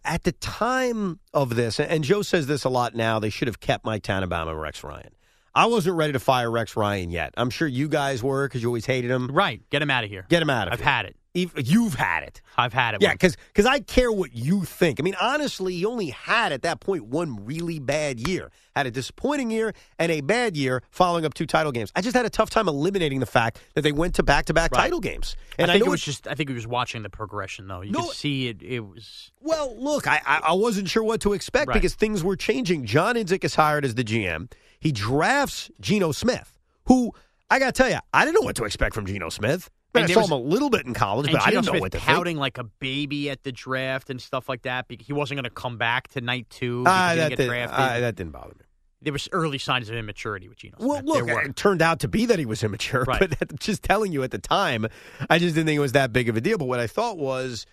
[0.04, 3.60] At the time of this, and Joe says this a lot now, they should have
[3.60, 5.12] kept Mike Tannenbaum and Rex Ryan.
[5.54, 7.34] I wasn't ready to fire Rex Ryan yet.
[7.36, 9.28] I'm sure you guys were because you always hated him.
[9.28, 10.26] Right, get him out of here.
[10.30, 10.74] Get him out of here.
[10.74, 10.90] I've here.
[10.90, 11.16] had it.
[11.34, 12.42] You've had it.
[12.58, 13.02] I've had it.
[13.02, 13.38] Yeah, once.
[13.54, 15.00] because I care what you think.
[15.00, 18.52] I mean, honestly, he only had at that point one really bad year.
[18.76, 21.92] Had a disappointing year and a bad year following up two title games.
[21.96, 24.54] I just had a tough time eliminating the fact that they went to back to
[24.54, 25.38] back title games.
[25.58, 26.28] And I think know it was just.
[26.28, 27.80] I think he was watching the progression though.
[27.82, 28.62] You No, could see it.
[28.62, 29.32] It was.
[29.40, 31.76] Well, look, I, I I wasn't sure what to expect Right.
[31.76, 32.86] because things were changing.
[32.86, 34.52] John Idzik is hired as the GM.
[34.80, 36.58] He drafts Geno Smith,
[36.88, 37.14] who
[37.50, 39.70] I got to tell you, I didn't know what to expect from Geno Smith.
[39.94, 41.72] And I saw was- him a little bit in college, but I Geno didn't know
[41.74, 45.06] Smith what to pouting like a baby at the draft and stuff like that because
[45.08, 46.84] he wasn't going to come back to night two.
[46.86, 47.12] think.
[47.12, 47.80] He that, did, drafted.
[47.80, 48.66] ah, that didn't bother me.
[49.02, 50.88] there was early signs of immaturity with Geno Smith.
[50.88, 53.20] Well, look, it turned out to be that he was immature, Right.
[53.40, 54.88] but just telling you at the time,
[55.30, 56.58] I just didn't think it was that big of a deal.
[56.58, 57.66] But what I thought was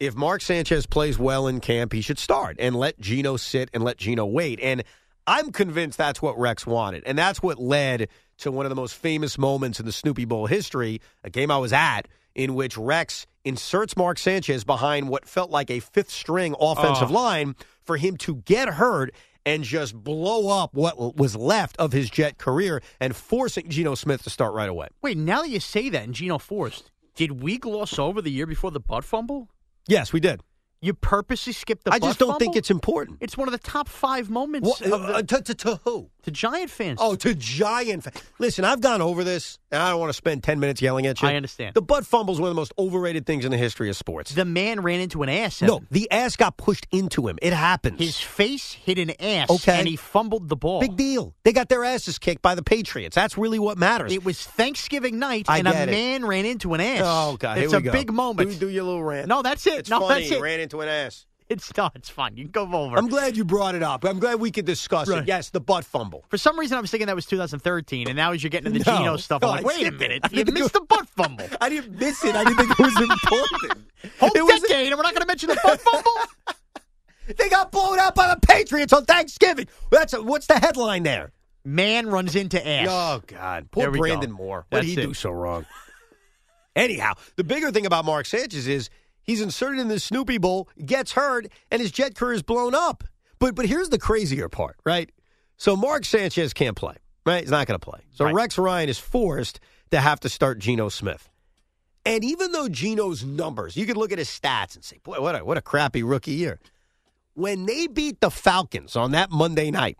[0.00, 3.84] if Mark Sanchez plays well in camp, he should start and let Geno sit and
[3.84, 4.58] let Geno wait.
[4.60, 4.82] And
[5.28, 7.04] I'm convinced that's what Rex wanted.
[7.06, 8.08] And that's what led
[8.42, 11.58] to one of the most famous moments in the Snoopy Bowl history, a game I
[11.58, 12.02] was at,
[12.34, 17.14] in which Rex inserts Mark Sanchez behind what felt like a fifth string offensive Oh.
[17.14, 19.12] line for him to get hurt
[19.44, 24.22] and just blow up what was left of his Jet career and forcing Geno Smith
[24.22, 24.88] to start right away.
[25.02, 28.46] Wait, now that you say that, and Geno forced, did we gloss over the year
[28.46, 29.48] before the butt fumble?
[29.88, 30.40] Yes, we did.
[30.84, 33.18] You purposely skipped the I just don't think it's important.
[33.20, 36.10] It's one of the top five moments What, of the, uh, to, to, to who?
[36.24, 36.98] to Giant fans.
[37.02, 38.04] Oh, to Giant.
[38.04, 41.06] Fa- Listen, I've gone over this, and I don't want to spend 10 minutes yelling
[41.06, 41.26] at you.
[41.28, 41.74] I understand.
[41.74, 44.32] The butt fumble is one of the most overrated things in the history of sports.
[44.34, 45.62] the man ran into an ass.
[45.62, 45.88] no, Evan.
[45.90, 47.38] the ass got pushed into him.
[47.42, 47.98] It happens.
[47.98, 49.78] His face hit an ass, Okay.
[49.78, 50.80] and he fumbled the ball.
[50.80, 51.34] Big deal.
[51.44, 53.14] They got their asses kicked by the Patriots.
[53.16, 54.12] That's really what matters.
[54.12, 55.90] It was Thanksgiving night, I and a it.
[55.90, 57.02] man ran into an ass.
[57.04, 57.58] oh, God.
[57.58, 57.90] It's here a go.
[57.92, 58.50] big moment.
[58.50, 59.26] Do, do your little rant.
[59.28, 59.74] No, that's it.
[59.80, 60.20] It's no, funny.
[60.28, 60.40] that's it.
[60.40, 61.26] ran into an ass.
[61.48, 61.92] It's not.
[61.94, 62.36] it's fine.
[62.36, 62.96] You can go over.
[62.96, 64.04] I'm glad you brought it up.
[64.06, 65.18] I'm glad we could discuss Right.
[65.22, 65.28] it.
[65.28, 66.24] Yes, the butt fumble.
[66.30, 68.82] For some reason, I was thinking that was 2013, and now as you're getting into
[68.84, 68.98] the No.
[68.98, 71.46] Geno stuff, No, I'm like, wait a minute, you missed go- the butt fumble.
[71.60, 72.34] I didn't miss it.
[72.34, 73.86] I didn't think it was important.
[74.20, 76.10] Whole It was- decade, and we're not going to mention the butt fumble.
[77.38, 79.68] They got blown out by the Patriots on Thanksgiving.
[79.92, 81.30] That's a, what's the headline there?
[81.64, 82.88] Man runs into ass.
[82.90, 84.36] Oh God, poor Brandon go.
[84.36, 84.66] Moore.
[84.70, 85.06] What did he it.
[85.06, 85.64] do so wrong?
[86.74, 88.90] Anyhow, the bigger thing about Mark Sanchez is
[89.22, 93.04] he's inserted in the Snoopy Bowl, gets hurt, and his Jet career is blown up.
[93.38, 95.10] But but here's the crazier part, right?
[95.56, 96.96] So Mark Sanchez can't play,
[97.26, 97.40] right?
[97.42, 98.00] He's not going to play.
[98.12, 98.34] So Right.
[98.34, 101.28] Rex Ryan is forced to have to start Geno Smith.
[102.04, 105.36] And even though Geno's numbers, you could look at his stats and say, boy, what
[105.40, 106.58] a, what a crappy rookie year.
[107.34, 109.98] When they beat the Falcons on that Monday night,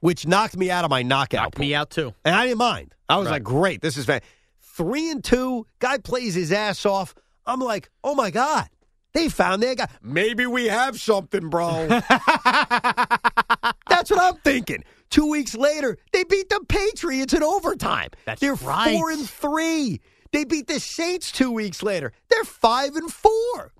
[0.00, 1.64] which knocked me out of my knockout Knocked pool.
[1.64, 2.12] me out too.
[2.24, 2.94] And I didn't mind.
[3.08, 3.32] I was Right.
[3.34, 4.20] like, great, this is fan.
[4.60, 7.14] Three and two, guy plays his ass off.
[7.48, 8.68] I'm like, oh my God,
[9.14, 9.88] they found their guy.
[10.02, 11.88] Maybe we have something, bro.
[13.88, 14.84] That's what I'm thinking.
[15.10, 18.10] Two weeks later, they beat the Patriots in overtime.
[18.26, 18.94] That's They're right.
[18.94, 20.00] four and three.
[20.32, 22.12] They beat the Saints two weeks later.
[22.28, 23.72] They're five and four.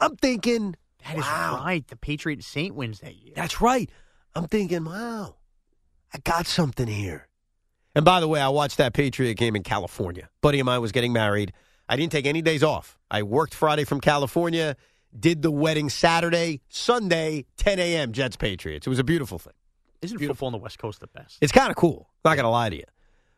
[0.00, 0.74] I'm thinking,
[1.06, 1.60] That is Wow.
[1.64, 1.86] right.
[1.86, 3.34] The Patriot Saint wins that year.
[3.36, 3.90] That's right.
[4.34, 5.36] I'm thinking, wow,
[6.12, 7.28] I got something here.
[7.94, 10.28] And by the way, I watched that Patriot game in California.
[10.40, 11.52] Buddy of mine was getting married.
[11.88, 12.98] I didn't take any days off.
[13.10, 14.76] I worked Friday from California,
[15.18, 18.12] did the wedding Saturday, Sunday, 10 a.m.
[18.12, 18.86] Jets Patriots.
[18.86, 19.52] It was a beautiful thing.
[20.02, 21.38] Isn't football on the West Coast the best?
[21.40, 22.10] It's kind of cool.
[22.24, 22.84] Not going to lie to you.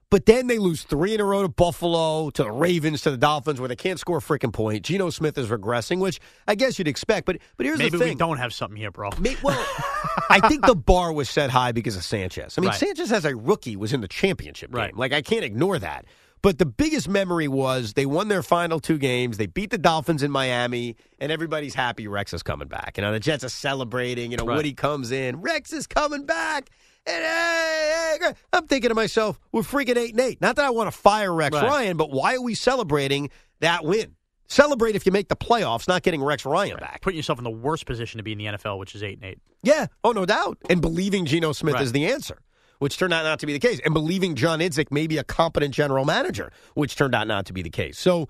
[0.08, 3.16] But then they lose three in a row to Buffalo, to the Ravens, to the
[3.16, 4.84] Dolphins, where they can't score a freaking point.
[4.84, 7.26] Geno Smith is regressing, which I guess you'd expect.
[7.26, 8.08] But but here's Maybe the thing.
[8.10, 9.10] we don't have something here, bro.
[9.18, 9.58] May- well,
[10.30, 12.56] I think the bar was set high because of Sanchez.
[12.56, 12.78] I mean, Right.
[12.78, 14.78] Sanchez as a rookie was in the championship game.
[14.80, 14.96] Right.
[14.96, 16.04] Like I can't ignore that.
[16.42, 19.36] But the biggest memory was they won their final two games.
[19.36, 22.96] They beat the Dolphins in Miami, and everybody's happy Rex is coming back.
[22.96, 24.30] You know, the Jets are celebrating.
[24.30, 24.56] You know, Right.
[24.56, 25.40] Woody comes in.
[25.40, 26.70] Rex is coming back.
[27.08, 30.40] And hey, hey, I'm thinking to myself, we're freaking eight and eight.
[30.40, 31.62] Not that I want to fire Rex Right.
[31.64, 33.30] Ryan, but why are we celebrating
[33.60, 34.14] that win?
[34.48, 37.00] Celebrate if you make the playoffs, not getting Rex Ryan back.
[37.02, 39.24] Putting yourself in the worst position to be in the NFL, which is eight and
[39.24, 39.38] eight.
[39.62, 39.86] Yeah.
[40.04, 40.58] Oh, no doubt.
[40.70, 41.82] And believing Geno Smith Right.
[41.82, 42.38] is the answer,
[42.78, 43.80] which turned out not to be the case.
[43.84, 47.52] And believing John Idzik may be a competent general manager, which turned out not to
[47.52, 47.98] be the case.
[47.98, 48.28] So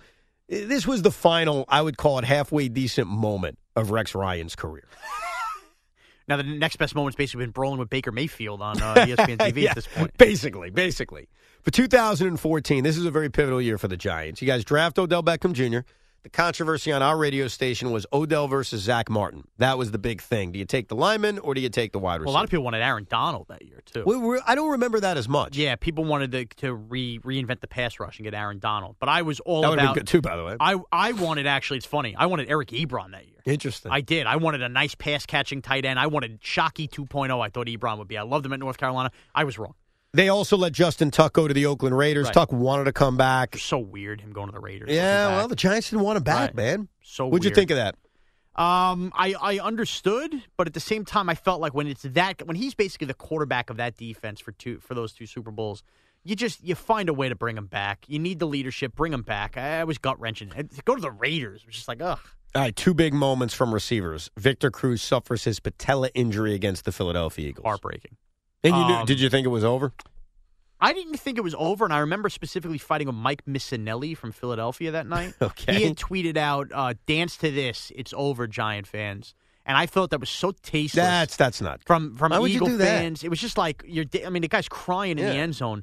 [0.50, 4.56] eh, this was the final, I would call it halfway decent moment of Rex Ryan's
[4.56, 4.84] career.
[6.28, 9.62] Now the next best moment's basically been brawling with Baker Mayfield on uh, ESPN TV
[9.62, 10.16] Yeah, at this point.
[10.18, 11.28] Basically, basically.
[11.62, 14.42] For 2014, this is a very pivotal year for the Giants.
[14.42, 15.80] You guys draft Odell Beckham Jr.
[16.26, 19.44] The controversy on our radio station was Odell versus Zack Martin.
[19.58, 20.50] That was the big thing.
[20.50, 22.24] Do you take the lineman or do you take the wide receiver?
[22.26, 24.02] Well, a lot of people wanted Aaron Donald that year too.
[24.04, 25.56] We were- I don't remember that as much.
[25.56, 29.08] Yeah, people wanted to, to re reinvent the pass rush and get Aaron Donald, but
[29.08, 29.94] I was all that about.
[29.94, 30.56] good too, by the way.
[30.58, 31.76] I I wanted actually.
[31.76, 32.16] It's funny.
[32.16, 33.38] I wanted Eric Ebron that year.
[33.44, 33.92] Interesting.
[33.92, 34.26] I did.
[34.26, 36.00] I wanted a nice pass catching tight end.
[36.00, 37.40] I wanted Shockey 2.0.
[37.40, 38.18] I thought Ebron would be.
[38.18, 39.12] I loved him at North Carolina.
[39.32, 39.74] I was wrong.
[40.12, 42.24] They also let Justin Tuck go to the Oakland Raiders.
[42.26, 42.34] Right.
[42.34, 43.56] Tuck wanted to come back.
[43.58, 44.88] So weird him going to the Raiders.
[44.90, 46.54] Yeah, well, the Giants didn't want him back, Right.
[46.54, 46.88] man.
[47.02, 47.96] so What'd you think of that?
[48.54, 52.46] Um, I I understood, but at the same time, I felt like when it's that
[52.46, 55.82] when he's basically the quarterback of that defense for two for those two Super Bowls,
[56.24, 58.06] you just you find a way to bring him back.
[58.08, 59.58] You need the leadership, bring him back.
[59.58, 60.50] I, I was gut wrenching.
[60.86, 62.18] Go to the Raiders was just like ugh.
[62.54, 64.30] All right, two big moments from receivers.
[64.38, 67.64] Victor Cruz suffers his patella injury against the Philadelphia Eagles.
[67.66, 68.16] heartbreaking.
[68.66, 69.92] And you knew, Um, did you think it was over?
[70.78, 74.30] I didn't think it was over, and I remember specifically fighting with Mike Missanelli from
[74.32, 75.32] Philadelphia that night.
[75.40, 75.74] Okay.
[75.74, 79.34] He had tweeted out, uh, "Dance to this, it's over, Giant fans,"
[79.64, 81.02] and I felt that was so tasteless.
[81.02, 81.82] That's that's not.
[81.84, 82.84] from from Why Eagle do that?
[83.00, 83.24] fans.
[83.24, 84.04] It was just like you're.
[84.24, 85.30] I mean, the guy's crying in Yeah.
[85.32, 85.82] the end zone.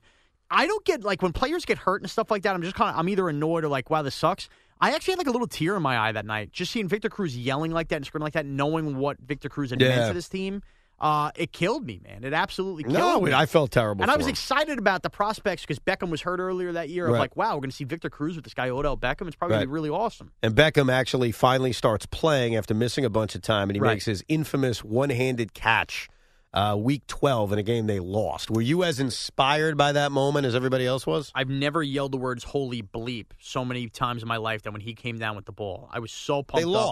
[0.51, 2.53] I don't get like when players get hurt and stuff like that.
[2.53, 2.99] I'm just kind of.
[2.99, 4.47] I'm either annoyed or like, wow, this sucks.
[4.79, 7.09] I actually had like a little tear in my eye that night, just seeing Victor
[7.09, 10.13] Cruz yelling like that and screaming like that, knowing what Victor Cruz had meant to
[10.13, 10.61] this team.
[11.03, 12.23] Uh, it killed me, man.
[12.23, 13.33] It absolutely killed No, me.
[13.33, 14.03] I felt terrible.
[14.03, 14.29] and I was him.
[14.31, 17.07] excited about the prospects because Beckham was hurt earlier that year.
[17.07, 17.19] Of Right.
[17.19, 19.27] like, wow, we're going to see Victor Cruz with this guy Odell Beckham.
[19.27, 20.31] It's probably gonna be really awesome.
[20.41, 23.95] And Beckham actually finally starts playing after missing a bunch of time, and he Right.
[23.95, 26.07] makes his infamous one-handed catch,
[26.53, 28.49] uh, week twelve in a game they lost.
[28.49, 31.31] Were you as inspired by that moment as everybody else was?
[31.35, 34.81] I've never yelled the words "holy bleep" so many times in my life that when
[34.81, 36.65] he came down with the ball, I was so pumped.
[36.65, 36.85] They up.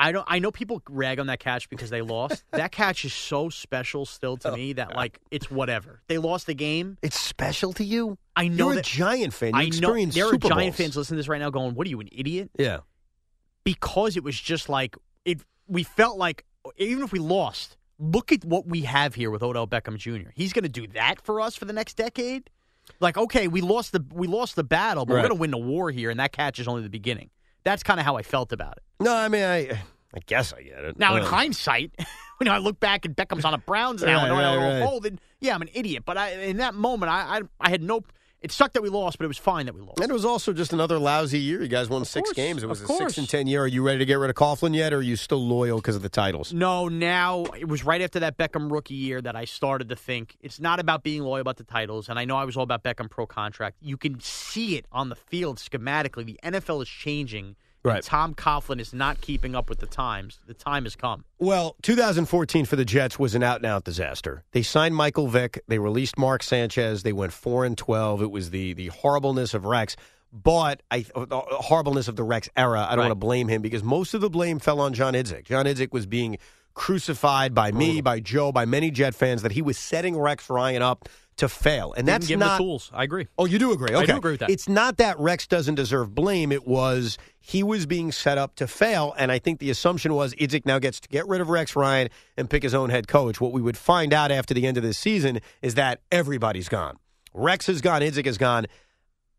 [0.00, 0.24] I don't.
[0.28, 2.44] I know people rag on that catch because they lost.
[2.52, 6.00] that catch is so special still to Oh, me that like it's whatever.
[6.06, 6.96] They lost the game.
[7.02, 8.16] It's special to you.
[8.36, 8.86] I know You're that.
[8.86, 9.54] a Giant fan.
[9.54, 10.76] You I know there are Giant Bowls.
[10.76, 12.78] fans listening to this right now going, "What are you, an idiot?" Yeah.
[13.64, 15.42] Because it was just like it.
[15.66, 16.44] We felt like
[16.76, 20.30] even if we lost, look at what we have here with Odell Beckham Jr.
[20.34, 22.48] He's going to do that for us for the next decade.
[23.00, 25.22] Like, okay, we lost the we lost the battle, but Right.
[25.22, 27.30] we're going to win the war here, and that catch is only the beginning.
[27.68, 28.82] That's kind of how I felt about it.
[28.98, 29.58] No, I mean, I,
[30.14, 30.98] I guess I get it.
[30.98, 31.90] Now, in Uh, hindsight,
[32.38, 34.88] when I look back and Beckham's on the Browns now and Right, all right, right.
[34.88, 36.04] folded, yeah, I'm an idiot.
[36.06, 38.04] But I, in that moment, I, I, I had no.
[38.40, 39.98] It sucked that we lost, but it was fine that we lost.
[39.98, 41.60] And it was also just another lousy year.
[41.60, 42.62] You guys won six course, games.
[42.62, 43.62] It was a six and ten year.
[43.62, 45.96] Are you ready to get rid of Coughlin yet, or are you still loyal because
[45.96, 46.52] of the titles?
[46.52, 50.36] No, now it was right after that Beckham rookie year that I started to think
[50.40, 52.08] it's not about being loyal about the titles.
[52.08, 53.78] And I know I was all about Beckham pro contract.
[53.80, 56.24] You can see it on the field schematically.
[56.24, 57.56] The NFL is changing.
[57.88, 58.02] Right.
[58.02, 60.38] Tom Coughlin is not keeping up with the times.
[60.46, 61.24] The time has come.
[61.38, 64.44] Well, 2014 for the Jets was an out and out disaster.
[64.52, 65.62] They signed Michael Vick.
[65.68, 67.02] They released Mark Sanchez.
[67.02, 68.22] They went four and 12.
[68.22, 69.96] It was the the horribleness of Rex.
[70.32, 72.80] But I, uh, the uh, horribleness of the Rex era.
[72.82, 73.04] I don't Right.
[73.08, 75.44] want to blame him because most of the blame fell on John Idzik.
[75.46, 76.36] John Idzik was being
[76.74, 80.80] crucified by me, by Joe, by many Jet fans that he was setting Rex Ryan
[80.82, 81.08] up
[81.38, 82.90] to fail, and that's give him not the tools.
[82.92, 83.26] I agree.
[83.38, 83.94] Oh, you do agree?
[83.94, 84.12] I Okay.
[84.12, 84.50] do agree with that.
[84.50, 86.52] It's not that Rex doesn't deserve blame.
[86.52, 90.34] It was he was being set up to fail, and I think the assumption was
[90.34, 93.40] Idzik now gets to get rid of Rex Ryan and pick his own head coach.
[93.40, 96.98] What we would find out after the end of this season is that everybody's gone.
[97.34, 98.02] Rex is gone.
[98.02, 98.66] Idzik is gone.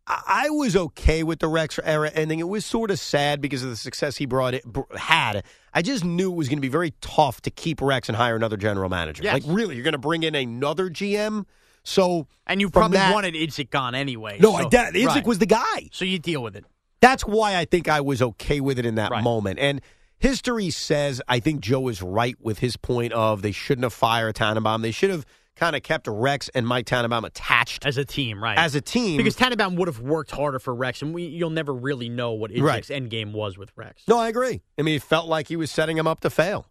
[0.08, 2.40] I I was okay with the Rex era ending.
[2.40, 4.64] It was sort of sad because of the success he brought it
[4.98, 5.44] had.
[5.72, 8.36] I just knew it was going to be very tough to keep Rex and hire
[8.36, 9.22] another general manager.
[9.24, 9.34] Yes.
[9.34, 11.46] Like, really, you're going to bring in another GM?
[11.84, 14.38] So, And you probably that- wanted Idzik gone anyway.
[14.40, 15.26] no, so, I doubt Idzik right.
[15.26, 15.90] was the guy.
[15.92, 16.66] So you deal with it.
[17.02, 19.24] That's why I think I was okay with it in that Right.
[19.24, 19.60] moment.
[19.60, 19.82] And
[20.18, 24.36] history says I think Joe is right with his point of they shouldn't have fired
[24.36, 24.82] Tannenbaum.
[24.82, 25.26] They should have
[25.56, 28.58] kind of kept Rex and Mike Tannenbaum attached As a team, right?
[28.58, 29.18] as a team.
[29.18, 32.52] because Tannenbaum would have worked harder for Rex, and we, you'll never really know what
[32.52, 32.92] Idzik's Right.
[32.92, 34.04] end game was with Rex.
[34.08, 34.62] no, I agree.
[34.78, 36.68] I mean, it felt like he was setting him up to fail.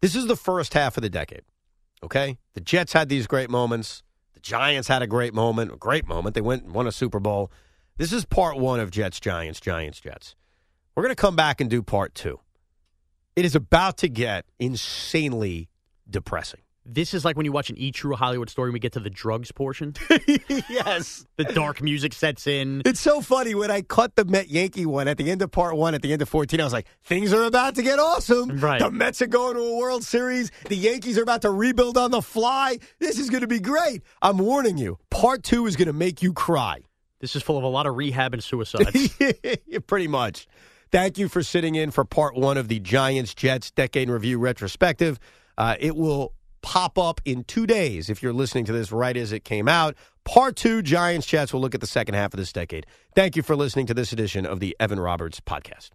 [0.00, 1.42] This is the first half of the decade.
[2.02, 4.02] Okay, the Jets had these great moments.
[4.46, 6.36] Giants had a great moment, a great moment.
[6.36, 7.50] They went and won a Super Bowl.
[7.96, 10.36] This is part one of Jets, Giants, Giants, Jets.
[10.94, 12.38] We're going to come back and do part two.
[13.34, 15.68] It is about to get insanely
[16.08, 16.60] depressing.
[16.88, 19.00] This is like when you watch an E True Hollywood story and we get to
[19.00, 19.94] the drugs portion.
[20.68, 21.26] yes.
[21.36, 22.82] the dark music sets in.
[22.84, 25.76] It's so funny when I cut the Met Yankee one at the end of part
[25.76, 28.60] one, at the end of 14, I was like, things are about to get awesome.
[28.60, 28.80] Right.
[28.80, 30.52] The Mets are going to a World Series.
[30.68, 32.78] The Yankees are about to rebuild on the fly.
[33.00, 34.02] This is going to be great.
[34.22, 36.80] I'm warning you, part two is going to make you cry.
[37.20, 39.18] This is full of a lot of rehab and suicides.
[39.86, 40.46] Pretty much.
[40.92, 45.18] Thank you for sitting in for part one of the Giants Jets Decade Review retrospective.
[45.58, 46.32] Uh, it will
[46.66, 49.94] pop up in two days if you're listening to this right as it came out.
[50.24, 52.86] Part two, Giants Jets, will look at the second half of this decade.
[53.14, 55.90] Thank you for listening to this edition of the Evan Roberts Podcast.